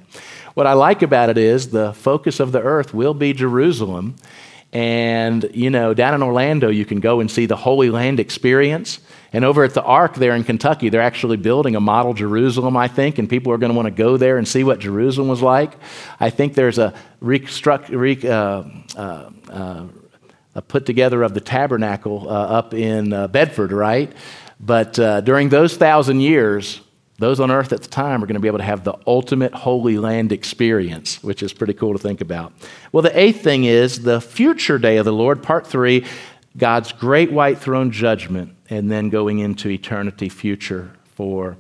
What 0.53 0.67
I 0.67 0.73
like 0.73 1.01
about 1.01 1.29
it 1.29 1.37
is 1.37 1.69
the 1.69 1.91
focus 1.93 2.39
of 2.39 2.53
the 2.53 2.61
earth 2.61 2.93
will 2.93 3.13
be 3.13 3.33
Jerusalem. 3.33 4.15
And, 4.71 5.49
you 5.53 5.69
know, 5.69 5.93
down 5.93 6.13
in 6.13 6.23
Orlando, 6.23 6.69
you 6.69 6.85
can 6.85 7.01
go 7.01 7.19
and 7.19 7.29
see 7.29 7.45
the 7.45 7.57
Holy 7.57 7.89
Land 7.89 8.21
experience. 8.21 8.99
And 9.33 9.43
over 9.43 9.63
at 9.63 9.73
the 9.73 9.83
Ark 9.83 10.15
there 10.15 10.33
in 10.33 10.43
Kentucky, 10.43 10.89
they're 10.89 11.01
actually 11.01 11.37
building 11.37 11.75
a 11.75 11.81
model 11.81 12.13
Jerusalem, 12.13 12.77
I 12.77 12.87
think, 12.87 13.17
and 13.17 13.29
people 13.29 13.51
are 13.51 13.57
going 13.57 13.71
to 13.71 13.75
want 13.75 13.87
to 13.87 13.91
go 13.91 14.17
there 14.17 14.37
and 14.37 14.47
see 14.47 14.63
what 14.63 14.79
Jerusalem 14.79 15.27
was 15.27 15.41
like. 15.41 15.73
I 16.19 16.29
think 16.29 16.53
there's 16.53 16.77
a, 16.77 16.93
uh, 17.21 18.63
uh, 18.95 19.29
uh, 19.49 19.83
a 20.55 20.61
put 20.61 20.85
together 20.85 21.23
of 21.23 21.33
the 21.33 21.41
tabernacle 21.41 22.27
uh, 22.27 22.33
up 22.33 22.73
in 22.73 23.13
uh, 23.13 23.27
Bedford, 23.27 23.71
right? 23.71 24.11
But 24.59 24.97
uh, 24.97 25.21
during 25.21 25.49
those 25.49 25.77
thousand 25.77 26.21
years, 26.21 26.81
those 27.19 27.39
on 27.39 27.51
earth 27.51 27.73
at 27.73 27.81
the 27.81 27.89
time 27.89 28.23
are 28.23 28.27
going 28.27 28.35
to 28.35 28.39
be 28.39 28.47
able 28.47 28.59
to 28.59 28.63
have 28.63 28.83
the 28.83 28.95
ultimate 29.05 29.53
Holy 29.53 29.97
Land 29.97 30.31
experience, 30.31 31.23
which 31.23 31.43
is 31.43 31.51
pretty 31.51 31.73
cool 31.73 31.93
to 31.93 31.99
think 31.99 32.21
about. 32.21 32.53
Well, 32.91 33.03
the 33.03 33.17
eighth 33.17 33.41
thing 33.41 33.65
is 33.65 34.01
the 34.01 34.21
future 34.21 34.77
day 34.77 34.97
of 34.97 35.05
the 35.05 35.13
Lord, 35.13 35.43
part 35.43 35.65
three, 35.65 36.05
God's 36.55 36.91
great 36.91 37.31
white 37.31 37.59
throne 37.59 37.91
judgment, 37.91 38.55
and 38.69 38.91
then 38.91 39.09
going 39.09 39.39
into 39.39 39.69
eternity 39.69 40.29
future 40.29 40.91
for 41.15 41.57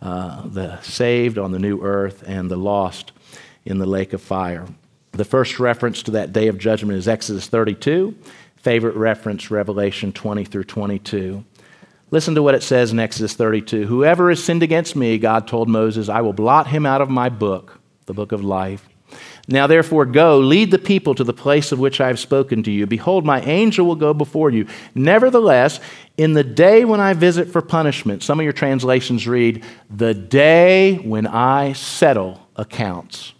uh, 0.00 0.46
the 0.48 0.80
saved 0.80 1.38
on 1.38 1.52
the 1.52 1.58
new 1.58 1.82
earth 1.82 2.24
and 2.26 2.50
the 2.50 2.56
lost 2.56 3.12
in 3.64 3.78
the 3.78 3.86
lake 3.86 4.12
of 4.12 4.20
fire. 4.20 4.66
The 5.12 5.24
first 5.24 5.60
reference 5.60 6.02
to 6.04 6.12
that 6.12 6.32
day 6.32 6.48
of 6.48 6.58
judgment 6.58 6.98
is 6.98 7.06
Exodus 7.06 7.46
32. 7.46 8.14
Favorite 8.56 8.96
reference, 8.96 9.50
Revelation 9.50 10.12
20 10.12 10.44
through 10.44 10.64
22. 10.64 11.44
Listen 12.10 12.34
to 12.34 12.42
what 12.42 12.54
it 12.54 12.62
says 12.62 12.92
in 12.92 12.98
Exodus 12.98 13.34
32. 13.34 13.86
Whoever 13.86 14.28
has 14.28 14.42
sinned 14.42 14.62
against 14.62 14.96
me, 14.96 15.18
God 15.18 15.48
told 15.48 15.68
Moses, 15.68 16.08
I 16.08 16.20
will 16.20 16.32
blot 16.32 16.66
him 16.66 16.84
out 16.84 17.00
of 17.00 17.08
my 17.08 17.28
book, 17.28 17.80
the 18.06 18.14
book 18.14 18.32
of 18.32 18.44
life. 18.44 18.88
Now, 19.48 19.66
therefore, 19.66 20.06
go, 20.06 20.38
lead 20.38 20.70
the 20.70 20.78
people 20.78 21.14
to 21.16 21.24
the 21.24 21.32
place 21.32 21.72
of 21.72 21.80
which 21.80 22.00
I 22.00 22.06
have 22.06 22.20
spoken 22.20 22.62
to 22.62 22.70
you. 22.70 22.86
Behold, 22.86 23.26
my 23.26 23.40
angel 23.40 23.86
will 23.86 23.96
go 23.96 24.14
before 24.14 24.50
you. 24.50 24.66
Nevertheless, 24.94 25.80
in 26.16 26.34
the 26.34 26.44
day 26.44 26.84
when 26.84 27.00
I 27.00 27.12
visit 27.14 27.48
for 27.48 27.60
punishment, 27.60 28.22
some 28.22 28.38
of 28.38 28.44
your 28.44 28.52
translations 28.52 29.26
read, 29.26 29.64
the 29.90 30.14
day 30.14 30.96
when 30.96 31.26
I 31.26 31.72
settle 31.72 32.46
accounts. 32.54 33.32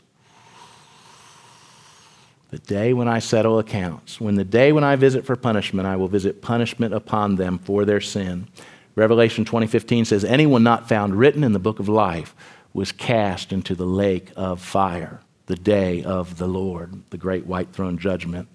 The 2.51 2.59
day 2.59 2.93
when 2.93 3.09
I 3.09 3.21
settle 3.21 3.59
accounts, 3.59 4.21
when 4.21 4.35
the 4.35 4.45
day 4.45 4.73
when 4.73 4.85
I 4.85 4.97
visit 4.97 5.25
for 5.25 5.37
punishment, 5.37 5.87
I 5.87 5.97
will 5.97 6.09
visit 6.09 6.43
punishment 6.43 6.93
upon 6.93 7.37
them 7.37 7.59
for 7.59 7.85
their 7.85 8.01
sin. 8.01 8.49
Revelation 8.95 9.47
20:15 9.47 10.05
says, 10.05 10.23
"Anyone 10.23 10.62
not 10.62 10.87
found 10.87 11.15
written 11.15 11.45
in 11.45 11.53
the 11.53 11.59
book 11.59 11.81
of 11.81 11.88
life 11.88 12.35
was 12.75 12.93
cast 12.93 13.53
into 13.53 13.75
the 13.75 13.87
lake 13.87 14.33
of 14.37 14.61
fire, 14.61 15.21
the 15.53 15.63
day 15.63 16.03
of 16.03 16.38
the 16.38 16.46
Lord, 16.46 17.03
the 17.11 17.19
great 17.19 17.46
white 17.46 17.73
throne 17.73 17.98
judgment." 17.98 18.48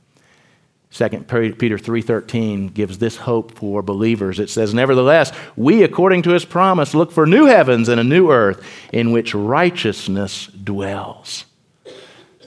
2 0.90 1.28
Peter 1.60 1.78
3:13 1.78 2.70
gives 2.70 2.98
this 2.98 3.18
hope 3.18 3.58
for 3.58 3.82
believers. 3.82 4.40
It 4.40 4.50
says, 4.50 4.74
"Nevertheless, 4.74 5.32
we 5.56 5.84
according 5.84 6.24
to 6.24 6.32
his 6.32 6.46
promise 6.46 6.96
look 6.96 7.12
for 7.12 7.26
new 7.26 7.46
heavens 7.46 7.90
and 7.90 8.00
a 8.00 8.04
new 8.04 8.32
earth 8.32 8.62
in 8.92 9.12
which 9.12 9.36
righteousness 9.36 10.48
dwells." 10.48 11.46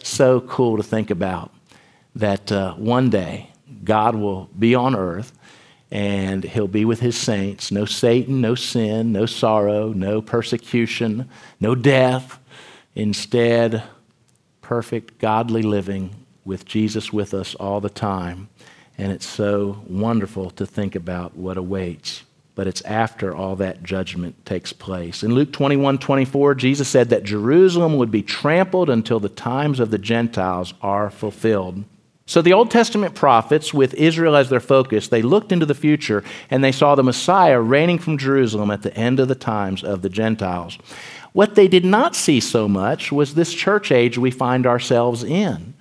so 0.02 0.40
cool 0.40 0.76
to 0.76 0.82
think 0.82 1.10
about 1.10 1.52
that 2.14 2.50
uh, 2.50 2.74
one 2.74 3.10
day 3.10 3.50
God 3.84 4.14
will 4.14 4.50
be 4.58 4.74
on 4.74 4.96
earth 4.96 5.32
and 5.90 6.44
he'll 6.44 6.68
be 6.68 6.84
with 6.84 7.00
his 7.00 7.16
saints. 7.16 7.72
No 7.72 7.84
Satan, 7.84 8.40
no 8.40 8.54
sin, 8.54 9.12
no 9.12 9.26
sorrow, 9.26 9.92
no 9.92 10.22
persecution, 10.22 11.28
no 11.58 11.74
death. 11.74 12.38
Instead, 12.94 13.82
perfect, 14.70 15.18
godly 15.18 15.62
living 15.62 16.14
with 16.44 16.64
Jesus 16.64 17.12
with 17.12 17.34
us 17.34 17.56
all 17.56 17.80
the 17.80 17.90
time. 17.90 18.48
And 18.96 19.10
it's 19.10 19.26
so 19.26 19.82
wonderful 19.88 20.50
to 20.50 20.64
think 20.64 20.94
about 20.94 21.36
what 21.36 21.56
awaits. 21.56 22.22
but 22.54 22.68
it's 22.68 22.82
after 22.82 23.34
all 23.34 23.56
that 23.56 23.82
judgment 23.82 24.46
takes 24.46 24.72
place. 24.72 25.24
In 25.24 25.34
Luke 25.34 25.52
21 25.52 25.98
24, 25.98 26.54
Jesus 26.54 26.86
said 26.86 27.08
that 27.08 27.24
Jerusalem 27.24 27.96
would 27.96 28.12
be 28.12 28.22
trampled 28.22 28.90
until 28.90 29.18
the 29.18 29.28
times 29.28 29.80
of 29.80 29.90
the 29.90 29.98
Gentiles 29.98 30.72
are 30.82 31.10
fulfilled. 31.10 31.84
So 32.30 32.40
the 32.40 32.52
Old 32.52 32.70
Testament 32.70 33.16
prophets, 33.16 33.74
with 33.74 33.92
Israel 33.94 34.36
as 34.36 34.50
their 34.50 34.60
focus, 34.60 35.08
they 35.08 35.20
looked 35.20 35.50
into 35.50 35.66
the 35.66 35.74
future 35.74 36.22
and 36.48 36.62
they 36.62 36.70
saw 36.70 36.94
the 36.94 37.02
Messiah 37.02 37.60
reigning 37.60 37.98
from 37.98 38.18
Jerusalem 38.18 38.70
at 38.70 38.82
the 38.82 38.96
end 38.96 39.18
of 39.18 39.26
the 39.26 39.34
times 39.34 39.82
of 39.82 40.02
the 40.02 40.08
Gentiles. 40.08 40.78
What 41.32 41.54
they 41.54 41.68
did 41.68 41.84
not 41.84 42.16
see 42.16 42.40
so 42.40 42.68
much 42.68 43.12
was 43.12 43.34
this 43.34 43.52
church 43.52 43.92
age 43.92 44.18
we 44.18 44.30
find 44.30 44.66
ourselves 44.66 45.22
in. 45.22 45.74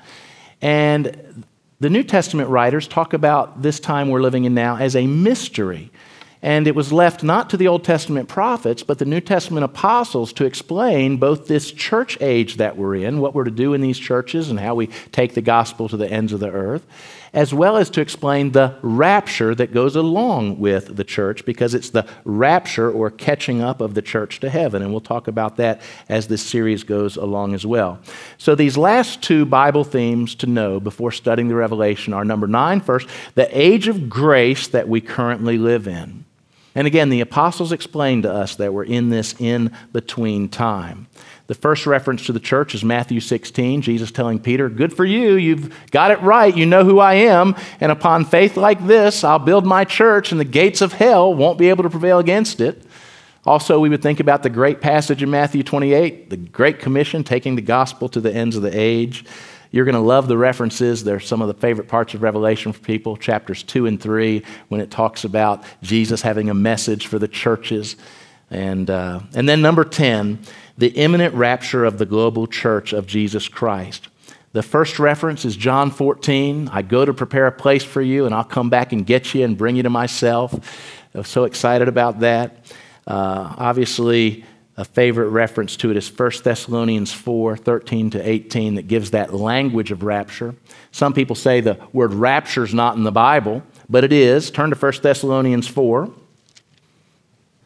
And 0.62 1.46
the 1.80 1.90
New 1.90 2.04
Testament 2.04 2.50
writers 2.50 2.88
talk 2.88 3.14
about 3.14 3.62
this 3.62 3.80
time 3.80 4.10
we're 4.10 4.22
living 4.22 4.46
in 4.46 4.54
now 4.54 4.78
as 4.78 4.96
a 4.96 5.08
mystery. 5.08 5.92
And 6.42 6.68
it 6.68 6.76
was 6.76 6.94
left 6.94 7.22
not 7.22 7.50
to 7.50 7.58
the 7.58 7.68
Old 7.68 7.84
Testament 7.84 8.30
prophets, 8.30 8.82
but 8.82 8.98
the 8.98 9.06
New 9.06 9.20
Testament 9.20 9.66
apostles 9.66 10.32
to 10.34 10.46
explain 10.46 11.18
both 11.18 11.48
this 11.48 11.72
church 11.72 12.18
age 12.22 12.58
that 12.58 12.78
we're 12.78 12.96
in, 12.96 13.20
what 13.20 13.34
we're 13.34 13.44
to 13.44 13.52
do 13.52 13.74
in 13.74 13.82
these 13.82 14.00
churches, 14.00 14.50
and 14.50 14.60
how 14.60 14.76
we 14.76 14.88
take 15.12 15.34
the 15.34 15.42
gospel 15.42 15.90
to 15.90 15.98
the 15.98 16.10
ends 16.10 16.32
of 16.32 16.40
the 16.40 16.50
earth, 16.50 16.86
as 17.34 17.54
well 17.54 17.78
as 17.78 17.90
to 17.92 18.02
explain 18.02 18.52
the 18.52 18.76
rapture 18.82 19.54
that 19.56 19.74
goes 19.74 19.96
along 19.96 20.60
with 20.60 20.96
the 20.96 21.04
church, 21.04 21.46
because 21.46 21.74
it's 21.74 21.90
the 21.90 22.08
rapture 22.24 22.92
or 22.92 23.10
catching 23.10 23.62
up 23.62 23.82
of 23.82 23.94
the 23.94 24.02
church 24.02 24.40
to 24.40 24.50
heaven. 24.50 24.82
And 24.82 24.92
we'll 24.92 25.02
talk 25.02 25.28
about 25.28 25.58
that 25.58 25.82
as 26.08 26.28
this 26.28 26.46
series 26.46 26.84
goes 26.84 27.18
along 27.18 27.54
as 27.54 27.66
well. 27.66 28.00
So, 28.38 28.56
these 28.56 28.78
last 28.78 29.22
two 29.22 29.46
Bible 29.46 29.84
themes 29.84 30.36
to 30.36 30.48
know 30.48 30.80
before 30.80 31.12
studying 31.12 31.48
the 31.48 31.56
Revelation 31.56 32.14
are 32.14 32.26
number 32.26 32.48
nine, 32.48 32.82
first, 32.82 33.08
the 33.36 33.50
age 33.58 33.88
of 33.88 34.10
grace 34.10 34.68
that 34.70 34.88
we 34.88 35.02
currently 35.02 35.58
live 35.58 35.88
in. 35.88 36.26
And 36.76 36.88
again, 36.88 37.10
the 37.10 37.22
apostles 37.22 37.72
explained 37.72 38.24
to 38.24 38.32
us 38.32 38.56
that 38.56 38.74
we're 38.74 38.86
in 38.86 39.10
this 39.10 39.36
in 39.40 39.76
between 39.92 40.50
time. 40.50 41.08
The 41.50 41.56
first 41.56 41.88
reference 41.88 42.28
to 42.28 42.32
the 42.32 42.40
church 42.40 42.76
is 42.76 42.84
Matthew 42.84 43.20
16, 43.20 43.82
Jesus 43.82 44.12
telling 44.12 44.38
Peter, 44.38 44.70
Good 44.70 44.96
for 44.96 45.04
you, 45.04 45.34
you've 45.34 45.90
got 45.90 46.12
it 46.12 46.22
right, 46.22 46.56
you 46.56 46.68
know 46.68 46.84
who 46.84 47.00
I 47.00 47.16
am, 47.16 47.56
and 47.80 47.92
upon 47.92 48.26
faith 48.26 48.56
like 48.56 48.86
this, 48.86 49.24
I'll 49.24 49.40
build 49.40 49.66
my 49.66 49.84
church, 49.84 50.32
and 50.32 50.40
the 50.40 50.46
gates 50.46 50.82
of 50.82 50.94
hell 50.94 51.34
won't 51.34 51.58
be 51.58 51.70
able 51.70 51.82
to 51.82 51.90
prevail 51.90 52.20
against 52.20 52.62
it. 52.62 52.84
Also, 53.48 53.80
we 53.80 53.90
would 53.90 54.04
think 54.04 54.20
about 54.20 54.44
the 54.44 54.52
great 54.52 54.80
passage 54.80 55.24
in 55.24 55.32
Matthew 55.32 55.64
28, 55.64 56.30
the 56.30 56.38
Great 56.38 56.78
Commission, 56.78 57.24
taking 57.24 57.56
the 57.56 57.64
gospel 57.64 58.08
to 58.10 58.22
the 58.22 58.32
ends 58.32 58.56
of 58.56 58.62
the 58.62 58.80
age. 58.80 59.26
You're 59.72 59.86
going 59.86 59.96
to 59.96 60.02
love 60.02 60.28
the 60.28 60.38
references. 60.38 61.04
They're 61.04 61.20
some 61.20 61.42
of 61.42 61.48
the 61.48 61.56
favorite 61.56 61.88
parts 61.88 62.14
of 62.14 62.22
Revelation 62.22 62.74
for 62.74 62.80
people, 62.82 63.18
chapters 63.18 63.64
2 63.64 63.88
and 63.88 64.00
3, 64.00 64.44
when 64.68 64.82
it 64.82 64.92
talks 64.92 65.24
about 65.24 65.64
Jesus 65.82 66.22
having 66.22 66.52
a 66.52 66.54
message 66.54 67.08
for 67.08 67.18
the 67.18 67.28
churches. 67.28 67.96
And, 68.52 68.90
uh, 68.90 69.22
and 69.36 69.48
then 69.48 69.62
number 69.62 69.84
10, 69.84 70.40
the 70.78 70.88
imminent 70.90 71.36
rapture 71.36 71.86
of 71.86 71.98
the 71.98 72.06
global 72.06 72.48
church 72.48 72.94
of 72.94 73.06
Jesus 73.06 73.48
Christ. 73.48 74.08
The 74.52 74.64
first 74.64 74.98
reference 74.98 75.46
is 75.46 75.56
John 75.56 75.92
14. 75.92 76.70
I 76.72 76.82
go 76.82 77.06
to 77.06 77.14
prepare 77.14 77.46
a 77.46 77.52
place 77.52 77.84
for 77.84 78.02
you, 78.02 78.26
and 78.26 78.34
I'll 78.34 78.44
come 78.44 78.70
back 78.70 78.92
and 78.92 79.06
get 79.06 79.36
you 79.36 79.44
and 79.46 79.58
bring 79.58 79.76
you 79.76 79.84
to 79.84 79.90
myself. 79.90 80.54
I'm 81.14 81.24
so 81.24 81.44
excited 81.44 81.88
about 81.88 82.22
that. 82.22 82.66
Uh, 83.06 83.54
obviously, 83.58 84.44
a 84.78 84.86
favorite 84.86 85.28
reference 85.30 85.76
to 85.78 85.92
it 85.92 85.98
is 85.98 86.10
1 86.10 86.32
Thessalonians 86.44 87.12
4 87.12 87.58
13 87.58 88.12
to 88.12 88.30
18 88.30 88.76
that 88.76 88.88
gives 88.88 89.12
that 89.12 89.34
language 89.34 89.92
of 89.92 90.04
rapture. 90.04 90.56
Some 90.92 91.14
people 91.14 91.36
say 91.36 91.60
the 91.60 91.78
word 91.92 92.14
rapture 92.14 92.64
is 92.64 92.74
not 92.74 92.96
in 92.96 93.04
the 93.04 93.12
Bible, 93.12 93.62
but 93.90 94.04
it 94.04 94.14
is. 94.14 94.50
Turn 94.50 94.70
to 94.70 94.76
1 94.78 94.94
Thessalonians 95.04 95.68
4. 95.68 96.10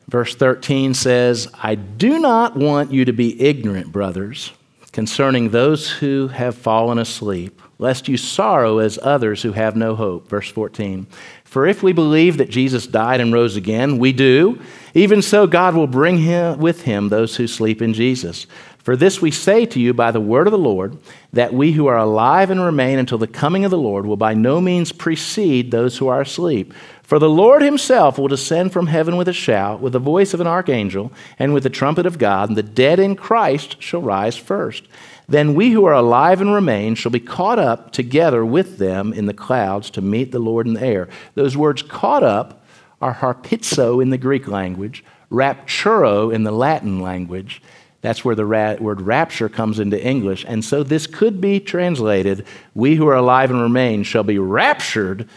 Verse 0.08 0.36
13 0.36 0.94
says, 0.94 1.48
I 1.62 1.76
do 1.76 2.20
not 2.20 2.56
want 2.56 2.92
you 2.92 3.06
to 3.06 3.14
be 3.14 3.42
ignorant, 3.42 3.92
brothers, 3.92 4.52
concerning 4.92 5.50
those 5.50 5.90
who 5.90 6.28
have 6.28 6.56
fallen 6.56 7.00
asleep, 7.00 7.62
lest 7.80 8.08
you 8.08 8.18
sorrow 8.18 8.80
as 8.80 9.00
others 9.02 9.42
who 9.42 9.54
have 9.54 9.76
no 9.76 9.96
hope. 9.96 10.28
Verse 10.28 10.50
14. 10.50 11.08
For 11.46 11.68
if 11.68 11.84
we 11.84 11.94
believe 11.94 12.38
that 12.38 12.50
Jesus 12.50 12.88
died 12.88 13.22
and 13.22 13.32
rose 13.32 13.56
again, 13.56 13.98
we 13.98 14.12
do. 14.12 14.60
Even 14.94 15.22
so, 15.22 15.48
God 15.48 15.76
will 15.76 15.88
bring 15.88 16.18
him, 16.18 16.60
with 16.60 16.82
him 16.82 17.10
those 17.10 17.36
who 17.36 17.48
sleep 17.48 17.82
in 17.82 17.94
Jesus. 17.94 18.48
For 18.84 18.98
this 18.98 19.22
we 19.22 19.32
say 19.32 19.66
to 19.68 19.80
you 19.80 19.94
by 19.94 20.12
the 20.12 20.20
word 20.20 20.46
of 20.46 20.52
the 20.52 20.58
Lord, 20.58 20.98
that 21.32 21.54
we 21.54 21.72
who 21.72 21.88
are 21.88 21.98
alive 21.98 22.50
and 22.50 22.62
remain 22.62 23.00
until 23.00 23.18
the 23.18 23.28
coming 23.28 23.64
of 23.64 23.72
the 23.72 23.78
Lord 23.78 24.06
will 24.06 24.18
by 24.18 24.34
no 24.34 24.60
means 24.60 24.92
precede 24.92 25.72
those 25.72 25.98
who 25.98 26.10
are 26.10 26.22
asleep. 26.22 26.74
For 27.04 27.20
the 27.20 27.30
Lord 27.30 27.62
himself 27.62 28.18
will 28.18 28.30
descend 28.30 28.72
from 28.72 28.88
heaven 28.88 29.18
with 29.18 29.28
a 29.28 29.34
shout, 29.34 29.82
with 29.82 29.94
the 29.94 30.00
voice 30.00 30.34
of 30.34 30.40
an 30.40 30.48
archangel, 30.48 31.12
and 31.38 31.54
with 31.54 31.64
the 31.64 31.70
trumpet 31.70 32.06
of 32.06 32.18
God, 32.18 32.50
and 32.50 32.58
the 32.58 32.64
dead 32.64 32.98
in 32.98 33.16
Christ 33.16 33.82
shall 33.82 34.02
rise 34.02 34.38
first. 34.38 34.86
Then 35.28 35.54
we 35.54 35.72
who 35.72 35.86
are 35.86 35.94
alive 35.94 36.42
and 36.42 36.54
remain 36.54 36.96
shall 36.96 37.12
be 37.12 37.20
caught 37.20 37.60
up 37.60 37.92
together 37.92 38.46
with 38.46 38.78
them 38.78 39.14
in 39.14 39.26
the 39.26 39.34
clouds 39.34 39.90
to 39.92 40.02
meet 40.02 40.32
the 40.32 40.40
Lord 40.40 40.66
in 40.66 40.74
the 40.74 40.84
air. 40.84 41.10
Those 41.36 41.58
words 41.58 41.82
caught 41.82 42.24
up 42.24 42.66
are 43.02 43.14
harpazo 43.14 44.02
in 44.02 44.10
the 44.10 44.18
Greek 44.18 44.48
language, 44.48 45.04
rapturo 45.30 46.34
in 46.34 46.44
the 46.44 46.52
Latin 46.52 47.02
language. 47.02 47.62
That's 48.02 48.24
where 48.24 48.36
the 48.36 48.46
ra- 48.46 48.76
word 48.76 49.02
rapture 49.02 49.50
comes 49.50 49.80
into 49.80 50.02
English. 50.02 50.46
And 50.48 50.64
so 50.64 50.84
this 50.84 51.08
could 51.08 51.42
be 51.42 51.60
translated 51.60 52.46
We 52.74 52.96
who 52.96 53.08
are 53.08 53.16
alive 53.16 53.52
and 53.52 53.62
remain 53.62 54.04
shall 54.04 54.24
be 54.24 54.40
raptured 54.40 55.30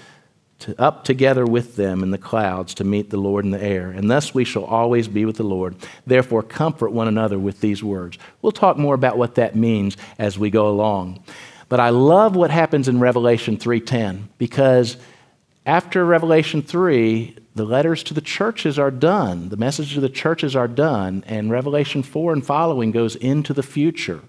to 0.59 0.81
up 0.81 1.05
together 1.05 1.45
with 1.45 1.77
them 1.77 2.03
in 2.03 2.11
the 2.11 2.19
clouds 2.19 2.75
to 2.75 2.85
meet 2.85 3.11
the 3.11 3.17
Lord 3.19 3.45
in 3.45 3.51
the 3.51 3.63
air. 3.63 3.91
And 3.91 4.11
thus 4.11 4.35
we 4.35 4.45
shall 4.45 4.65
always 4.65 5.07
be 5.07 5.25
with 5.25 5.37
the 5.37 5.43
Lord. 5.43 5.77
Therefore, 6.07 6.43
comfort 6.43 6.93
one 6.93 7.09
another 7.09 7.39
with 7.39 7.61
these 7.61 7.85
words. 7.85 8.19
We'll 8.41 8.53
talk 8.53 8.79
more 8.79 8.95
about 8.95 9.19
what 9.19 9.35
that 9.35 9.55
means 9.55 9.97
as 10.19 10.39
we 10.39 10.51
go 10.51 10.69
along. 10.69 11.23
But 11.69 11.81
I 11.81 11.91
love 11.91 12.37
what 12.37 12.51
happens 12.51 12.89
in 12.89 13.01
Revelation 13.01 13.57
3:10 13.57 14.29
because 14.39 14.97
after 15.67 16.05
Revelation 16.05 16.63
3, 16.63 17.37
the 17.57 17.65
letters 17.65 18.03
to 18.05 18.15
the 18.15 18.21
churches 18.21 18.79
are 18.79 18.91
done. 18.91 19.49
The 19.49 19.57
message 19.57 19.95
to 19.95 20.01
the 20.01 20.09
churches 20.09 20.55
are 20.55 20.69
done, 20.69 21.25
and 21.27 21.51
Revelation 21.51 22.03
4 22.03 22.33
and 22.33 22.47
following 22.47 22.93
goes 22.93 23.17
into 23.17 23.53
the 23.53 23.65
future. 23.65 24.21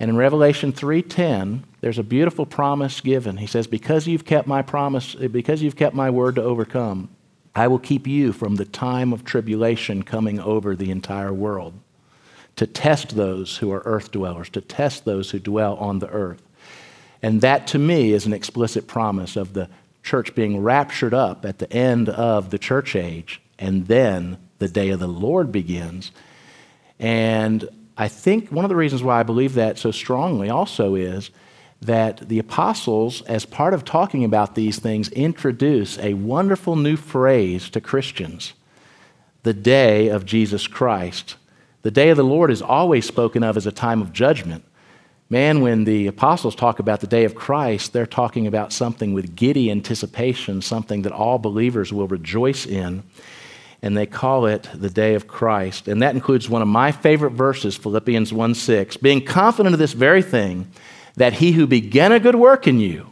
And 0.00 0.08
in 0.08 0.16
Revelation 0.16 0.72
3:10, 0.72 1.64
there's 1.82 1.98
a 1.98 2.02
beautiful 2.02 2.46
promise 2.46 3.02
given. 3.02 3.36
He 3.36 3.46
says, 3.46 3.66
"Because 3.66 4.06
you've 4.06 4.24
kept 4.24 4.48
my 4.48 4.62
promise, 4.62 5.14
because 5.14 5.62
you've 5.62 5.76
kept 5.76 5.94
my 5.94 6.08
word 6.08 6.36
to 6.36 6.42
overcome, 6.42 7.10
I 7.54 7.68
will 7.68 7.78
keep 7.78 8.06
you 8.06 8.32
from 8.32 8.56
the 8.56 8.64
time 8.64 9.12
of 9.12 9.24
tribulation 9.24 10.02
coming 10.02 10.40
over 10.40 10.74
the 10.74 10.90
entire 10.90 11.34
world 11.34 11.74
to 12.56 12.66
test 12.66 13.14
those 13.14 13.58
who 13.58 13.70
are 13.70 13.82
earth 13.84 14.10
dwellers, 14.10 14.48
to 14.50 14.62
test 14.62 15.04
those 15.04 15.32
who 15.32 15.38
dwell 15.38 15.76
on 15.76 15.98
the 15.98 16.08
earth." 16.08 16.42
And 17.22 17.42
that 17.42 17.66
to 17.68 17.78
me 17.78 18.12
is 18.12 18.24
an 18.24 18.32
explicit 18.32 18.86
promise 18.86 19.36
of 19.36 19.52
the 19.52 19.68
church 20.02 20.34
being 20.34 20.62
raptured 20.62 21.12
up 21.12 21.44
at 21.44 21.58
the 21.58 21.70
end 21.70 22.08
of 22.08 22.48
the 22.48 22.58
church 22.58 22.96
age, 22.96 23.42
and 23.58 23.86
then 23.86 24.38
the 24.58 24.68
day 24.68 24.88
of 24.88 25.00
the 25.00 25.06
Lord 25.06 25.52
begins. 25.52 26.10
And 26.98 27.68
I 27.96 28.08
think 28.08 28.50
one 28.50 28.64
of 28.64 28.68
the 28.68 28.76
reasons 28.76 29.02
why 29.02 29.20
I 29.20 29.24
believe 29.24 29.54
that 29.54 29.78
so 29.78 29.90
strongly 29.90 30.48
also 30.48 30.94
is 30.94 31.30
that 31.82 32.28
the 32.28 32.38
apostles, 32.38 33.22
as 33.22 33.46
part 33.46 33.74
of 33.74 33.84
talking 33.84 34.24
about 34.24 34.54
these 34.54 34.78
things, 34.78 35.08
introduce 35.10 35.98
a 35.98 36.14
wonderful 36.14 36.76
new 36.76 36.96
phrase 36.96 37.70
to 37.70 37.80
Christians 37.80 38.52
the 39.42 39.54
day 39.54 40.08
of 40.08 40.26
Jesus 40.26 40.66
Christ. 40.66 41.36
The 41.82 41.90
day 41.90 42.10
of 42.10 42.18
the 42.18 42.22
Lord 42.24 42.50
is 42.50 42.60
always 42.60 43.06
spoken 43.06 43.42
of 43.42 43.56
as 43.56 43.66
a 43.66 43.72
time 43.72 44.02
of 44.02 44.12
judgment. 44.12 44.64
Man, 45.30 45.60
when 45.60 45.84
the 45.84 46.08
apostles 46.08 46.54
talk 46.54 46.78
about 46.78 47.00
the 47.00 47.06
day 47.06 47.24
of 47.24 47.34
Christ, 47.34 47.92
they're 47.92 48.04
talking 48.04 48.46
about 48.46 48.72
something 48.72 49.14
with 49.14 49.36
giddy 49.36 49.70
anticipation, 49.70 50.60
something 50.60 51.02
that 51.02 51.12
all 51.12 51.38
believers 51.38 51.92
will 51.92 52.08
rejoice 52.08 52.66
in 52.66 53.04
and 53.82 53.96
they 53.96 54.06
call 54.06 54.46
it 54.46 54.68
the 54.74 54.90
day 54.90 55.14
of 55.14 55.26
Christ. 55.26 55.88
And 55.88 56.02
that 56.02 56.14
includes 56.14 56.48
one 56.48 56.62
of 56.62 56.68
my 56.68 56.92
favorite 56.92 57.32
verses, 57.32 57.76
Philippians 57.76 58.32
1 58.32 58.54
6. 58.54 58.96
Being 58.98 59.24
confident 59.24 59.74
of 59.74 59.78
this 59.78 59.92
very 59.92 60.22
thing, 60.22 60.70
that 61.16 61.34
he 61.34 61.52
who 61.52 61.66
began 61.66 62.12
a 62.12 62.20
good 62.20 62.34
work 62.34 62.66
in 62.66 62.80
you 62.80 63.06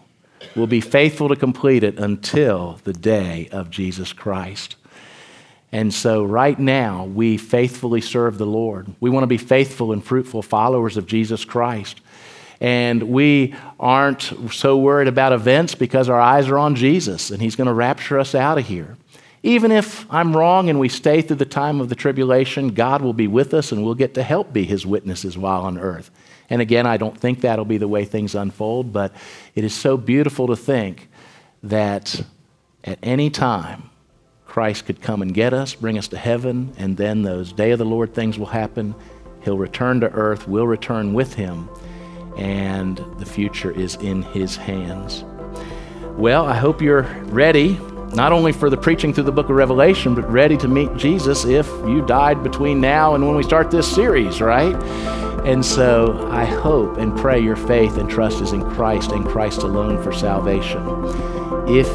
will 0.55 0.67
be 0.67 0.81
faithful 0.81 1.29
to 1.29 1.37
complete 1.37 1.83
it 1.83 1.99
until 1.99 2.81
the 2.85 2.93
day 2.93 3.49
of 3.53 3.71
Jesus 3.71 4.13
Christ. 4.13 4.77
And 5.71 5.93
so, 5.93 6.25
right 6.25 6.59
now, 6.59 7.05
we 7.05 7.37
faithfully 7.37 8.01
serve 8.01 8.39
the 8.39 8.47
Lord. 8.47 8.89
We 9.01 9.11
want 9.11 9.25
to 9.25 9.29
be 9.29 9.37
faithful 9.37 9.93
and 9.93 10.03
fruitful 10.03 10.43
followers 10.43 10.97
of 10.97 11.07
Jesus 11.07 11.45
Christ. 11.45 12.01
And 12.61 13.05
we 13.05 13.55
aren't 13.79 14.33
so 14.51 14.79
worried 14.79 15.09
about 15.09 15.33
events 15.33 15.75
because 15.75 16.09
our 16.09 16.21
eyes 16.21 16.49
are 16.49 16.59
on 16.59 16.75
Jesus 16.75 17.31
and 17.31 17.41
He's 17.41 17.55
going 17.55 17.67
to 17.67 17.75
rapture 17.75 18.19
us 18.19 18.35
out 18.35 18.59
of 18.59 18.67
here. 18.67 18.97
Even 19.43 19.71
if 19.71 20.11
I'm 20.13 20.37
wrong 20.37 20.69
and 20.69 20.81
we 20.81 20.89
stay 20.89 21.23
through 21.23 21.37
the 21.37 21.45
time 21.45 21.81
of 21.81 21.89
the 21.89 21.95
tribulation, 21.95 22.75
God 22.75 23.03
will 23.03 23.13
be 23.13 23.29
with 23.29 23.55
us 23.55 23.71
and 23.71 23.85
we'll 23.85 23.95
get 23.95 24.15
to 24.15 24.23
help 24.23 24.53
be 24.53 24.65
his 24.65 24.85
witnesses 24.85 25.39
while 25.39 25.63
on 25.63 25.79
earth. 25.79 26.11
And 26.51 26.61
again, 26.61 26.87
I 26.87 26.97
don't 26.97 27.17
think 27.17 27.43
that'll 27.43 27.65
be 27.65 27.79
the 27.79 27.89
way 27.89 28.05
things 28.05 28.35
unfold, 28.35 28.93
but 28.93 29.13
it 29.55 29.65
is 29.65 29.75
so 29.75 29.97
beautiful 29.97 30.49
to 30.49 30.57
think 30.57 31.09
that 31.63 32.23
at 32.85 32.99
any 33.03 33.31
time, 33.31 33.91
Christ 34.47 34.87
could 34.87 35.01
come 35.03 35.23
and 35.23 35.33
get 35.35 35.53
us, 35.53 35.75
bring 35.75 35.99
us 35.99 36.09
to 36.09 36.17
heaven, 36.17 36.73
and 36.79 36.97
then 36.97 37.23
those 37.23 37.53
day 37.53 37.71
of 37.73 37.79
the 37.79 37.85
Lord 37.85 38.15
things 38.15 38.39
will 38.39 38.47
happen. 38.47 38.95
He'll 39.43 39.59
return 39.59 40.01
to 40.01 40.11
earth, 40.11 40.49
we'll 40.49 40.67
return 40.67 41.13
with 41.13 41.35
him, 41.35 41.69
and 42.37 42.97
the 43.19 43.27
future 43.27 43.71
is 43.71 43.97
in 43.97 44.23
his 44.23 44.57
hands. 44.57 45.25
Well, 46.17 46.47
I 46.47 46.55
hope 46.55 46.81
you're 46.81 47.03
ready, 47.27 47.79
not 48.15 48.33
only 48.33 48.53
for 48.53 48.71
the 48.71 48.77
preaching 48.77 49.13
through 49.13 49.25
the 49.25 49.33
book 49.33 49.49
of 49.49 49.57
Revelation, 49.57 50.15
but 50.15 50.31
ready 50.31 50.57
to 50.57 50.69
meet 50.69 50.95
Jesus 50.97 51.45
if 51.45 51.67
you 51.87 52.05
died 52.05 52.43
between 52.43 52.81
now 52.81 53.15
and 53.15 53.27
when 53.27 53.37
we 53.37 53.43
start 53.43 53.71
this 53.71 53.93
series, 53.93 54.41
right? 54.41 54.75
And 55.45 55.65
so 55.65 56.29
I 56.31 56.45
hope 56.45 56.99
and 56.99 57.17
pray 57.17 57.41
your 57.41 57.57
faith 57.57 57.97
and 57.97 58.11
trust 58.11 58.41
is 58.41 58.53
in 58.53 58.63
Christ 58.71 59.13
and 59.13 59.25
Christ 59.25 59.63
alone 59.63 60.03
for 60.03 60.13
salvation. 60.13 60.83
If 61.69 61.89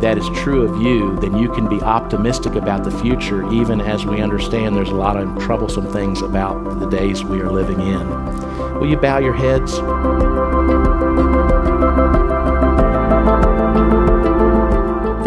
that 0.00 0.16
is 0.16 0.28
true 0.28 0.62
of 0.62 0.80
you, 0.80 1.16
then 1.16 1.36
you 1.36 1.52
can 1.52 1.68
be 1.68 1.80
optimistic 1.82 2.54
about 2.54 2.84
the 2.84 2.96
future, 2.98 3.50
even 3.52 3.80
as 3.80 4.06
we 4.06 4.20
understand 4.20 4.76
there's 4.76 4.90
a 4.90 4.94
lot 4.94 5.16
of 5.16 5.38
troublesome 5.38 5.92
things 5.92 6.22
about 6.22 6.78
the 6.78 6.88
days 6.88 7.24
we 7.24 7.40
are 7.40 7.50
living 7.50 7.80
in. 7.80 8.08
Will 8.78 8.88
you 8.88 8.96
bow 8.96 9.18
your 9.18 9.34
heads? 9.34 9.78